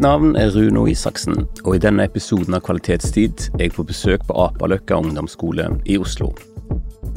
Mitt 0.00 0.06
navn 0.08 0.30
er 0.40 0.48
Runo 0.54 0.86
Isaksen, 0.88 1.42
og 1.60 1.74
i 1.76 1.80
denne 1.84 2.06
episoden 2.08 2.54
av 2.56 2.62
Kvalitetstid 2.64 3.42
er 3.58 3.66
jeg 3.66 3.74
på 3.74 3.82
besøk 3.84 4.22
på 4.24 4.32
Apaløkka 4.46 4.96
ungdomsskole 4.96 5.66
i 5.84 5.98
Oslo. 6.00 6.30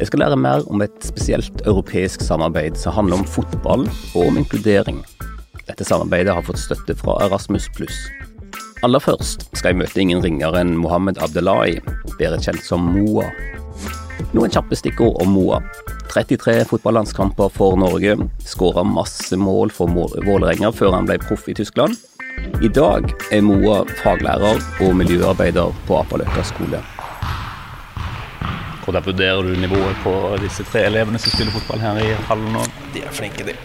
Jeg 0.02 0.10
skal 0.10 0.20
lære 0.20 0.40
mer 0.44 0.68
om 0.68 0.84
et 0.84 1.08
spesielt 1.08 1.64
europeisk 1.64 2.20
samarbeid 2.28 2.76
som 2.82 2.98
handler 2.98 3.22
om 3.22 3.24
fotball 3.38 3.88
og 3.88 4.20
om 4.26 4.42
inkludering. 4.42 5.00
Dette 5.64 5.88
samarbeidet 5.88 6.36
har 6.36 6.44
fått 6.44 6.60
støtte 6.60 6.98
fra 7.00 7.16
Erasmus+. 7.24 7.72
Aller 8.84 9.00
først 9.00 9.48
skal 9.54 9.72
jeg 9.72 9.80
møte 9.86 10.04
ingen 10.04 10.20
ringere 10.20 10.60
enn 10.60 10.76
Mohammed 10.76 11.24
Abdelahi, 11.24 11.80
bedre 12.20 12.44
kjent 12.44 12.68
som 12.68 12.84
Moa. 12.84 13.32
Noen 14.36 14.52
kjappe 14.52 14.76
stikkord 14.76 15.24
om 15.24 15.38
Moa. 15.38 15.64
33 16.12 16.66
fotballandskamper 16.68 17.48
for 17.48 17.80
Norge, 17.80 18.20
skåra 18.44 18.84
masse 18.84 19.40
mål 19.40 19.72
for 19.72 19.88
Vålerenga 20.28 20.76
før 20.76 21.00
han 21.00 21.08
ble 21.08 21.24
proff 21.24 21.48
i 21.48 21.56
Tyskland. 21.56 21.96
I 22.34 22.70
dag 22.72 23.10
er 23.32 23.42
Moa 23.44 23.82
faglærer 24.00 24.62
og 24.82 24.94
miljøarbeider 24.96 25.74
på 25.88 25.98
Apaløkka 26.00 26.44
skole. 26.48 26.80
Hvordan 28.84 29.06
vurderer 29.06 29.42
du 29.44 29.54
nivået 29.60 30.00
på 30.04 30.14
disse 30.42 30.64
tre 30.68 30.86
elevene 30.88 31.20
som 31.20 31.34
spiller 31.34 31.54
fotball 31.56 31.84
her 31.84 32.00
i 32.02 32.14
hallen 32.30 32.56
nå? 32.56 32.64
De 32.94 33.04
er 33.04 33.14
flinke, 33.16 33.46
de. 33.48 33.56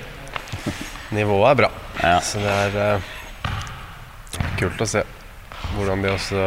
Nivået 1.16 1.50
er 1.50 1.60
bra. 1.62 1.70
Ja. 2.02 2.18
Så 2.20 2.42
det 2.42 2.52
er 2.66 2.98
uh, 2.98 3.08
kult 4.58 4.84
å 4.84 4.90
se 4.90 5.04
hvordan 5.76 6.04
de 6.04 6.12
også, 6.12 6.44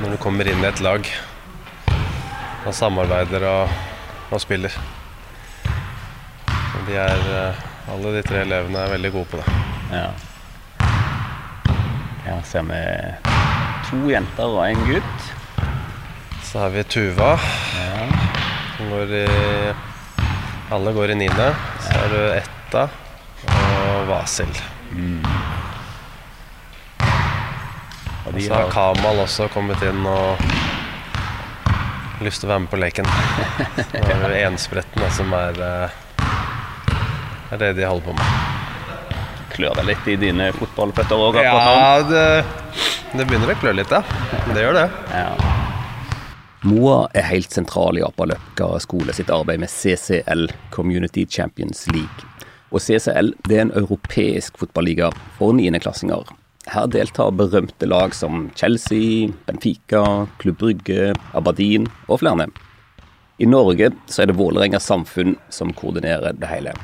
når 0.00 0.16
du 0.16 0.18
kommer 0.22 0.48
inn 0.48 0.64
i 0.64 0.68
et 0.72 0.82
lag, 0.84 1.06
og 2.66 2.74
samarbeider 2.74 3.46
og, 3.50 3.78
og 4.30 4.42
spiller. 4.42 4.74
De 6.88 6.98
er, 6.98 7.24
uh, 7.30 7.64
alle 7.94 8.18
de 8.18 8.26
tre 8.26 8.42
elevene 8.42 8.82
er 8.82 8.94
veldig 8.96 9.16
gode 9.20 9.34
på 9.36 9.42
det. 9.42 9.56
Ja. 9.92 10.10
Her 12.32 12.44
ser 12.48 12.62
vi 12.64 12.76
to 13.90 13.98
jenter 14.08 14.48
og 14.48 14.62
en 14.64 14.78
gutt. 14.88 15.24
Så 16.48 16.62
har 16.62 16.70
vi 16.72 16.84
Tuva, 16.84 17.34
ja. 17.76 18.06
som 18.76 18.88
går 18.88 19.12
i 19.18 19.26
Alle 20.72 20.94
går 20.96 21.12
i 21.12 21.16
niende. 21.20 21.48
Så 21.84 21.92
har 21.98 22.08
du 22.08 22.20
Etta 22.32 22.86
og 23.52 24.08
Vasil. 24.08 24.48
Mm. 24.96 25.20
Og 28.24 28.40
så 28.40 28.54
har 28.54 28.72
Kamal 28.72 29.20
også 29.26 29.50
kommet 29.52 29.84
inn 29.84 30.00
og 30.08 30.40
lyst 32.24 32.40
til 32.40 32.48
å 32.48 32.54
være 32.54 32.64
med 32.64 32.72
på 32.72 32.80
leken. 32.80 33.12
Så 33.92 34.06
har 34.08 34.24
du 34.24 34.38
enspretten, 34.40 35.04
som 35.12 35.36
er, 35.36 35.60
eh, 35.68 36.26
er 37.52 37.64
det 37.66 37.74
de 37.76 37.88
holder 37.90 38.08
på 38.08 38.16
med. 38.16 38.51
Klør 39.52 39.76
det 39.76 39.84
litt 39.90 40.06
i 40.08 40.16
dine 40.16 40.48
fotballføtter 40.56 41.20
òg? 41.20 41.36
Ja, 41.44 42.00
det, 42.08 42.24
det, 43.12 43.26
begynner 43.26 43.52
å 43.52 43.58
klø 43.60 43.74
litt, 43.76 43.92
ja. 43.92 44.00
Det 44.48 44.64
gjør 44.64 44.78
det. 44.80 44.86
Ja. 45.12 45.52
Moa 46.62 47.08
er 47.18 47.26
helt 47.26 47.52
sentral 47.52 47.98
i 47.98 48.04
Apaløkka 48.06 48.68
skole 48.84 49.12
sitt 49.16 49.32
arbeid 49.34 49.60
med 49.64 49.72
CCL, 49.72 50.46
Community 50.72 51.26
Champions 51.28 51.84
League. 51.90 52.28
Og 52.72 52.80
CCL 52.80 53.34
det 53.48 53.58
er 53.58 53.66
en 53.66 53.74
europeisk 53.76 54.56
fotballiga 54.62 55.10
for 55.36 55.52
niendeklassinger. 55.58 56.30
Her 56.70 56.86
deltar 56.86 57.34
berømte 57.34 57.88
lag 57.90 58.14
som 58.14 58.46
Chelsea, 58.56 59.28
Benfica, 59.48 60.28
Klubb 60.38 60.60
Brygge, 60.62 61.10
Aberdeen 61.34 61.90
og 62.06 62.22
flere. 62.22 62.48
I 63.42 63.50
Norge 63.50 63.90
så 64.06 64.22
er 64.22 64.30
det 64.30 64.38
Vålerenga 64.38 64.80
samfunn 64.80 65.34
som 65.50 65.74
koordinerer 65.76 66.38
det 66.38 66.48
hele. 66.48 66.76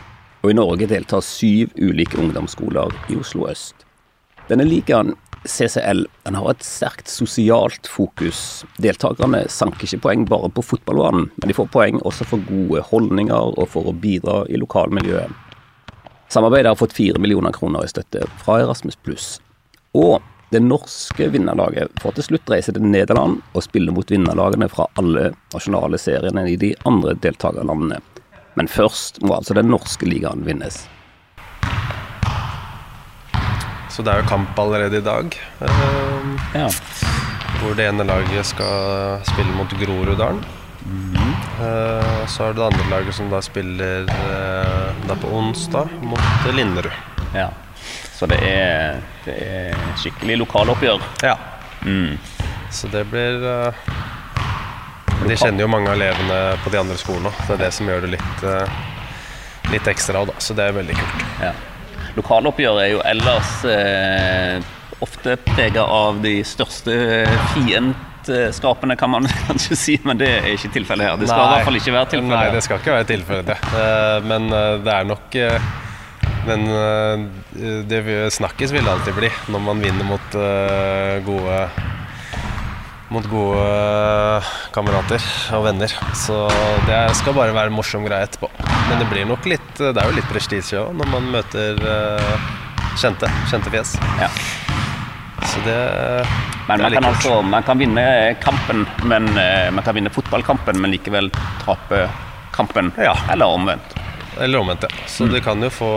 Og 0.43 0.53
i 0.53 0.57
Norge 0.57 0.87
deltar 0.91 1.25
syv 1.25 1.73
ulike 1.77 2.19
ungdomsskoler 2.21 2.95
i 3.11 3.19
Oslo 3.19 3.49
øst. 3.51 3.87
Denne 4.49 4.65
ligaen 4.65 5.17
CCL 5.45 6.05
den 6.25 6.39
har 6.39 6.51
et 6.51 6.65
sterkt 6.65 7.11
sosialt 7.11 7.89
fokus. 7.91 8.65
Deltakerne 8.83 9.45
sanker 9.53 9.87
ikke 9.87 10.03
poeng 10.07 10.25
bare 10.29 10.51
på 10.53 10.65
fotballbanen, 10.65 11.29
men 11.35 11.51
de 11.51 11.57
får 11.57 11.69
poeng 11.75 12.01
også 12.07 12.27
for 12.29 12.47
gode 12.49 12.83
holdninger 12.91 13.55
og 13.59 13.69
for 13.73 13.91
å 13.91 13.97
bidra 13.97 14.45
i 14.49 14.61
lokalmiljøet. 14.61 15.31
Samarbeidet 16.29 16.75
har 16.75 16.81
fått 16.81 16.97
fire 16.97 17.21
millioner 17.23 17.55
kroner 17.57 17.87
i 17.87 17.91
støtte 17.91 18.27
fra 18.43 18.59
Erasmus+. 18.61 18.99
Og 19.97 20.21
det 20.53 20.61
norske 20.65 21.29
vinnerlaget 21.33 21.93
får 22.01 22.17
til 22.17 22.27
slutt 22.27 22.51
reise 22.53 22.73
til 22.73 22.85
Nederland 22.85 23.41
og 23.53 23.65
spille 23.65 23.93
mot 23.93 24.11
vinnerlagene 24.11 24.69
fra 24.73 24.87
alle 25.01 25.33
nasjonale 25.55 26.01
seriene 26.01 26.45
i 26.49 26.57
de 26.61 26.75
andre 26.89 27.17
deltakerlandene. 27.21 28.01
Men 28.59 28.67
først 28.67 29.21
må 29.23 29.37
altså 29.37 29.55
den 29.55 29.71
norske 29.71 30.07
ligaen 30.09 30.43
vinnes. 30.47 30.81
Så 33.95 34.03
det 34.07 34.13
er 34.13 34.23
jo 34.23 34.31
kamp 34.31 34.59
allerede 34.59 34.99
i 34.99 35.05
dag. 35.07 35.37
Uh, 35.63 36.35
ja. 36.55 36.67
Hvor 37.59 37.77
det 37.79 37.87
ene 37.87 38.07
laget 38.07 38.47
skal 38.51 39.23
spille 39.27 39.55
mot 39.55 39.71
Groruddalen. 39.79 40.43
Mm 40.89 41.15
-hmm. 41.15 41.33
uh, 41.61 42.27
så 42.27 42.45
er 42.45 42.53
det 42.53 42.57
det 42.57 42.67
andre 42.67 42.91
laget 42.91 43.15
som 43.15 43.31
da 43.31 43.41
spiller 43.43 44.03
uh, 44.03 45.09
da 45.09 45.15
på 45.15 45.29
onsdag 45.29 45.89
mot 46.03 46.55
Linderud. 46.55 46.93
Ja. 47.35 47.49
Så 48.15 48.27
det 48.27 48.39
er, 48.43 49.01
det 49.25 49.35
er 49.39 49.75
skikkelig 49.97 50.39
lokaloppgjør? 50.39 51.03
Ja. 51.23 51.37
Mm. 51.83 52.19
Så 52.71 52.89
det 52.89 53.05
blir 53.11 53.73
De 55.27 55.37
kjenner 55.37 55.65
jo 55.65 55.71
mange 55.71 55.91
av 55.91 55.99
elevene 55.99 56.39
på 56.63 56.71
de 56.73 56.79
andre 56.81 56.99
skolene. 57.01 57.33
Det 57.47 57.57
er 57.57 57.65
det 57.65 57.73
som 57.75 57.89
gjør 57.91 58.07
det 58.07 58.13
litt, 58.15 58.45
litt 59.73 59.91
ekstra, 59.91 60.23
da. 60.29 60.37
Så 60.39 60.55
det 60.57 60.69
er 60.69 60.79
veldig 60.79 60.97
kult. 60.99 61.27
Ja. 61.43 61.57
Lokaloppgjøret 62.19 62.83
er 62.83 62.93
jo 62.93 63.01
ellers 63.07 63.51
eh, 63.69 64.59
ofte 65.05 65.37
prega 65.53 65.85
av 65.85 66.23
de 66.25 66.39
største 66.47 66.95
fiendskapene, 67.53 68.97
kan 68.99 69.13
man 69.13 69.29
kanskje 69.47 69.79
si, 69.79 69.99
men 70.09 70.19
det 70.21 70.31
er 70.41 70.49
ikke 70.57 70.73
tilfellet 70.81 71.11
her. 71.11 71.21
Det 71.21 71.29
skal 71.31 71.45
nei, 71.45 71.51
i 71.51 71.57
hvert 71.57 71.69
fall 71.69 71.81
ikke 71.83 71.97
være 71.99 72.13
tilfellet. 72.15 72.35
Nei, 72.35 72.57
det 72.57 72.65
skal 72.67 72.83
ikke 72.83 72.97
være 72.97 73.11
tilfellet, 73.13 73.53
det. 73.53 73.59
Uh, 73.75 74.17
men 74.27 74.49
uh, 74.55 74.73
det 74.83 74.97
er 74.97 75.13
nok 75.13 75.39
Men 76.49 76.63
det 77.91 77.99
snakkes 78.33 78.71
vil 78.73 78.87
det 78.87 78.93
alltid 78.93 79.17
bli 79.19 79.29
når 79.53 79.61
man 79.61 79.83
vinner 79.85 80.07
mot 80.07 80.37
gode 81.27 81.57
mot 83.13 83.25
gode 83.31 84.43
kamerater 84.75 85.23
og 85.57 85.65
venner. 85.65 85.93
Så 86.17 86.45
det 86.89 87.01
skal 87.19 87.37
bare 87.37 87.55
være 87.57 87.73
en 87.73 87.77
morsom 87.79 88.05
greie 88.07 88.29
etterpå. 88.29 88.51
Men 88.89 89.01
det 89.01 89.09
blir 89.11 89.29
nok 89.29 89.45
litt 89.49 89.81
Det 89.81 89.93
er 89.93 90.09
jo 90.09 90.17
litt 90.17 90.29
prestisje 90.31 90.81
òg 90.81 90.95
når 90.97 91.11
man 91.13 91.29
møter 91.35 91.81
uh, 91.85 92.49
kjente, 93.01 93.31
kjente 93.51 93.73
fjes. 93.73 93.95
Ja. 94.21 94.29
Så 95.49 95.63
det, 95.65 95.77
men 96.69 96.83
man 96.83 96.93
kan, 96.93 97.07
altså, 97.09 97.39
man 97.47 97.65
kan 97.65 97.81
vinne 97.81 98.03
kampen, 98.43 98.83
men 99.09 99.31
man 99.33 99.85
kan 99.87 99.97
vinne 99.97 100.11
fotballkampen, 100.13 100.77
men 100.83 100.93
likevel 100.93 101.31
tape 101.63 102.03
kampen. 102.53 102.91
Ja. 102.99 103.15
Eller 103.33 103.55
omvendt. 103.55 103.95
Eller 104.41 104.59
omvendt, 104.59 104.83
ja. 104.83 105.07
Så 105.07 105.25
mm. 105.25 105.33
det 105.33 105.41
kan 105.47 105.63
jo 105.63 105.71
få 105.73 105.93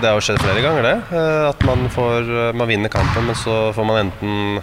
Det 0.00 0.08
har 0.08 0.16
jo 0.16 0.24
skjedd 0.24 0.40
flere 0.42 0.62
ganger, 0.64 0.86
det. 0.86 1.20
At 1.50 1.66
man, 1.66 1.84
får, 1.92 2.30
man 2.56 2.70
vinner 2.70 2.92
kampen, 2.94 3.26
men 3.28 3.38
så 3.38 3.58
får 3.74 3.90
man 3.90 4.00
enten 4.06 4.62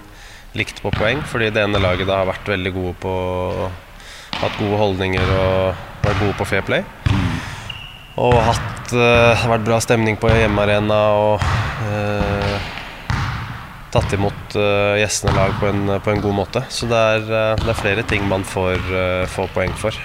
likt 0.58 0.82
på 0.84 0.92
poeng, 0.96 1.22
fordi 1.28 1.52
det 1.54 1.64
ene 1.64 1.80
laget 1.82 2.10
da 2.10 2.22
har 2.22 2.30
vært 2.32 2.52
veldig 2.56 2.76
gode 2.76 2.98
på 3.04 3.16
Hatt 4.42 4.56
gode 4.58 4.78
holdninger 4.80 5.32
og 5.36 5.82
vært 6.02 6.22
gode 6.22 6.36
på 6.40 6.46
fair 6.50 6.64
play. 6.66 6.86
Og 8.22 8.34
hatt 8.42 8.94
uh, 8.96 9.44
vært 9.52 9.66
bra 9.68 9.78
stemning 9.84 10.18
på 10.20 10.32
hjemmearena 10.32 10.98
og 11.20 11.44
uh, 11.86 12.72
tatt 13.94 14.16
imot 14.18 14.56
uh, 14.58 14.98
gjestene 14.98 15.36
lag 15.36 15.54
på 15.62 15.70
en, 15.70 15.94
på 16.02 16.14
en, 16.14 16.24
god 16.26 16.38
måte. 16.40 16.64
Så 16.74 16.90
det 16.90 17.04
er, 17.12 17.30
det 17.62 17.70
er 17.70 17.80
flere 17.84 18.08
ting 18.08 18.26
man 18.32 18.48
får, 18.48 18.82
får 19.36 19.54
poeng 19.54 19.78
for. 19.78 20.02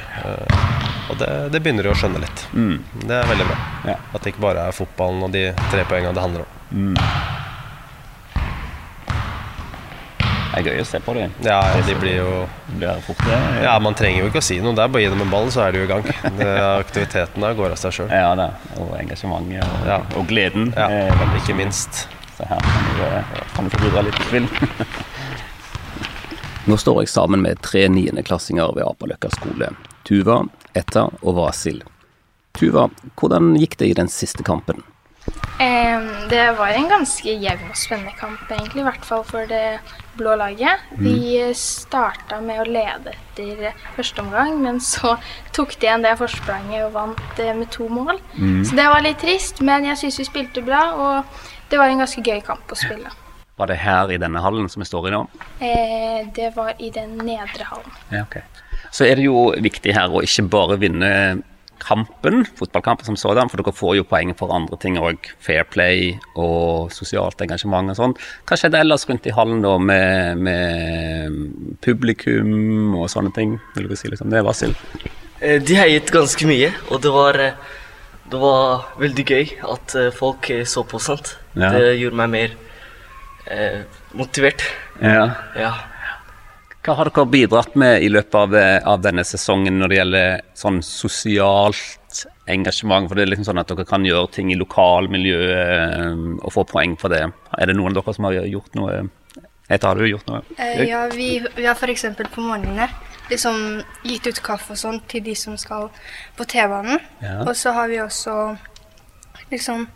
og 1.09 1.17
det, 1.23 1.33
det, 1.55 1.63
begynner 1.63 1.89
de 1.89 1.95
å 1.95 1.97
skjønne 1.97 2.21
litt. 2.21 2.47
Mm. 2.53 2.77
Det 3.07 3.17
er 3.17 3.33
veldig 3.33 3.49
bra. 3.49 3.59
Ja. 3.95 3.99
At 4.13 4.21
det 4.21 4.35
ikke 4.35 4.47
bare 4.51 4.69
er 4.69 4.77
fotballen 4.77 5.25
og 5.31 5.33
de 5.33 5.49
tre 5.71 5.89
poengene 5.89 6.13
det 6.19 6.29
handler 6.29 6.45
om. 6.45 6.55
Mm. 6.77 7.45
Det 10.57 10.63
er 10.63 10.73
gøy 10.73 10.79
å 10.81 10.85
se 10.89 10.99
på 11.05 11.13
dem. 11.13 11.33
Ja, 11.45 11.59
de 11.85 11.95
blir 12.01 12.15
jo 12.17 12.29
blir 12.79 13.01
fort, 13.05 13.19
ja. 13.29 13.41
ja, 13.67 13.73
man 13.85 13.93
trenger 13.99 14.23
jo 14.23 14.29
ikke 14.31 14.41
å 14.41 14.47
si 14.47 14.57
noe. 14.65 14.73
Det 14.73 14.87
er 14.87 14.95
bare 14.95 15.03
å 15.03 15.05
gi 15.05 15.11
dem 15.13 15.25
en 15.27 15.35
ball, 15.35 15.51
så 15.53 15.67
er 15.67 15.75
de 15.75 15.83
jo 15.83 15.85
i 15.85 15.91
gang. 15.91 16.07
aktiviteten 16.87 17.45
der 17.45 17.59
går 17.59 17.75
av 17.75 17.83
seg 17.83 17.93
sjøl. 17.93 18.09
Ja, 18.09 18.31
det. 18.41 18.47
Og 18.81 18.95
engasjementet 18.97 19.67
og, 19.67 19.85
ja. 19.85 19.99
og 20.17 20.25
gleden. 20.33 20.73
Ja, 20.73 20.89
ikke 21.37 21.59
minst. 21.61 22.07
Så 22.39 22.49
her 22.49 22.65
kan 22.65 22.89
du, 22.89 23.05
kan 23.53 23.69
du 23.69 23.77
få 23.77 23.83
bidra 23.85 24.07
litt 24.09 24.17
til 24.17 24.31
spill. 24.31 24.49
Nå 26.73 26.81
står 26.81 27.05
jeg 27.05 27.13
sammen 27.13 27.45
med 27.45 27.61
tre 27.61 27.85
niendeklassinger 27.93 28.73
ved 28.81 28.89
Apaløkka 28.89 29.37
skole. 29.37 29.75
Tuva, 30.09 30.41
Etta 30.73 31.11
og 31.21 31.37
Vasil. 31.37 31.85
Tuva, 32.57 32.89
hvordan 33.21 33.59
gikk 33.61 33.77
det 33.85 33.93
i 33.93 33.97
den 34.01 34.09
siste 34.09 34.41
kampen? 34.47 34.81
Det 36.31 36.53
var 36.59 36.69
en 36.69 36.89
ganske 36.91 37.33
jevn 37.41 37.71
og 37.71 37.79
spennende 37.79 38.13
kamp, 38.19 38.43
egentlig. 38.51 38.83
I 38.83 38.87
hvert 38.89 39.05
fall 39.07 39.23
for 39.25 39.49
det 39.49 39.79
blå 40.17 40.35
laget. 40.37 40.83
Vi 40.99 41.39
starta 41.57 42.41
med 42.45 42.61
å 42.63 42.67
lede 42.69 43.13
etter 43.15 43.77
første 43.97 44.25
omgang, 44.25 44.57
men 44.63 44.81
så 44.85 45.17
tok 45.57 45.77
de 45.77 45.89
igjen 45.89 46.05
det 46.07 46.17
forspranget 46.21 46.87
og 46.89 46.97
vant 46.97 47.43
eh, 47.43 47.55
med 47.57 47.71
to 47.75 47.89
mål. 47.93 48.21
Så 48.67 48.77
det 48.79 48.89
var 48.91 49.05
litt 49.05 49.21
trist, 49.23 49.63
men 49.65 49.87
jeg 49.89 50.01
syns 50.03 50.21
vi 50.23 50.29
spilte 50.29 50.65
bra, 50.67 50.83
og 50.97 51.71
det 51.71 51.81
var 51.81 51.93
en 51.93 52.05
ganske 52.05 52.25
gøy 52.25 52.43
kamp 52.47 52.73
å 52.73 52.79
spille. 52.79 53.13
Var 53.57 53.71
det 53.71 53.79
her 53.81 54.13
i 54.13 54.21
denne 54.21 54.43
hallen 54.45 54.69
som 54.69 54.83
vi 54.83 54.89
står 54.89 55.09
i 55.09 55.15
nå? 55.15 55.23
Eh, 55.65 56.27
det 56.37 56.53
var 56.57 56.75
i 56.77 56.91
den 56.93 57.17
nedre 57.25 57.69
hallen. 57.71 58.01
Ja, 58.11 58.27
okay. 58.27 58.45
Så 58.93 59.07
er 59.07 59.17
det 59.17 59.25
jo 59.25 59.51
viktig 59.65 59.95
her 59.97 60.13
å 60.13 60.21
ikke 60.25 60.45
bare 60.53 60.77
vinne 60.81 61.13
kampen, 61.83 62.45
fotballkampen 62.59 63.05
som 63.09 63.17
sådan, 63.21 63.51
for 63.53 63.61
dere 63.61 63.75
får 63.77 63.97
jo 63.99 64.05
poeng 64.09 64.33
for 64.39 64.53
andre 64.55 64.79
ting 64.83 64.97
òg. 65.01 65.29
Fair 65.43 65.65
play 65.69 66.15
og 66.35 66.91
sosialt 66.95 67.41
engasjement 67.45 67.93
og 67.93 67.99
sånn. 67.99 68.15
Hva 68.49 68.59
skjedde 68.59 68.81
ellers 68.81 69.07
rundt 69.09 69.27
i 69.29 69.35
hallen 69.37 69.63
da 69.65 69.77
med, 69.79 70.43
med 70.47 71.77
publikum 71.85 72.95
og 72.99 73.09
sånne 73.13 73.33
ting? 73.37 73.57
Vil 73.77 73.89
du 73.91 73.97
si 73.99 74.11
litt 74.13 74.23
om 74.25 74.33
det, 74.33 74.45
Vasil? 74.47 74.75
Eh, 75.41 75.59
De 75.63 75.77
heiet 75.79 76.13
ganske 76.15 76.49
mye, 76.49 76.71
og 76.91 77.03
det 77.05 77.13
var, 77.15 77.41
eh, 77.41 77.75
det 78.31 78.41
var 78.41 78.87
veldig 79.01 79.27
gøy 79.27 79.53
at 79.73 79.97
eh, 80.01 80.11
folk 80.15 80.51
så 80.67 80.85
på 80.89 81.01
sant. 81.03 81.37
Ja. 81.55 81.73
Det 81.77 81.97
gjorde 82.01 82.21
meg 82.23 82.33
mer 82.33 82.57
eh, 83.53 83.83
motivert. 84.17 84.65
Ja. 85.03 85.29
Ja. 85.59 85.75
Hva 86.87 86.95
har 86.95 87.09
dere 87.11 87.27
bidratt 87.27 87.75
med 87.75 88.05
i 88.07 88.09
løpet 88.13 88.35
av, 88.39 88.53
av 88.95 89.01
denne 89.03 89.25
sesongen 89.27 89.81
når 89.81 89.91
det 89.91 89.97
gjelder 89.97 90.45
sånn 90.55 90.77
sosialt 90.87 92.21
engasjement? 92.47 93.09
For 93.11 93.19
det 93.19 93.25
er 93.25 93.33
liksom 93.33 93.49
sånn 93.49 93.59
at 93.59 93.73
dere 93.73 93.87
kan 93.89 94.07
gjøre 94.07 94.31
ting 94.37 94.53
i 94.55 94.59
lokalmiljøet 94.61 95.51
eh, 95.57 96.23
og 96.39 96.55
få 96.55 96.63
poeng 96.71 96.95
for 97.01 97.11
det. 97.11 97.25
Er 97.59 97.67
det 97.67 97.75
noen 97.75 97.91
av 97.91 97.99
dere 97.99 98.15
som 98.15 98.29
har 98.29 98.39
gjort 98.39 98.79
noe? 98.79 99.01
Eta, 99.67 99.89
har 99.89 99.99
du 99.99 100.07
gjort 100.07 100.31
noe? 100.31 100.45
Eh, 100.63 100.85
ja, 100.87 101.03
vi, 101.11 101.31
vi 101.57 101.67
har 101.67 101.75
f.eks. 101.75 102.07
på 102.23 102.47
morgenene 102.47 102.87
liksom 103.35 103.83
gitt 104.07 104.31
ut 104.31 104.43
kaffe 104.47 104.77
og 104.77 104.79
sånn 104.79 105.03
til 105.11 105.27
de 105.27 105.35
som 105.35 105.59
skal 105.59 105.91
på 106.39 106.47
T-banen. 106.47 107.03
Ja. 107.19 107.41
Og 107.43 107.55
så 107.59 107.75
har 107.75 107.91
vi 107.91 107.99
også 107.99 108.37
liksom 109.51 109.89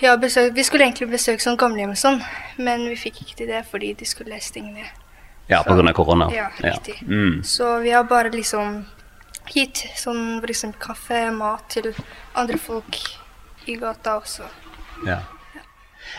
ja, 0.00 0.12
besøk, 0.20 0.52
Vi 0.56 0.64
skulle 0.64 0.84
egentlig 0.84 1.08
besøke 1.12 1.40
sånn 1.40 1.56
gamlehjem 1.60 1.96
og 1.96 2.00
sånn, 2.04 2.20
men 2.60 2.84
vi 2.88 3.00
fikk 3.00 3.24
ikke 3.24 3.40
til 3.40 3.54
det 3.56 3.64
fordi 3.72 3.94
de 3.96 4.08
skulle 4.08 4.44
stenge 4.44 4.76
ned. 4.76 4.99
Ja, 5.50 5.62
pga. 5.66 5.92
korona? 5.92 6.30
Ja, 6.34 6.48
riktig. 6.62 7.02
Mm. 7.08 7.42
Så 7.44 7.78
vi 7.84 7.90
har 7.90 8.04
bare 8.04 8.30
liksom 8.30 8.84
gitt 9.50 9.82
sånn 9.98 10.38
f.eks. 10.38 10.64
kaffe, 10.78 11.26
mat 11.34 11.66
til 11.74 11.90
andre 12.38 12.58
folk 12.58 13.00
i 13.66 13.76
gata 13.80 14.16
også. 14.20 14.46
Ja. 15.08 15.20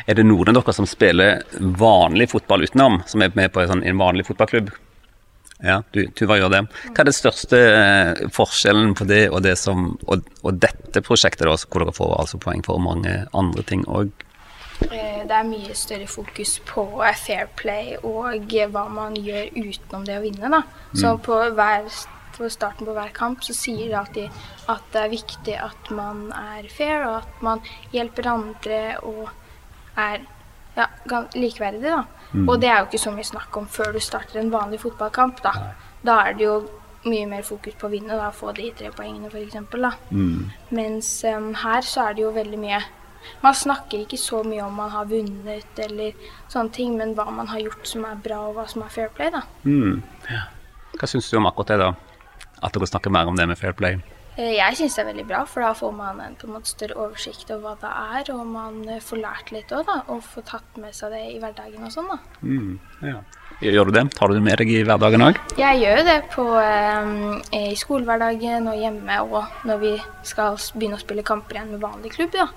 Er 0.05 0.17
det 0.17 0.25
noen 0.27 0.51
av 0.51 0.61
dere 0.61 0.75
som 0.75 0.87
spiller 0.87 1.41
vanlig 1.59 2.29
fotball 2.31 2.67
utenom, 2.67 3.01
som 3.07 3.23
er 3.23 3.33
med 3.35 3.51
på 3.53 3.63
en, 3.63 3.71
sånn, 3.71 3.83
en 3.87 3.99
vanlig 4.01 4.27
fotballklubb? 4.27 4.71
Ja, 5.61 5.81
du, 5.93 6.03
Tuva 6.17 6.39
gjør 6.39 6.51
det. 6.53 6.61
Hva 6.89 7.03
er 7.03 7.09
den 7.11 7.15
største 7.15 7.57
eh, 7.69 8.21
forskjellen 8.33 8.95
på 8.97 9.05
det 9.09 9.27
og 9.29 9.43
det 9.45 9.53
som 9.61 9.91
og, 10.09 10.25
og 10.41 10.57
dette 10.61 11.03
prosjektet, 11.05 11.45
da, 11.45 11.55
hvor 11.69 11.85
dere 11.85 11.93
får 11.95 12.15
altså 12.17 12.41
poeng 12.41 12.63
for 12.65 12.81
mange 12.81 13.19
andre 13.37 13.65
ting 13.69 13.85
òg? 13.85 14.09
Eh, 14.89 15.21
Det 15.27 15.35
er 15.35 15.47
mye 15.47 15.75
større 15.77 16.07
fokus 16.07 16.59
på 16.65 16.85
fair 17.15 17.47
play 17.55 17.95
og 18.03 18.49
hva 18.71 18.87
man 18.89 19.15
gjør 19.15 19.51
utenom 19.55 20.05
det 20.05 20.17
å 20.17 20.23
vinne. 20.23 20.49
Da. 20.49 20.63
Så 20.97 21.13
på, 21.17 21.37
hver, 21.55 21.87
på 22.37 22.49
starten 22.49 22.87
på 22.87 22.95
hver 22.97 23.13
kamp 23.13 23.43
så 23.43 23.53
sier 23.53 23.87
de 23.87 23.97
alltid 23.99 24.41
at 24.71 24.83
det 24.93 25.01
er 25.03 25.13
viktig 25.13 25.55
at 25.61 25.91
man 25.91 26.31
er 26.33 26.67
fair, 26.69 27.05
og 27.07 27.15
at 27.21 27.41
man 27.41 27.61
hjelper 27.93 28.27
andre 28.27 28.81
og 29.03 29.29
er 29.97 30.25
ja, 30.75 30.87
likeverdig. 31.35 31.81
Da. 31.83 32.03
Og 32.47 32.61
det 32.61 32.69
er 32.69 32.79
jo 32.79 32.89
ikke 32.89 33.05
så 33.05 33.11
mye 33.15 33.27
snakk 33.27 33.57
om 33.57 33.67
før 33.67 33.93
du 33.93 33.99
starter 33.99 34.39
en 34.39 34.51
vanlig 34.53 34.79
fotballkamp. 34.81 35.43
Da, 35.43 35.73
da 36.03 36.21
er 36.27 36.37
det 36.39 36.47
jo 36.47 36.61
mye 37.05 37.25
mer 37.25 37.43
fokus 37.43 37.75
på 37.79 37.87
å 37.87 37.91
vinne, 37.91 38.17
da, 38.17 38.29
få 38.35 38.51
de 38.57 38.69
tre 38.77 38.91
poengene 38.93 39.29
f.eks. 39.31 39.57
Mm. 40.11 40.51
Mens 40.77 41.13
um, 41.25 41.53
her 41.63 41.81
så 41.85 42.07
er 42.07 42.17
det 42.17 42.25
jo 42.25 42.33
veldig 42.35 42.59
mye 42.61 42.81
Man 43.43 43.53
snakker 43.57 44.03
ikke 44.05 44.17
så 44.19 44.43
mye 44.47 44.63
om 44.65 44.73
man 44.79 44.89
har 44.93 45.05
vunnet 45.09 45.79
eller 45.85 46.13
sånne 46.51 46.71
ting, 46.75 46.95
men 46.97 47.13
hva 47.17 47.27
man 47.31 47.47
har 47.51 47.59
gjort 47.63 47.87
som 47.87 48.05
er 48.05 48.15
bra, 48.23 48.39
og 48.49 48.55
hva 48.59 48.67
som 48.69 48.83
er 48.85 48.89
fair 48.93 49.09
play, 49.17 49.29
da. 49.33 49.41
Mm. 49.65 50.01
Ja. 50.29 50.45
Hva 50.97 51.07
syns 51.09 51.29
du 51.31 51.37
om 51.37 51.45
akkurat 51.49 51.67
det, 51.73 51.79
da? 51.79 51.91
At 52.61 52.73
dere 52.75 52.87
snakker 52.89 53.13
mer 53.13 53.29
om 53.31 53.35
det 53.39 53.47
med 53.49 53.57
fair 53.57 53.73
play? 53.73 53.99
Eh, 54.37 54.53
Jeg 54.55 54.77
syns 54.77 54.95
det 54.95 55.01
er 55.03 55.09
veldig 55.13 55.27
bra, 55.27 55.43
for 55.45 55.61
da 55.65 55.73
får 55.75 55.91
man 55.95 56.19
en 56.23 56.35
på 56.39 56.47
en 56.47 56.53
måte 56.55 56.71
større 56.71 56.95
oversikt 56.95 57.49
over 57.51 57.61
hva 57.61 57.75
det 57.81 57.91
er, 58.21 58.33
og 58.35 58.45
man 58.47 58.81
eh, 58.89 59.01
får 59.03 59.21
lært 59.23 59.51
litt 59.51 59.71
òg, 59.75 59.85
da, 59.89 60.01
og 60.07 60.23
får 60.23 60.45
tatt 60.53 60.77
med 60.81 60.95
seg 60.95 61.11
det 61.15 61.23
i 61.33 61.39
hverdagen 61.41 61.83
og 61.83 61.91
sånn, 61.91 62.07
da. 62.13 62.19
Mm. 62.41 62.79
Ja. 63.03 63.19
Gjør 63.61 63.91
du 63.91 63.93
det? 63.93 64.03
Tar 64.17 64.31
du 64.31 64.33
det 64.33 64.41
med 64.41 64.57
deg 64.57 64.71
i 64.73 64.81
hverdagen 64.87 65.21
òg? 65.21 65.37
Jeg 65.59 65.81
gjør 65.83 66.03
det 66.07 66.17
på, 66.33 66.45
eh, 66.57 67.11
i 67.53 67.75
skolehverdagen 67.77 68.67
og 68.71 68.77
hjemme, 68.81 69.17
og 69.21 69.67
når 69.69 69.81
vi 69.83 69.91
skal 70.25 70.57
begynne 70.73 70.97
å 70.97 71.03
spille 71.03 71.25
kamper 71.25 71.59
igjen 71.59 71.73
med 71.75 71.83
vanlig 71.83 72.13
klubb, 72.15 72.31
da, 72.33 72.47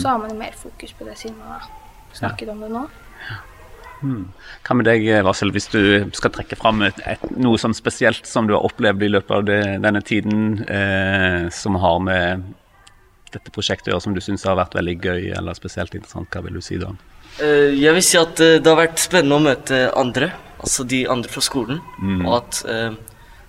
så 0.00 0.14
har 0.14 0.22
man 0.22 0.32
jo 0.32 0.38
mer 0.40 0.56
fokus 0.56 0.94
på 0.96 1.04
det 1.04 1.18
siden 1.20 1.36
man 1.38 1.58
har 1.58 1.68
snakket 2.16 2.48
om 2.54 2.64
det 2.64 2.70
nå. 2.72 2.86
Hva 4.04 4.74
med 4.76 4.84
deg, 4.88 5.06
Vassel, 5.24 5.52
hvis 5.54 5.68
du 5.72 5.80
skal 6.16 6.32
trekke 6.34 6.56
fram 6.60 6.82
et, 6.84 6.98
et, 7.08 7.22
noe 7.40 7.60
sånn 7.60 7.76
spesielt 7.76 8.26
som 8.28 8.48
du 8.48 8.52
har 8.56 8.64
opplevd 8.66 9.04
i 9.06 9.12
løpet 9.14 9.32
av 9.32 9.46
det, 9.48 9.60
denne 9.84 10.02
tiden, 10.04 10.64
eh, 10.68 11.48
som 11.54 11.78
har 11.80 12.00
med 12.04 12.44
dette 13.32 13.52
prosjektet 13.54 13.90
å 13.90 13.94
gjøre, 13.94 14.04
som 14.04 14.14
du 14.16 14.20
syns 14.24 14.44
har 14.46 14.58
vært 14.58 14.76
veldig 14.76 14.96
gøy 15.00 15.30
eller 15.38 15.56
spesielt 15.56 15.94
interessant, 15.96 16.28
hva 16.30 16.44
vil 16.44 16.58
du 16.58 16.64
si 16.64 16.76
da? 16.80 16.92
Eh, 17.40 17.72
Jeg 17.80 17.96
vil 17.96 18.04
si 18.04 18.18
at 18.20 18.40
eh, 18.44 18.58
det 18.60 18.70
har 18.70 18.78
vært 18.78 19.00
spennende 19.02 19.40
å 19.40 19.46
møte 19.48 19.80
andre, 19.98 20.30
altså 20.64 20.84
de 20.88 21.04
andre 21.10 21.30
fra 21.30 21.42
skolen. 21.44 21.80
Og 22.24 22.36
at 22.40 22.62
eh, 22.70 22.96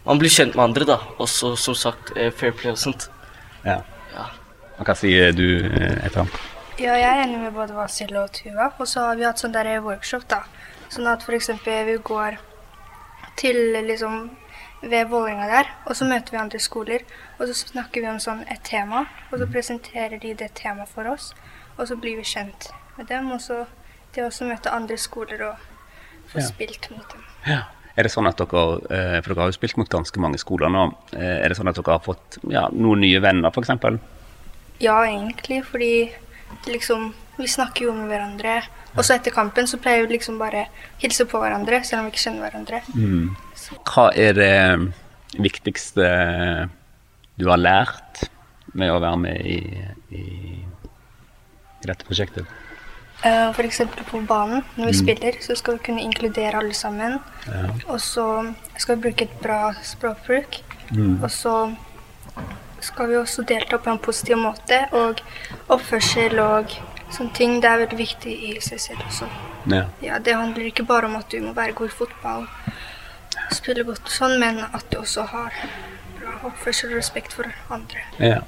man 0.06 0.22
blir 0.22 0.34
kjent 0.34 0.56
med 0.56 0.68
andre, 0.70 0.88
da. 0.88 1.00
Også 1.24 1.56
som 1.60 1.78
sagt 1.78 2.14
eh, 2.16 2.32
fair 2.32 2.56
play 2.56 2.74
og 2.76 2.82
sånt. 2.82 3.10
Ja. 3.66 3.80
Ja. 4.14 4.30
Og 4.78 4.86
hva 4.86 4.96
sier 5.00 5.32
du, 5.36 5.48
eh, 5.66 6.20
Ja, 6.76 6.94
jeg 7.00 7.08
er 7.08 7.24
enig 7.24 7.40
med 7.40 7.54
både 7.56 7.76
Vasil 7.76 8.16
og 8.20 8.32
Tuva. 8.36 8.74
Og 8.78 8.88
så 8.88 9.08
har 9.08 9.16
vi 9.16 9.26
hatt 9.26 9.40
sånn 9.40 9.56
der 9.56 9.80
workshop, 9.82 10.28
da. 10.30 10.44
Sånn 10.92 11.08
at 11.08 11.24
f.eks. 11.24 11.50
vi 11.66 11.98
går 12.04 12.38
til 13.40 13.58
liksom 13.88 14.30
ved 14.86 15.08
Vålerenga 15.10 15.48
der, 15.50 15.70
og 15.88 15.96
så 15.98 16.06
møter 16.06 16.36
vi 16.36 16.38
andre 16.38 16.60
skoler. 16.60 17.06
Og 17.40 17.48
så 17.48 17.56
snakker 17.72 18.04
vi 18.04 18.10
om 18.12 18.20
sånn 18.22 18.44
et 18.52 18.62
tema, 18.68 19.06
og 19.32 19.40
så 19.42 19.48
presenterer 19.50 20.20
de 20.22 20.36
det 20.38 20.52
temaet 20.60 20.92
for 20.92 21.08
oss. 21.10 21.32
Og 21.78 21.88
så 21.88 21.98
blir 21.98 22.20
vi 22.20 22.28
kjent 22.28 22.70
med 22.98 23.10
dem, 23.10 23.32
og 23.32 23.42
så 23.42 23.64
det 24.14 24.24
å 24.24 24.30
også 24.30 24.48
møte 24.48 24.72
andre 24.72 24.98
skoler 25.02 25.42
og 25.50 25.75
få 26.36 26.44
Ja. 26.44 26.50
spilt 26.52 26.92
mot 26.92 27.08
dem. 27.16 27.24
Ja. 27.48 27.62
Er 27.98 28.04
det 28.04 28.12
sånn 28.12 28.28
at 28.28 28.36
dere, 28.36 28.64
eh, 28.92 29.22
for 29.24 29.32
dere 29.34 29.46
har 29.46 29.52
jo 29.54 29.56
spilt 29.56 29.78
mot 29.80 29.88
ganske 29.90 30.20
mange 30.20 30.38
skoler 30.42 30.68
nå, 30.68 30.82
eh, 31.16 31.38
er 31.46 31.48
det 31.48 31.56
sånn 31.58 31.70
at 31.72 31.76
dere 31.80 31.94
har 31.96 32.04
fått 32.04 32.38
ja, 32.52 32.66
noen 32.76 33.00
nye 33.06 33.22
venner 33.24 33.50
f.eks.? 33.56 34.00
Ja, 34.84 34.98
egentlig, 35.08 35.62
fordi 35.66 36.12
liksom 36.68 37.14
Vi 37.38 37.48
snakker 37.52 37.82
jo 37.90 37.94
med 37.94 38.08
hverandre. 38.08 38.62
Og 38.96 39.04
så 39.04 39.16
etter 39.18 39.32
kampen 39.36 39.66
så 39.68 39.76
pleier 39.78 40.06
vi 40.08 40.14
liksom 40.16 40.38
bare 40.40 40.68
hilse 41.02 41.26
på 41.28 41.40
hverandre, 41.42 41.82
selv 41.84 42.00
om 42.00 42.06
vi 42.06 42.12
ikke 42.14 42.24
kjenner 42.30 42.46
hverandre. 42.48 42.80
Hva 43.84 44.06
er 44.16 44.34
det 44.38 44.94
viktigste 45.44 46.70
du 47.38 47.50
har 47.50 47.58
lært 47.60 48.30
med 48.74 48.90
å 48.94 49.02
være 49.04 49.18
med 49.20 49.42
i, 49.44 49.58
i, 50.16 50.24
i 51.84 51.88
dette 51.90 52.08
prosjektet? 52.08 52.48
Uh, 53.24 53.50
F.eks. 53.56 53.82
på 54.10 54.20
banen, 54.28 54.64
når 54.76 54.86
vi 54.92 54.94
spiller, 54.94 55.38
så 55.42 55.56
skal 55.56 55.78
vi 55.78 55.86
kunne 55.88 56.02
inkludere 56.04 56.58
alle 56.60 56.74
sammen. 56.74 57.20
Og 57.88 58.02
så 58.02 58.26
skal 58.78 58.96
vi 58.98 59.02
bruke 59.08 59.26
et 59.26 59.38
bra 59.42 59.74
språkbruk. 59.84 60.60
Og 61.24 61.32
så 61.32 61.56
skal 62.86 63.10
vi 63.10 63.18
også 63.18 63.42
delta 63.48 63.78
på 63.78 63.90
en 63.90 64.00
positiv 64.00 64.38
måte. 64.38 64.82
Og 64.92 65.22
oppførsel 65.74 66.38
og 66.44 66.76
sånne 67.16 67.34
ting, 67.34 67.56
det 67.64 67.70
er 67.70 67.82
veldig 67.86 67.98
viktig 67.98 68.36
i 68.50 68.52
seg 68.62 68.82
selv 68.84 69.08
også. 69.08 69.30
Ja. 69.72 69.86
Ja, 70.04 70.20
det 70.20 70.36
handler 70.36 70.68
ikke 70.68 70.86
bare 70.86 71.08
om 71.10 71.16
at 71.16 71.32
du 71.32 71.40
må 71.42 71.54
være 71.58 71.74
god 71.74 71.90
i 71.90 71.96
fotball, 71.98 72.46
spille 73.56 73.86
godt 73.88 74.06
og 74.06 74.14
sånn, 74.14 74.36
men 74.42 74.60
at 74.68 74.86
du 74.92 75.00
også 75.00 75.26
har 75.32 75.56
bra 76.20 76.36
oppførsel 76.52 76.92
og 76.94 77.00
respekt 77.00 77.34
for 77.34 77.50
andre. 77.74 78.06
ja. 78.20 78.42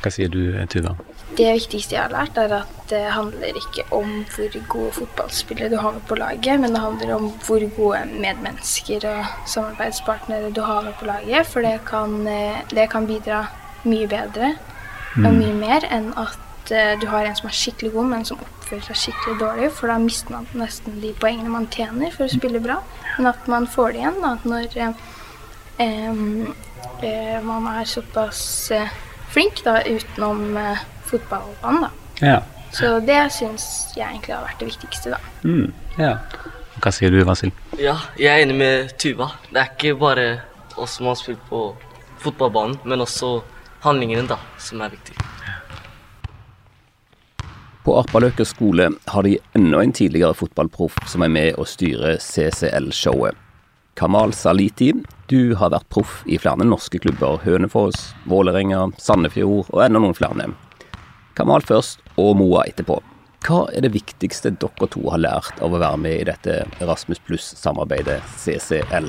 Hva 0.00 0.08
sier 0.08 0.30
du, 0.32 0.40
Tuva? 0.72 0.94
Det 1.38 1.46
viktigste 1.54 1.94
jeg 1.94 2.02
har 2.02 2.12
lært, 2.12 2.38
er 2.38 2.52
at 2.60 2.80
det 2.90 3.04
handler 3.14 3.58
ikke 3.60 3.84
om 3.94 4.24
hvor 4.34 4.56
gode 4.72 4.92
fotballspillere 4.96 5.70
du 5.70 5.76
har 5.78 5.94
med 5.94 6.02
på 6.08 6.18
laget, 6.18 6.60
men 6.60 6.74
det 6.74 6.82
handler 6.82 7.14
om 7.14 7.28
hvor 7.46 7.62
gode 7.76 8.00
medmennesker 8.10 9.06
og 9.08 9.48
samarbeidspartnere 9.48 10.50
du 10.50 10.60
har 10.66 10.82
med 10.82 10.96
på 10.98 11.06
laget. 11.06 11.46
For 11.46 11.62
det 11.62 11.78
kan, 11.86 12.26
eh, 12.26 12.60
det 12.70 12.90
kan 12.90 13.06
bidra 13.06 13.44
mye 13.84 14.08
bedre 14.08 14.54
og 15.16 15.32
mye 15.34 15.54
mer 15.54 15.86
enn 15.90 16.10
at 16.18 16.72
eh, 16.74 16.96
du 17.00 17.06
har 17.10 17.24
en 17.26 17.36
som 17.38 17.48
er 17.48 17.56
skikkelig 17.56 17.92
god, 17.94 18.10
men 18.10 18.26
som 18.26 18.42
oppfører 18.42 18.90
seg 18.90 19.00
skikkelig 19.04 19.38
dårlig. 19.40 19.70
For 19.78 19.90
da 19.90 19.98
mister 20.02 20.34
man 20.34 20.50
nesten 20.54 21.00
de 21.02 21.14
poengene 21.14 21.50
man 21.50 21.70
tjener 21.70 22.10
for 22.14 22.26
å 22.26 22.34
spille 22.34 22.62
bra. 22.62 22.80
Men 23.16 23.30
at 23.32 23.48
man 23.50 23.70
får 23.70 23.94
det 23.94 24.02
igjen 24.02 24.20
da, 24.22 24.36
når 24.44 24.76
eh, 24.82 25.06
eh, 27.06 27.36
man 27.46 27.70
er 27.76 27.88
såpass 27.88 28.42
eh, 28.74 28.90
flink 29.30 29.62
da, 29.66 29.80
utenom 29.86 30.56
eh, 30.58 30.88
fotballbanen. 31.10 31.86
Da. 31.86 32.26
Ja. 32.26 32.38
Så 32.72 32.98
det 33.02 33.18
syns 33.34 33.66
jeg 33.96 34.06
egentlig 34.06 34.34
har 34.36 34.46
vært 34.46 34.62
det 34.62 34.70
viktigste, 34.70 35.16
da. 35.16 35.20
Mm. 35.44 35.72
ja. 35.98 36.16
Hva 36.80 36.92
sier 36.94 37.12
du, 37.12 37.18
Vasil? 37.28 37.50
Ja, 37.76 37.98
jeg 38.16 38.30
er 38.30 38.44
enig 38.46 38.56
med 38.56 38.94
Tuva. 39.00 39.32
Det 39.50 39.58
er 39.60 39.72
ikke 39.74 39.98
bare 40.00 40.28
oss 40.80 40.96
som 40.96 41.10
har 41.10 41.18
spilt 41.18 41.42
på 41.50 41.74
fotballbanen, 42.22 42.78
men 42.88 43.04
også 43.04 43.40
handlingene 43.84 44.24
da, 44.30 44.38
som 44.60 44.80
er 44.84 44.94
viktig. 44.94 45.18
På 47.84 47.96
Arpaløkka 47.96 48.44
skole 48.44 48.90
har 49.08 49.24
de 49.24 49.38
enda 49.56 49.82
en 49.82 49.92
tidligere 49.96 50.36
fotballproff 50.36 50.98
som 51.08 51.24
er 51.24 51.32
med 51.32 51.60
å 51.60 51.64
styre 51.68 52.18
CCL-showet. 52.20 53.36
Kamal 53.96 54.32
Saliti, 54.36 54.92
du 55.28 55.54
har 55.60 55.72
vært 55.74 55.88
proff 55.92 56.20
i 56.24 56.38
flere 56.40 56.64
norske 56.64 57.00
klubber. 57.02 57.40
Hønefoss, 57.44 58.12
Vålerenga, 58.30 58.86
Sandefjord 59.00 59.72
og 59.72 59.82
enda 59.84 60.00
noen 60.00 60.16
flere. 60.16 60.52
Kamal 61.38 61.64
først, 61.66 62.02
og 62.20 62.36
Moa 62.40 62.66
etterpå. 62.68 63.00
Hva 63.46 63.64
er 63.72 63.86
det 63.86 63.94
viktigste 63.94 64.52
dere 64.60 64.88
to 64.92 65.02
har 65.08 65.22
lært 65.22 65.60
av 65.64 65.72
å 65.72 65.80
være 65.80 66.00
med 66.02 66.18
i 66.18 66.26
dette 66.28 66.60
Erasmus 66.82 67.22
pluss-samarbeidet 67.24 68.20
CCL? 68.42 69.08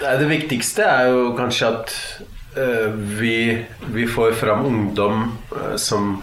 Det 0.00 0.26
viktigste 0.26 0.82
er 0.82 1.12
jo 1.12 1.28
kanskje 1.38 1.68
at 1.70 1.92
uh, 2.56 2.90
vi, 2.90 3.36
vi, 3.94 4.06
får 4.10 4.34
fram 4.40 4.66
ungdom 4.66 5.28
uh, 5.54 5.76
som, 5.78 6.16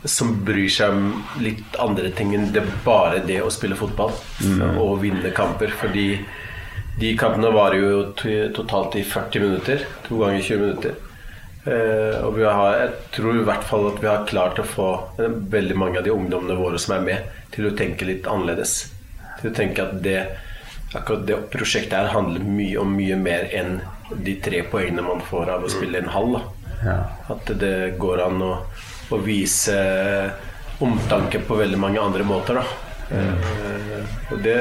som 0.00 0.32
bryr 0.46 0.72
seg 0.72 0.96
om 0.96 1.10
litt 1.44 1.76
andre 1.82 2.14
ting 2.16 2.32
enn 2.38 2.48
det 2.54 2.64
bare 2.86 3.20
det 3.28 3.42
å 3.44 3.52
spille 3.52 3.76
fotball 3.76 4.16
mm. 4.40 4.80
og 4.80 5.02
vinne 5.04 5.34
kamper. 5.36 5.76
Fordi 5.76 6.08
de 6.96 7.12
kampene 7.20 7.52
varer 7.52 7.84
jo 7.84 8.46
totalt 8.56 8.96
i 8.96 9.04
40 9.04 9.44
minutter. 9.44 9.84
To 10.08 10.24
ganger 10.24 10.40
20 10.40 10.64
minutter. 10.64 10.96
Uh, 11.66 12.22
og 12.22 12.36
vi 12.36 12.44
har, 12.46 12.76
jeg 12.78 12.90
tror 13.16 13.40
i 13.40 13.46
hvert 13.46 13.64
fall 13.66 13.88
at 13.88 13.96
vi 13.98 14.06
har 14.06 14.26
klart 14.30 14.60
å 14.62 14.66
få 14.66 14.90
veldig 15.50 15.74
mange 15.78 15.98
av 15.98 16.04
de 16.06 16.12
ungdommene 16.14 16.58
våre 16.60 16.78
som 16.78 16.94
er 16.94 17.06
med, 17.08 17.32
til 17.54 17.66
å 17.66 17.74
tenke 17.74 18.06
litt 18.06 18.28
annerledes. 18.30 18.76
Til 19.40 19.50
å 19.50 19.56
tenke 19.56 19.82
at 19.82 19.96
det 20.04 20.20
akkurat 20.94 21.26
det 21.26 21.40
prosjektet 21.50 21.96
her 21.98 22.12
handler 22.14 22.44
mye 22.46 22.78
om 22.78 22.92
mye 22.94 23.16
mer 23.18 23.48
enn 23.54 23.80
de 24.22 24.36
tre 24.42 24.62
poengene 24.70 25.02
man 25.02 25.24
får 25.26 25.50
av 25.56 25.66
å 25.66 25.72
spille 25.72 25.98
en 25.98 26.12
halv. 26.14 26.38
Ja. 26.84 26.96
At 27.34 27.50
det 27.58 27.96
går 27.98 28.22
an 28.28 28.38
å, 28.44 28.52
å, 29.10 29.18
vise 29.24 29.76
omtanke 30.84 31.40
på 31.42 31.58
veldig 31.58 31.80
mange 31.82 32.02
andre 32.02 32.26
måter. 32.26 32.62
Mm. 33.10 33.42
Uh, 33.42 34.16
og 34.30 34.42
det 34.46 34.58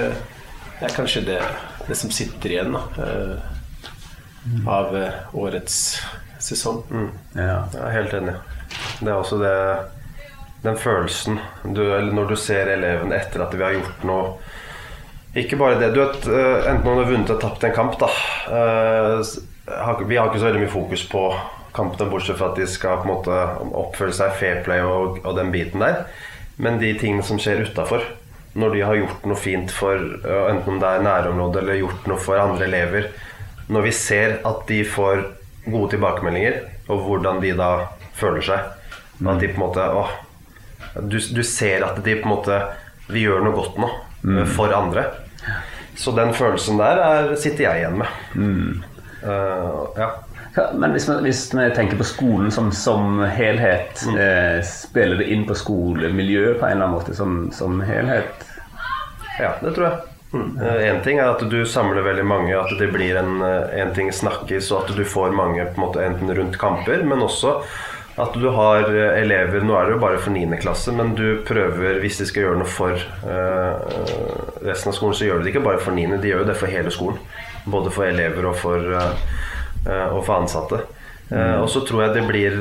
er 0.81 0.97
kanskje 0.97 1.25
det, 1.29 1.39
det 1.85 1.97
som 2.01 2.09
sitter 2.13 2.57
igjen 2.57 2.73
da, 2.73 2.83
uh, 2.97 4.69
av 4.69 4.97
årets 5.37 5.77
sesong. 6.45 6.83
Mm. 6.89 7.11
Ja. 7.35 7.59
Jeg 7.73 7.83
er 7.83 7.95
helt 7.99 8.17
enig. 8.19 8.35
Det 9.01 9.11
er 9.11 9.17
også 9.17 9.41
det 9.41 9.55
den 10.65 10.77
følelsen 10.81 11.37
du, 11.63 11.83
når 12.09 12.31
du 12.31 12.35
ser 12.39 12.71
eleven 12.73 13.11
etter 13.13 13.43
at 13.45 13.53
vi 13.53 13.61
har 13.61 13.75
gjort 13.75 14.05
noe 14.09 14.53
ikke 15.35 15.57
bare 15.59 15.75
det. 15.79 15.91
Du 15.91 15.99
vet, 15.99 16.27
eh, 16.31 16.69
enten 16.71 16.87
om 16.87 16.95
du 16.95 17.03
har 17.03 17.11
vunnet 17.11 17.29
eller 17.29 17.41
tapt 17.41 17.63
en 17.67 17.75
kamp, 17.75 17.97
da. 17.99 18.07
Eh, 18.47 19.19
vi 20.07 20.17
har 20.17 20.29
ikke 20.29 20.39
så 20.39 20.47
veldig 20.47 20.61
mye 20.63 20.71
fokus 20.71 21.03
på 21.11 21.23
kampene, 21.75 22.09
bortsett 22.09 22.39
fra 22.39 22.53
at 22.53 22.59
de 22.59 22.67
skal 22.71 23.01
på 23.01 23.09
en 23.09 23.11
måte 23.11 23.39
oppføre 23.75 24.15
seg 24.15 24.37
fair 24.39 24.61
play 24.63 24.79
og, 24.79 25.19
og 25.25 25.35
den 25.35 25.51
biten 25.51 25.83
der. 25.83 26.05
Men 26.55 26.79
de 26.79 26.93
tingene 26.95 27.25
som 27.27 27.41
skjer 27.41 27.65
utafor, 27.67 28.05
når 28.55 28.77
de 28.77 28.85
har 28.87 28.95
gjort 28.95 29.25
noe 29.27 29.35
fint 29.35 29.75
for 29.75 29.99
eh, 29.99 30.43
enten 30.53 30.77
om 30.77 30.79
det 30.79 30.87
er 30.93 31.03
nærområdet 31.03 31.63
eller 31.65 31.81
gjort 31.83 32.07
noe 32.07 32.21
for 32.29 32.39
andre 32.39 32.69
elever, 32.69 33.11
når 33.67 33.89
vi 33.89 33.95
ser 33.97 34.39
at 34.47 34.63
de 34.69 34.83
får 34.87 35.25
gode 35.65 35.95
tilbakemeldinger, 35.95 36.61
og 36.89 37.05
hvordan 37.07 37.41
de 37.43 37.53
da 37.57 37.69
føler 38.15 38.45
seg 38.45 39.25
At 39.25 39.39
de 39.41 39.47
på 39.49 39.57
en 39.57 39.63
måte 39.63 39.85
å, 39.95 40.03
du, 41.07 41.17
du 41.17 41.41
ser 41.43 41.85
at 41.87 41.97
de 42.03 42.17
på 42.19 42.27
en 42.27 42.33
måte 42.35 42.59
Vi 43.09 43.23
gjør 43.25 43.45
noe 43.45 43.55
godt 43.55 43.79
nå 43.79 43.89
mm. 44.23 44.43
for 44.55 44.73
andre. 44.75 45.05
Så 45.95 46.11
den 46.15 46.33
følelsen 46.35 46.79
der 46.81 46.99
er, 46.99 47.33
sitter 47.39 47.67
jeg 47.67 47.83
igjen 47.83 47.99
med. 48.01 48.15
Mm. 48.35 48.83
Uh, 49.23 49.85
ja. 49.99 50.09
Ja, 50.55 50.69
men 50.73 50.95
hvis 50.95 51.09
vi, 51.09 51.15
hvis 51.25 51.43
vi, 51.53 51.67
tenker 51.75 51.99
på 51.99 52.07
skolen 52.07 52.51
som, 52.51 52.71
som 52.71 53.19
helhet, 53.27 54.05
mm. 54.07 54.17
eh, 54.23 54.59
spiller 54.63 55.19
det 55.19 55.27
inn 55.35 55.43
på 55.47 55.57
skolemiljøet 55.59 56.61
på 56.61 56.65
en 56.65 56.77
eller 56.77 56.87
annen 56.87 56.95
måte 56.95 57.15
som, 57.17 57.49
som 57.51 57.81
helhet? 57.83 58.45
Ja, 59.35 59.57
det 59.59 59.75
tror 59.75 59.89
jeg. 59.89 60.14
Mm. 60.35 60.61
En 60.61 61.01
ting 61.05 61.19
er 61.21 61.31
at 61.31 61.43
du 61.49 61.61
samler 61.69 62.03
veldig 62.03 62.25
mange, 62.27 62.55
at 62.59 62.71
det 62.79 62.89
blir 62.91 63.15
en, 63.21 63.37
eh, 63.41 63.75
en 63.81 63.93
ting 63.95 64.11
snakkes, 64.11 64.71
og 64.73 64.83
at 64.83 64.95
du 64.97 65.05
får 65.07 65.35
mange 65.35 65.63
på 65.63 65.79
en 65.79 65.85
måte 65.87 66.03
enten 66.03 66.33
rundt 66.35 66.57
kamper, 66.59 67.05
men 67.07 67.23
også 67.23 67.61
at 68.15 68.35
du 68.39 68.47
har 68.55 68.87
eh, 68.95 69.21
elever 69.21 69.63
Nå 69.63 69.75
er 69.75 69.87
det 69.87 69.95
jo 69.95 70.03
bare 70.03 70.19
for 70.23 70.35
9. 70.35 70.47
klasse, 70.61 70.93
men 70.95 71.15
du 71.15 71.41
prøver, 71.47 71.99
hvis 72.03 72.21
de 72.21 72.27
skal 72.29 72.45
gjøre 72.45 72.59
noe 72.61 72.69
for 72.69 72.95
uh, 73.27 73.75
resten 74.63 74.91
av 74.91 74.95
skolen, 74.95 75.17
så 75.17 75.27
gjør 75.27 75.41
de 75.41 75.47
det 75.47 75.55
ikke 75.55 75.65
bare 75.65 75.83
for 75.83 75.95
9., 75.95 76.19
de 76.23 76.31
gjør 76.31 76.45
jo 76.45 76.49
det 76.51 76.59
for 76.59 76.71
hele 76.71 76.93
skolen. 76.95 77.19
Både 77.65 77.91
for 77.91 78.07
elever 78.07 78.47
og 78.47 78.55
for, 78.59 78.91
uh, 78.95 80.07
og 80.13 80.21
for 80.23 80.37
ansatte. 80.37 80.83
Uh, 81.31 81.61
og 81.63 81.69
så 81.73 81.81
tror 81.87 82.05
jeg 82.05 82.17
det 82.19 82.25
blir 82.27 82.59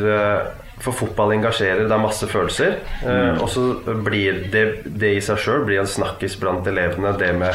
For 0.85 0.97
fotball 0.97 1.37
engasjerer, 1.37 1.85
det 1.87 1.95
er 1.95 2.03
masse 2.03 2.27
følelser. 2.29 2.81
Mm. 3.07 3.39
Og 3.41 3.47
så 3.49 3.63
blir 4.05 4.41
det, 4.53 4.65
det 4.85 5.13
i 5.17 5.21
seg 5.23 5.39
sjøl 5.41 5.63
blir 5.65 5.81
en 5.81 5.89
snakkis 5.89 6.35
blant 6.41 6.67
elevene, 6.69 7.15
det 7.17 7.31
med 7.39 7.55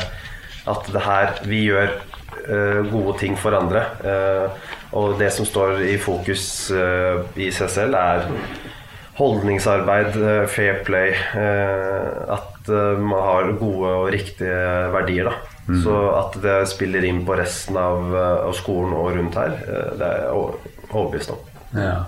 at 0.69 0.87
det 0.93 1.01
her 1.03 1.35
Vi 1.45 1.59
gjør 1.67 1.91
gode 2.89 3.17
ting 3.19 3.35
for 3.37 3.53
andre. 3.53 3.83
Og 4.95 5.19
det 5.19 5.29
som 5.35 5.45
står 5.45 5.83
i 5.91 5.97
fokus 6.01 6.71
i 6.71 7.51
seg 7.53 7.69
selv, 7.75 7.99
er 7.99 8.31
holdningsarbeid, 9.19 10.15
fair 10.49 10.79
play. 10.87 11.13
At 12.39 12.71
man 13.03 13.19
har 13.27 13.51
gode 13.59 13.93
og 13.99 14.09
riktige 14.15 14.63
verdier. 14.95 15.29
da. 15.29 15.59
Mm. 15.69 15.81
Så 15.83 15.95
at 16.17 16.41
det 16.41 16.57
spiller 16.71 17.05
inn 17.05 17.21
på 17.27 17.37
resten 17.37 17.77
av, 17.77 18.15
skolen 18.57 18.95
og 18.97 19.11
rundt 19.19 19.37
her, 19.37 19.59
det 19.99 20.07
er 20.07 20.78
overbevist 20.91 21.35
om. 21.35 21.43
Ja. 21.75 21.99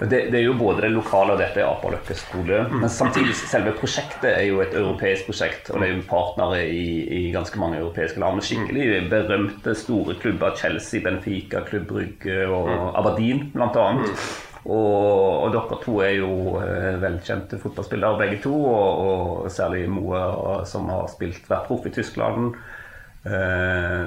Det, 0.00 0.08
det, 0.30 0.34
er 0.34 0.44
jo 0.44 0.56
både 0.56 0.84
det 0.84 0.90
lokale 0.92 1.34
og 1.34 1.40
dette 1.40 1.60
er 1.62 1.68
Apaløkke 1.68 2.16
skole. 2.16 2.62
Men 2.72 2.88
samtidig, 2.92 3.34
selve 3.38 3.72
prosjektet 3.78 4.28
er 4.28 4.44
jo 4.48 4.60
et 4.64 4.74
europeisk 4.76 5.30
prosjekt. 5.30 5.70
Og 5.72 5.80
det 5.80 5.88
er 5.88 5.94
jo 5.94 6.08
partnere 6.08 6.64
i, 6.68 6.88
i 7.18 7.20
ganske 7.32 7.60
mange 7.60 7.80
europeiske 7.80 8.20
land. 8.20 8.42
Skikkelig 8.44 9.06
berømte 9.12 9.76
store 9.76 10.18
klubber. 10.20 10.56
Chelsea, 10.56 11.00
Benfica, 11.04 11.64
Klubb 11.68 11.88
Brygge 11.92 12.42
og 12.48 12.68
Aberdeen 12.98 13.48
bl.a. 13.54 13.86
Og, 14.66 15.44
og 15.46 15.52
dere 15.54 15.78
to 15.84 16.00
er 16.02 16.16
jo 16.18 16.30
eh, 16.58 16.96
velkjente 16.98 17.60
fotballspillere 17.62 18.20
begge 18.20 18.40
to. 18.44 18.52
Og, 18.52 19.08
og 19.08 19.50
særlig 19.52 19.86
Moe, 19.92 20.62
som 20.68 20.90
har 20.92 21.08
spilt, 21.12 21.44
vært 21.48 21.68
proff 21.70 21.88
i 21.88 21.94
Tyskland. 21.94 22.56
Eh, 23.26 24.06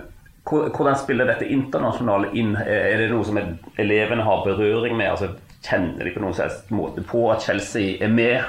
hvordan 0.50 0.98
spiller 0.98 1.30
dette 1.30 1.48
internasjonale 1.50 2.32
inn? 2.38 2.56
Er 2.58 2.98
det 2.98 3.12
noe 3.12 3.26
som 3.28 3.38
elevene 3.40 4.26
har 4.26 4.44
berøring 4.46 4.98
med? 4.98 5.12
Altså, 5.12 5.34
kjenner 5.66 6.08
de 6.08 6.14
på 6.16 6.24
noen 6.24 6.36
slags 6.38 6.64
måte 6.74 7.04
på 7.06 7.26
at 7.34 7.46
Chelsea 7.46 7.98
er 8.04 8.12
med? 8.14 8.44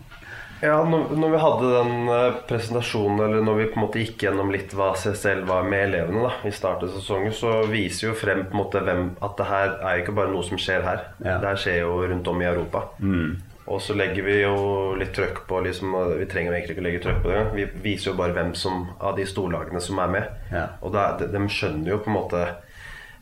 ja, 0.64 0.76
når, 0.88 1.28
vi 1.34 1.42
hadde 1.42 1.72
den 1.74 1.94
uh, 2.08 2.42
presentasjonen, 2.48 3.24
eller 3.26 3.44
når 3.44 3.60
vi 3.60 3.70
på 3.70 3.80
en 3.80 3.86
måte 3.86 4.04
gikk 4.04 4.26
gjennom 4.26 4.52
litt 4.54 4.74
hva 4.76 4.92
CSL 4.98 5.44
var 5.48 5.66
med 5.68 5.88
elevene 5.90 6.28
da, 6.28 6.34
i 6.48 6.54
starten 6.54 6.88
av 6.88 6.96
sesongen, 6.96 7.34
så 7.36 7.58
viser 7.70 8.10
jo 8.10 8.18
frem 8.18 8.46
på 8.46 8.56
en 8.56 8.62
måte 8.62 8.84
hvem, 8.84 9.10
at 9.24 9.36
det 9.40 9.50
her 9.50 9.74
er 9.80 10.04
ikke 10.04 10.16
bare 10.16 10.32
noe 10.32 10.46
som 10.46 10.60
skjer 10.60 10.86
her. 10.86 11.08
Ja. 11.20 11.40
Det 11.42 11.50
her 11.50 11.66
skjer 11.66 11.82
jo 11.82 11.98
rundt 12.04 12.30
om 12.30 12.40
i 12.44 12.48
Europa. 12.52 12.86
Mm. 13.02 13.34
Og 13.64 13.80
så 13.80 13.94
legger 13.96 14.26
vi 14.26 14.34
jo 14.42 14.56
litt 15.00 15.14
trøkk 15.16 15.46
på 15.48 15.62
liksom, 15.64 15.94
Vi 16.18 16.26
trenger 16.28 16.52
egentlig 16.52 16.74
ikke 16.74 16.82
å 16.82 16.86
legge 16.88 17.04
trøkk 17.06 17.22
på 17.24 17.30
det. 17.32 17.44
Vi 17.54 17.64
viser 17.86 18.10
jo 18.10 18.18
bare 18.18 18.36
hvem 18.36 18.52
som, 18.58 18.90
av 19.00 19.16
de 19.16 19.24
storlagene 19.28 19.80
som 19.80 20.02
er 20.04 20.12
med. 20.12 20.42
Ja. 20.52 20.66
Og 20.84 20.92
da, 20.92 21.14
de, 21.20 21.30
de 21.32 21.42
skjønner 21.48 21.94
jo 21.94 22.02
på 22.04 22.12
en 22.12 22.18
måte 22.18 22.44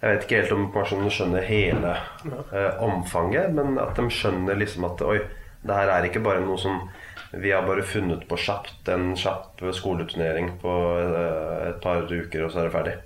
jeg 0.02 0.16
vet 0.16 0.24
ikke 0.26 0.38
helt 0.40 0.52
om 0.56 0.64
personene 0.74 1.10
skjønner 1.14 1.44
hele 1.46 1.92
eh, 2.26 2.80
omfanget, 2.82 3.52
men 3.54 3.76
at 3.78 3.94
de 3.94 4.08
skjønner 4.10 4.58
liksom 4.58 4.88
at 4.88 5.04
oi, 5.06 5.20
det 5.62 5.76
her 5.76 5.92
er 5.94 6.08
ikke 6.08 6.24
bare 6.24 6.42
noe 6.42 6.58
som 6.58 6.80
vi 7.30 7.52
har 7.54 7.62
bare 7.68 7.84
funnet 7.86 8.24
på 8.26 8.36
kjapt. 8.36 8.88
En 8.90 9.12
kjapp 9.14 9.62
skoleturnering 9.78 10.56
på 10.58 10.74
eh, 10.98 11.68
et 11.68 11.78
par 11.84 12.02
uker, 12.10 12.42
og 12.42 12.50
så 12.50 12.64
er 12.64 12.66
det 12.66 12.74
ferdig. 12.74 12.96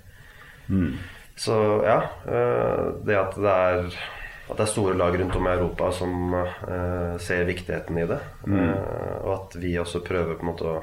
Mm. 0.73 0.97
Så 1.37 1.59
ja. 1.85 1.99
Eh, 2.25 2.81
det 3.05 3.19
at 3.21 3.37
det 3.45 3.53
er 3.53 3.99
at 4.47 4.55
det 4.55 4.63
er 4.63 4.71
store 4.71 4.95
lag 4.95 5.15
rundt 5.19 5.35
om 5.35 5.47
i 5.47 5.53
Europa 5.53 5.89
som 5.95 6.35
uh, 6.35 7.17
ser 7.19 7.47
viktigheten 7.47 7.97
i 7.99 8.05
det. 8.07 8.19
Mm. 8.47 8.59
Uh, 8.59 9.15
og 9.25 9.31
at 9.33 9.57
vi 9.59 9.73
også 9.79 10.03
prøver 10.07 10.37
på 10.37 10.45
en 10.45 10.51
måte 10.51 10.69
å, 10.71 10.77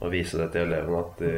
å 0.00 0.12
vise 0.12 0.40
det 0.40 0.48
til 0.54 0.64
elevene, 0.70 1.02
at 1.02 1.20
de, 1.20 1.34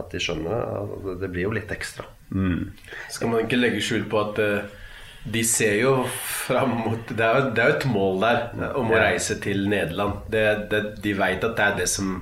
at 0.00 0.12
de 0.12 0.20
skjønner 0.20 0.52
det. 0.52 0.98
Det, 1.06 1.14
det 1.22 1.30
blir 1.32 1.48
jo 1.48 1.54
litt 1.56 1.72
ekstra. 1.72 2.04
Mm. 2.30 2.68
Skal 3.10 3.32
man 3.32 3.46
ikke 3.46 3.60
legge 3.60 3.80
skjul 3.84 4.04
på 4.10 4.20
at 4.20 4.42
uh, 4.44 4.76
de 5.24 5.44
ser 5.44 5.76
jo 5.82 5.94
fram 6.24 6.70
mot 6.86 7.10
Det 7.12 7.24
er 7.24 7.50
det 7.52 7.62
er 7.62 7.72
jo 7.72 7.76
et 7.76 7.88
mål 7.92 8.22
der 8.22 8.70
om 8.80 8.92
å 8.92 9.00
reise 9.00 9.36
til 9.42 9.66
Nederland. 9.68 10.24
Det, 10.32 10.44
det, 10.72 10.82
de 11.04 11.16
veit 11.16 11.44
at 11.44 11.56
det 11.56 11.66
er 11.66 11.80
det 11.82 11.88
som 11.92 12.18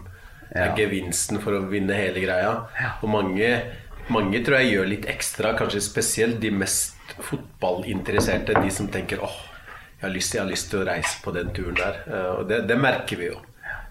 er 0.49 0.73
gevinsten 0.78 1.38
for 1.42 1.54
å 1.54 1.66
vinne 1.71 1.95
hele 1.95 2.23
greia. 2.25 2.54
Og 3.02 3.11
mange, 3.12 3.50
mange 4.11 4.40
tror 4.42 4.62
jeg 4.62 4.73
gjør 4.73 4.90
litt 4.95 5.11
ekstra, 5.11 5.52
kanskje 5.59 5.85
spesielt 5.85 6.40
de 6.42 6.50
mest 6.54 6.98
fotballinteresserte, 7.25 8.57
de 8.63 8.71
som 8.73 8.89
tenker 8.93 9.23
åh, 9.25 9.39
jeg 9.99 10.07
har, 10.07 10.15
lyst, 10.15 10.35
jeg 10.35 10.45
har 10.45 10.51
lyst 10.51 10.69
til 10.71 10.83
å 10.83 10.87
reise 10.87 11.17
på 11.25 11.33
den 11.35 11.49
turen 11.55 11.79
der. 11.79 11.97
Eh, 12.07 12.31
og 12.39 12.45
det, 12.51 12.61
det 12.71 12.79
merker 12.79 13.19
vi 13.19 13.33
jo. 13.33 13.41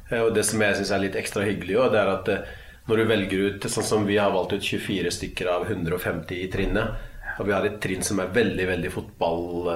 Eh, 0.07 0.21
og 0.21 0.31
det 0.35 0.45
som 0.47 0.61
jeg 0.63 0.77
syns 0.77 0.93
er 0.95 1.03
litt 1.03 1.17
ekstra 1.19 1.43
hyggelig, 1.43 1.73
jo, 1.75 1.87
det 1.91 1.99
er 1.99 2.11
at 2.13 2.31
eh, 2.31 2.53
når 2.87 3.01
du 3.01 3.09
velger 3.09 3.41
ut 3.43 3.67
Sånn 3.67 3.83
som 3.83 4.05
vi 4.07 4.15
har 4.15 4.31
valgt 4.31 4.55
ut 4.55 4.63
24 4.63 5.11
stykker 5.11 5.49
av 5.51 5.65
150 5.67 6.39
i 6.39 6.47
trinnet. 6.51 7.09
Og 7.37 7.49
vi 7.49 7.53
har 7.53 7.67
et 7.67 7.75
trinn 7.83 8.05
som 8.05 8.21
er 8.23 8.31
veldig, 8.33 8.67
veldig 8.69 8.91
fotball 8.93 9.67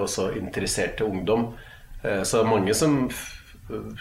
også 0.00 0.30
interesserte 0.40 1.04
ungdom. 1.06 1.44
Så 2.00 2.40
er 2.40 2.40
det 2.40 2.48
mange 2.48 2.74
som 2.74 2.96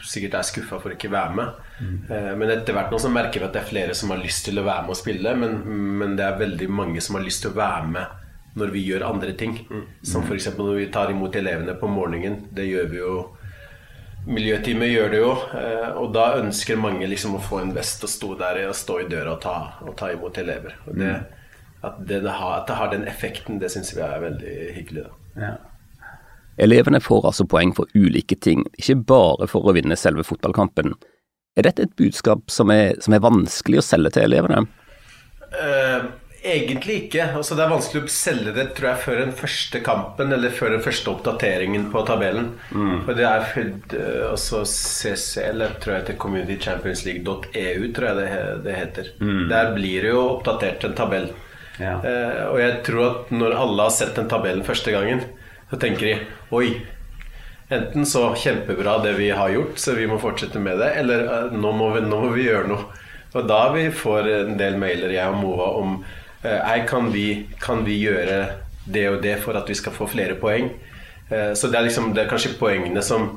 sikkert 0.05 0.37
er 0.39 0.45
skuffa 0.47 0.79
for 0.81 0.93
ikke 0.93 1.09
å 1.11 1.15
være 1.15 1.37
med. 1.37 1.63
Mm. 1.81 1.97
Men 2.39 2.53
etter 2.53 2.75
hvert 2.77 2.93
nå 2.93 2.99
så 3.01 3.11
merker 3.11 3.41
vi 3.41 3.47
at 3.49 3.55
det 3.55 3.61
er 3.63 3.71
flere 3.71 3.97
som 3.97 4.13
har 4.13 4.21
lyst 4.21 4.45
til 4.47 4.61
å 4.61 4.65
være 4.67 4.85
med 4.85 4.93
og 4.95 4.99
spille. 4.99 5.33
Men, 5.39 5.57
men 5.99 6.15
det 6.19 6.25
er 6.25 6.39
veldig 6.39 6.69
mange 6.71 7.03
som 7.03 7.19
har 7.19 7.25
lyst 7.25 7.43
til 7.43 7.51
å 7.51 7.59
være 7.59 7.91
med 7.91 8.23
når 8.57 8.73
vi 8.73 8.83
gjør 8.87 9.05
andre 9.07 9.33
ting. 9.37 9.57
Mm. 9.69 9.83
Som 10.07 10.25
f.eks. 10.25 10.51
når 10.57 10.79
vi 10.79 10.87
tar 10.93 11.11
imot 11.13 11.35
elevene 11.35 11.75
på 11.77 11.89
morgenen. 11.91 12.45
Det 12.55 12.67
gjør 12.67 12.93
vi 12.93 13.03
jo 13.03 13.17
Miljøteamet 14.27 14.89
gjør 14.91 15.13
det 15.13 15.19
jo, 15.21 15.29
eh, 15.55 15.91
og 16.01 16.09
da 16.11 16.25
ønsker 16.41 16.79
mange 16.79 17.07
liksom 17.07 17.37
å 17.37 17.43
få 17.43 17.61
en 17.61 17.69
vest 17.71 18.01
og 18.03 18.11
stå 18.11 18.33
der 18.41 18.57
og 18.67 18.75
stå 18.75 18.97
i 18.99 19.05
døra 19.07 19.37
og 19.37 19.39
ta, 19.39 19.53
og 19.85 19.93
ta 19.95 20.09
imot 20.11 20.39
elever. 20.41 20.75
Og 20.83 20.97
det, 20.99 21.13
mm. 21.13 21.77
at, 21.87 22.01
det, 22.09 22.17
har, 22.25 22.57
at, 22.57 22.65
det, 22.67 22.75
har, 22.75 22.91
den 22.91 23.07
effekten, 23.07 23.61
det 23.61 23.71
syns 23.71 23.93
vi 23.95 24.03
er 24.03 24.25
veldig 24.25 24.55
hyggelig. 24.75 25.05
da 25.07 25.45
Ja. 25.45 25.53
Elevene 26.57 27.01
får 27.03 27.27
altså 27.29 27.45
poeng 27.49 27.73
for 27.77 27.89
ulike 27.93 28.37
ting, 28.41 28.65
ikke 28.79 28.97
bare 29.09 29.47
for 29.49 29.67
å 29.67 29.75
vinne 29.77 29.97
selve 29.99 30.25
fotballkampen. 30.25 30.95
Er 31.57 31.65
dette 31.65 31.87
et 31.87 31.97
budskap 31.97 32.51
som 32.53 32.71
er, 32.73 32.95
som 33.01 33.13
er 33.13 33.25
vanskelig 33.25 33.81
å 33.81 33.85
selge 33.85 34.13
til 34.17 34.27
elevene? 34.29 34.65
Uh, 35.53 36.09
Egentlig 36.47 36.95
ikke. 37.01 37.23
Altså, 37.35 37.55
det 37.57 37.63
er 37.65 37.71
vanskelig 37.71 38.03
å 38.05 38.11
selge 38.13 38.51
det 38.55 38.67
tror 38.77 38.91
jeg, 38.91 39.01
før 39.03 39.17
den 39.23 39.33
første 39.35 39.81
kampen 39.83 40.35
eller 40.35 40.53
før 40.53 40.75
den 40.75 40.83
første 40.85 41.11
oppdateringen 41.11 41.89
på 41.91 42.03
tabellen. 42.07 42.51
Mm. 42.69 43.01
For 43.07 43.17
det 43.17 43.25
er 43.27 43.47
uh, 43.49 44.27
altså 44.29 44.61
CCL, 44.69 45.65
tror 45.81 45.95
jeg 45.95 46.03
heter 46.03 46.19
communitychampionsleague.eu, 46.21 47.89
tror 47.97 48.07
jeg 48.11 48.19
det, 48.21 48.29
det 48.67 48.77
heter. 48.77 49.11
Mm. 49.19 49.41
Der 49.51 49.73
blir 49.75 50.05
det 50.05 50.13
jo 50.13 50.23
oppdatert 50.37 50.87
en 50.87 50.95
tabell. 50.97 51.27
Ja. 51.81 51.97
Uh, 52.05 52.43
og 52.51 52.61
jeg 52.61 52.79
tror 52.85 53.03
at 53.09 53.33
når 53.33 53.57
alle 53.57 53.89
har 53.89 53.97
sett 53.97 54.15
den 54.17 54.29
tabellen 54.31 54.65
første 54.67 54.93
gangen, 54.93 55.25
så 55.71 55.79
tenker 55.81 56.07
de 56.07 56.55
oi. 56.55 56.69
Enten 57.73 58.05
så 58.07 58.29
kjempebra 58.39 58.99
det 59.03 59.17
vi 59.17 59.31
har 59.35 59.51
gjort, 59.51 59.79
så 59.81 59.95
vi 59.97 60.07
må 60.07 60.21
fortsette 60.21 60.59
med 60.63 60.79
det, 60.79 60.93
eller 61.01 61.25
uh, 61.27 61.55
nå, 61.55 61.73
må 61.75 61.91
vi, 61.97 62.05
nå 62.07 62.21
må 62.23 62.31
vi 62.35 62.47
gjøre 62.47 62.69
noe. 62.71 63.03
Og 63.35 63.43
da 63.49 63.65
vi 63.73 63.89
får 63.91 64.29
en 64.31 64.55
del 64.59 64.79
mailer, 64.79 65.11
jeg 65.11 65.33
og 65.33 65.41
Moa, 65.41 65.67
om 65.81 65.97
Eh, 66.41 66.85
kan 66.85 67.11
vi, 67.11 67.45
kan 67.59 67.83
vi 67.85 67.97
gjøre 67.97 68.45
det 68.85 69.09
og 69.09 69.21
det 69.23 69.37
for 69.41 69.57
at 69.57 69.69
vi 69.69 69.75
skal 69.75 69.95
få 69.95 70.07
flere 70.07 70.37
poeng? 70.39 70.69
Eh, 71.29 71.53
så 71.53 71.67
det 71.67 71.79
er, 71.79 71.87
liksom, 71.87 72.13
det 72.13 72.23
er 72.23 72.31
kanskje 72.31 72.55
poengene 72.59 73.01
som 73.03 73.29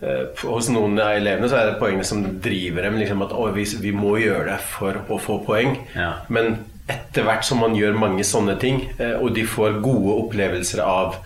eh, 0.00 0.24
Hos 0.42 0.70
noen 0.72 0.98
av 0.98 1.18
elevene 1.18 1.50
så 1.50 1.60
er 1.60 1.70
det 1.70 1.80
poengene 1.80 2.06
som 2.06 2.24
driver 2.42 2.88
dem. 2.88 2.98
Liksom 3.02 3.26
at 3.26 3.36
vi, 3.56 3.66
vi, 3.84 3.92
må 3.92 4.16
gjøre 4.22 4.48
det 4.54 4.58
for 4.72 5.04
å 5.08 5.20
få 5.22 5.38
poeng. 5.46 5.76
Ja. 5.94 6.12
Men 6.32 6.58
etter 6.88 7.26
hvert 7.26 7.44
som 7.44 7.60
man 7.62 7.76
gjør 7.76 7.98
mange 7.98 8.24
sånne 8.24 8.54
ting, 8.62 8.84
og 9.18 9.32
de 9.34 9.42
får 9.42 9.80
gode 9.82 10.12
opplevelser 10.20 10.84
av, 10.84 11.16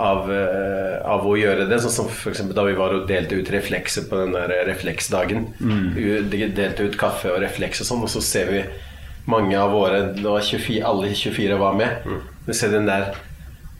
av, 0.00 0.26
av 1.06 1.26
å 1.28 1.36
gjøre 1.38 1.68
det, 1.70 1.76
sånn 1.82 1.92
som 1.94 2.08
f.eks. 2.10 2.40
da 2.50 2.64
vi 2.66 2.74
var 2.74 2.96
og 2.96 3.04
delte 3.06 3.36
ut 3.38 3.50
reflekser 3.54 4.08
på 4.10 4.18
den 4.24 4.34
der 4.34 4.50
refleksdagen. 4.66 5.46
Mm. 5.60 6.32
Delte 6.56 6.88
ut 6.88 6.98
kaffe 6.98 7.30
og 7.30 7.38
refleks 7.44 7.84
og 7.84 7.90
sånn, 7.92 8.02
og 8.02 8.10
så 8.10 8.22
ser 8.24 8.50
vi 8.50 8.64
mange 9.30 9.56
av 9.58 9.72
våre 9.72 10.00
24, 10.16 10.82
Alle 10.84 11.14
24 11.14 11.58
var 11.60 11.76
med. 11.78 12.04
Mm. 12.04 12.20
Vi 12.46 12.54
ser 12.54 12.72
den 12.74 12.88
der 12.88 13.14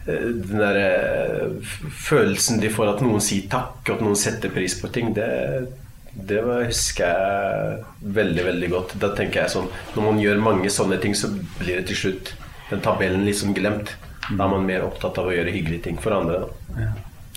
eh, 0.07 0.29
den 0.29 0.61
der 0.61 0.79
eh, 0.81 1.73
følelsen 2.07 2.61
de 2.63 2.71
får 2.73 2.95
at 2.95 3.03
noen 3.05 3.23
sier 3.25 3.49
takk, 3.51 3.83
at 3.91 4.05
noen 4.05 4.19
setter 4.19 4.53
pris 4.53 4.77
på 4.81 4.91
ting, 4.95 5.13
det, 5.17 5.29
det 6.15 6.41
husker 6.45 7.11
jeg 7.11 8.15
veldig, 8.21 8.47
veldig 8.53 8.73
godt. 8.73 8.97
Da 9.03 9.13
tenker 9.17 9.45
jeg 9.45 9.55
sånn 9.57 9.71
Når 9.97 10.09
man 10.09 10.23
gjør 10.23 10.43
mange 10.45 10.73
sånne 10.73 11.01
ting, 11.03 11.17
så 11.17 11.33
blir 11.59 11.81
det 11.81 11.89
til 11.91 12.03
slutt 12.05 12.35
den 12.71 12.81
tabellen 12.85 13.27
liksom 13.27 13.53
glemt. 13.57 13.93
Da 14.31 14.47
er 14.47 14.53
man 14.55 14.69
mer 14.69 14.87
opptatt 14.87 15.19
av 15.21 15.29
å 15.29 15.35
gjøre 15.35 15.53
hyggelige 15.53 15.89
ting 15.89 15.99
for 16.01 16.17
andre. 16.17 16.47
Ja. 16.79 16.93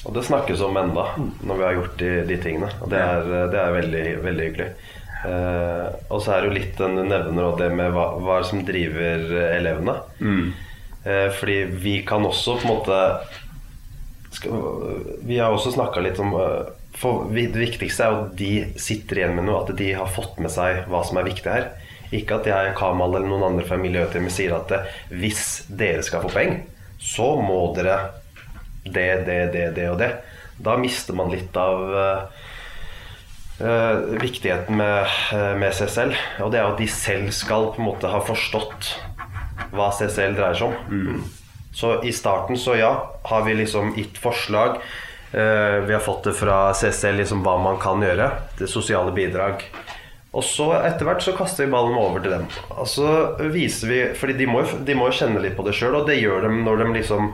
Og 0.08 0.14
det 0.16 0.24
snakkes 0.28 0.62
om 0.64 0.78
enda 0.80 1.10
når 1.18 1.58
vi 1.58 1.66
har 1.66 1.76
gjort 1.76 1.98
de, 2.00 2.12
de 2.30 2.38
tingene. 2.40 2.70
Og 2.82 2.92
det 2.94 3.02
er, 3.02 3.34
det 3.52 3.60
er 3.60 3.76
veldig, 3.76 4.06
veldig 4.24 4.48
hyggelig. 4.48 4.70
Uh, 5.18 5.90
og 6.14 6.22
så 6.22 6.36
er 6.36 6.44
det 6.44 6.48
jo 6.48 6.56
litt 6.60 6.78
den 6.78 7.00
nevner 7.10 7.58
det 7.58 7.72
med 7.74 7.92
hva, 7.96 8.06
hva 8.22 8.38
som 8.46 8.62
driver 8.68 9.26
eh, 9.26 9.56
elevene. 9.58 9.98
Mm. 10.22 10.54
Uh, 11.02 11.28
fordi 11.40 11.58
vi 11.84 11.98
kan 12.08 12.26
også 12.28 12.60
på 12.62 12.68
en 12.68 12.74
måte 12.76 13.02
skal, 14.36 14.62
Vi 15.26 15.40
har 15.40 15.56
også 15.56 15.74
snakka 15.74 16.04
litt 16.06 16.22
om 16.22 16.36
uh, 16.38 16.70
for 16.98 17.28
Det 17.34 17.50
viktigste 17.58 18.06
er 18.06 18.14
jo 18.14 18.22
at 18.28 18.38
de 18.40 18.52
sitter 18.82 19.22
igjen 19.22 19.36
med 19.38 19.48
noe, 19.50 19.64
at 19.64 19.76
de 19.78 19.92
har 19.98 20.10
fått 20.10 20.40
med 20.42 20.54
seg 20.54 20.86
hva 20.92 21.04
som 21.06 21.20
er 21.20 21.28
viktig 21.28 21.52
her. 21.52 21.68
Ikke 22.16 22.40
at 22.40 22.48
jeg, 22.48 22.74
Kamal 22.78 23.18
eller 23.18 23.28
noen 23.28 23.50
andre 23.50 23.68
fra 23.68 23.78
miljøteamet 23.82 24.34
sier 24.34 24.56
at 24.56 24.72
hvis 25.12 25.68
dere 25.68 26.06
skal 26.06 26.24
få 26.24 26.32
poeng, 26.32 26.62
så 27.00 27.36
må 27.42 27.60
dere 27.78 27.98
det, 28.84 29.26
det, 29.28 29.40
det, 29.54 29.66
det 29.76 29.90
og 29.92 29.98
det. 30.02 30.12
Da 30.58 30.78
mister 30.80 31.18
man 31.18 31.34
litt 31.34 31.58
av 31.60 31.90
Uh, 33.58 34.22
viktigheten 34.22 34.78
med, 34.78 35.08
uh, 35.34 35.56
med, 35.58 35.74
CCL. 35.74 36.12
Og 36.46 36.52
det 36.54 36.60
er 36.60 36.68
at 36.68 36.78
de 36.78 36.86
selv 36.94 37.32
skal 37.34 37.72
på 37.74 37.82
en 37.82 37.88
måte 37.88 38.12
ha 38.12 38.20
forstått 38.22 38.92
hva 39.74 39.88
CCL 39.98 40.38
dreier 40.38 40.60
seg 40.60 40.68
om. 40.70 40.76
Mm. 40.94 41.24
Så 41.74 41.96
i 42.06 42.14
starten 42.14 42.60
så 42.62 42.76
ja, 42.78 42.92
har 43.26 43.48
vi 43.48 43.56
liksom 43.58 43.96
gitt 43.98 44.22
forslag. 44.22 44.78
Uh, 45.34 45.82
vi 45.90 45.96
har 45.96 46.06
fått 46.06 46.30
det 46.30 46.36
fra 46.38 46.68
CCL 46.78 47.18
liksom 47.24 47.42
hva 47.46 47.58
man 47.64 47.82
kan 47.82 48.06
gjøre. 48.06 48.30
Det 48.62 48.70
sosiale 48.70 49.16
bidrag. 49.18 49.66
Og 50.38 50.46
så 50.46 50.68
etter 50.78 51.08
hvert 51.08 51.24
så 51.26 51.34
kaster 51.38 51.66
vi 51.66 51.74
ballen 51.74 51.98
over 51.98 52.22
til 52.22 52.36
dem. 52.36 52.46
Og 52.78 52.86
så 52.90 53.10
viser 53.54 53.90
vi 53.90 54.00
Fordi 54.18 54.36
de 54.38 54.46
må, 54.50 54.62
de 54.86 54.98
må 54.98 55.10
kjenne 55.10 55.42
litt 55.42 55.58
på 55.58 55.66
det 55.66 55.74
sjøl, 55.78 55.98
og 55.98 56.10
det 56.10 56.20
gjør 56.20 56.46
de 56.46 56.52
når 56.62 56.84
de 56.84 56.92
liksom 57.00 57.32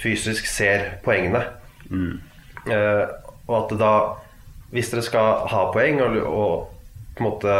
fysisk 0.00 0.48
ser 0.48 0.96
poengene. 1.04 1.44
Mm. 1.90 2.20
og 3.50 3.54
at 3.56 3.72
da 3.80 3.94
hvis 4.70 4.92
dere 4.92 5.02
skal 5.02 5.48
ha 5.50 5.62
poeng 5.74 5.98
og, 6.04 6.16
og 6.22 7.16
på 7.16 7.24
en 7.24 7.26
måte 7.26 7.54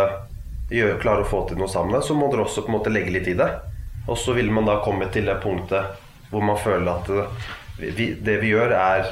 gjøre, 0.70 1.00
klare 1.02 1.24
å 1.24 1.28
få 1.28 1.40
til 1.48 1.58
noe 1.58 1.70
sammen, 1.70 1.98
så 2.02 2.14
må 2.14 2.28
dere 2.30 2.44
også 2.44 2.62
på 2.62 2.70
en 2.70 2.76
måte 2.76 2.92
legge 2.92 3.10
litt 3.16 3.26
i 3.32 3.34
det. 3.38 3.48
Og 4.06 4.18
så 4.18 4.36
vil 4.36 4.52
man 4.54 4.68
da 4.68 4.78
komme 4.84 5.10
til 5.12 5.26
det 5.26 5.40
punktet 5.42 5.98
hvor 6.30 6.46
man 6.46 6.60
føler 6.62 6.92
at 6.92 7.10
det 7.10 7.90
vi, 7.96 8.12
det 8.14 8.36
vi 8.42 8.52
gjør, 8.52 8.74
er 8.76 9.10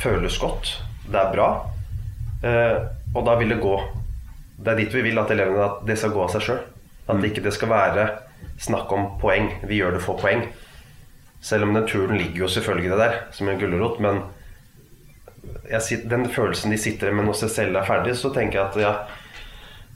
føles 0.00 0.38
godt. 0.40 0.76
Det 1.06 1.20
er 1.20 1.32
bra. 1.34 1.48
Eh, 2.46 2.78
og 3.12 3.24
da 3.26 3.36
vil 3.40 3.52
det 3.52 3.60
gå. 3.62 3.76
Det 4.56 4.72
er 4.72 4.80
dit 4.80 4.94
vi 4.94 5.04
vil 5.04 5.20
at 5.20 5.32
elevene 5.34 5.66
at 5.66 5.82
det 5.88 5.98
skal 6.00 6.14
gå 6.14 6.22
av 6.24 6.32
seg 6.32 6.46
sjøl. 6.46 6.62
At 7.06 7.20
det 7.20 7.32
ikke 7.32 7.44
det 7.44 7.54
skal 7.54 7.70
være 7.70 8.06
snakk 8.60 8.92
om 8.92 9.12
poeng. 9.20 9.50
Vi 9.68 9.80
gjør 9.80 9.96
det 9.96 10.04
for 10.04 10.18
poeng. 10.20 10.46
Selv 11.44 11.66
om 11.66 11.76
den 11.76 11.86
turen 11.86 12.18
ligger 12.18 12.46
jo 12.46 12.48
selvfølgelig 12.50 12.98
der 12.98 13.20
som 13.36 13.48
en 13.48 13.60
gulrot. 13.60 14.00
Men 14.02 14.24
jeg, 15.70 16.02
den 16.10 16.26
følelsen 16.32 16.72
de 16.72 16.80
sitter 16.80 17.12
med 17.14 17.28
når 17.28 17.46
selv 17.46 17.76
er 17.76 17.86
ferdig, 17.86 18.16
så 18.18 18.32
tenker 18.34 18.60
jeg 18.60 18.66
at 18.70 18.80
ja, 18.80 18.92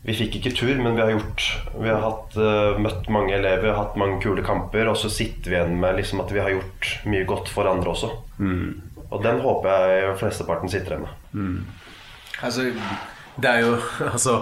vi 0.07 0.16
fikk 0.16 0.38
ikke 0.38 0.55
tur, 0.57 0.73
men 0.81 0.96
vi 0.96 1.03
har 1.03 1.11
gjort 1.12 1.46
Vi 1.77 1.90
har 1.90 2.01
hatt, 2.01 2.37
uh, 2.40 2.79
møtt 2.81 3.09
mange 3.12 3.35
elever, 3.37 3.75
hatt 3.77 3.99
mange 4.01 4.20
kule 4.25 4.44
kamper, 4.44 4.88
og 4.88 4.96
så 4.96 5.11
sitter 5.12 5.53
vi 5.53 5.59
igjen 5.59 5.77
med 5.81 5.99
liksom 6.01 6.23
at 6.25 6.33
vi 6.33 6.40
har 6.40 6.55
gjort 6.55 6.92
mye 7.11 7.27
godt 7.29 7.51
for 7.53 7.68
andre 7.68 7.92
også. 7.92 8.12
Mm. 8.38 8.81
Og 9.11 9.23
den 9.25 9.40
håper 9.42 9.88
jeg 9.90 10.18
flesteparten 10.20 10.73
sitter 10.73 10.96
igjen 10.96 11.07
med. 11.09 11.14
Mm. 11.35 11.59
Altså, 12.46 12.70
det 13.42 13.50
er 13.50 13.64
jo 13.64 13.72
Altså, 14.07 14.37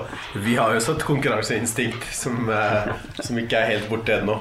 vi 0.45 0.57
har 0.59 0.75
jo 0.75 0.83
sånn 0.83 1.01
konkurranseinstinkt 1.03 2.07
som, 2.15 2.49
uh, 2.51 2.91
som 3.21 3.39
ikke 3.41 3.61
er 3.61 3.73
helt 3.75 3.89
borte 3.91 4.19
ennå. 4.19 4.39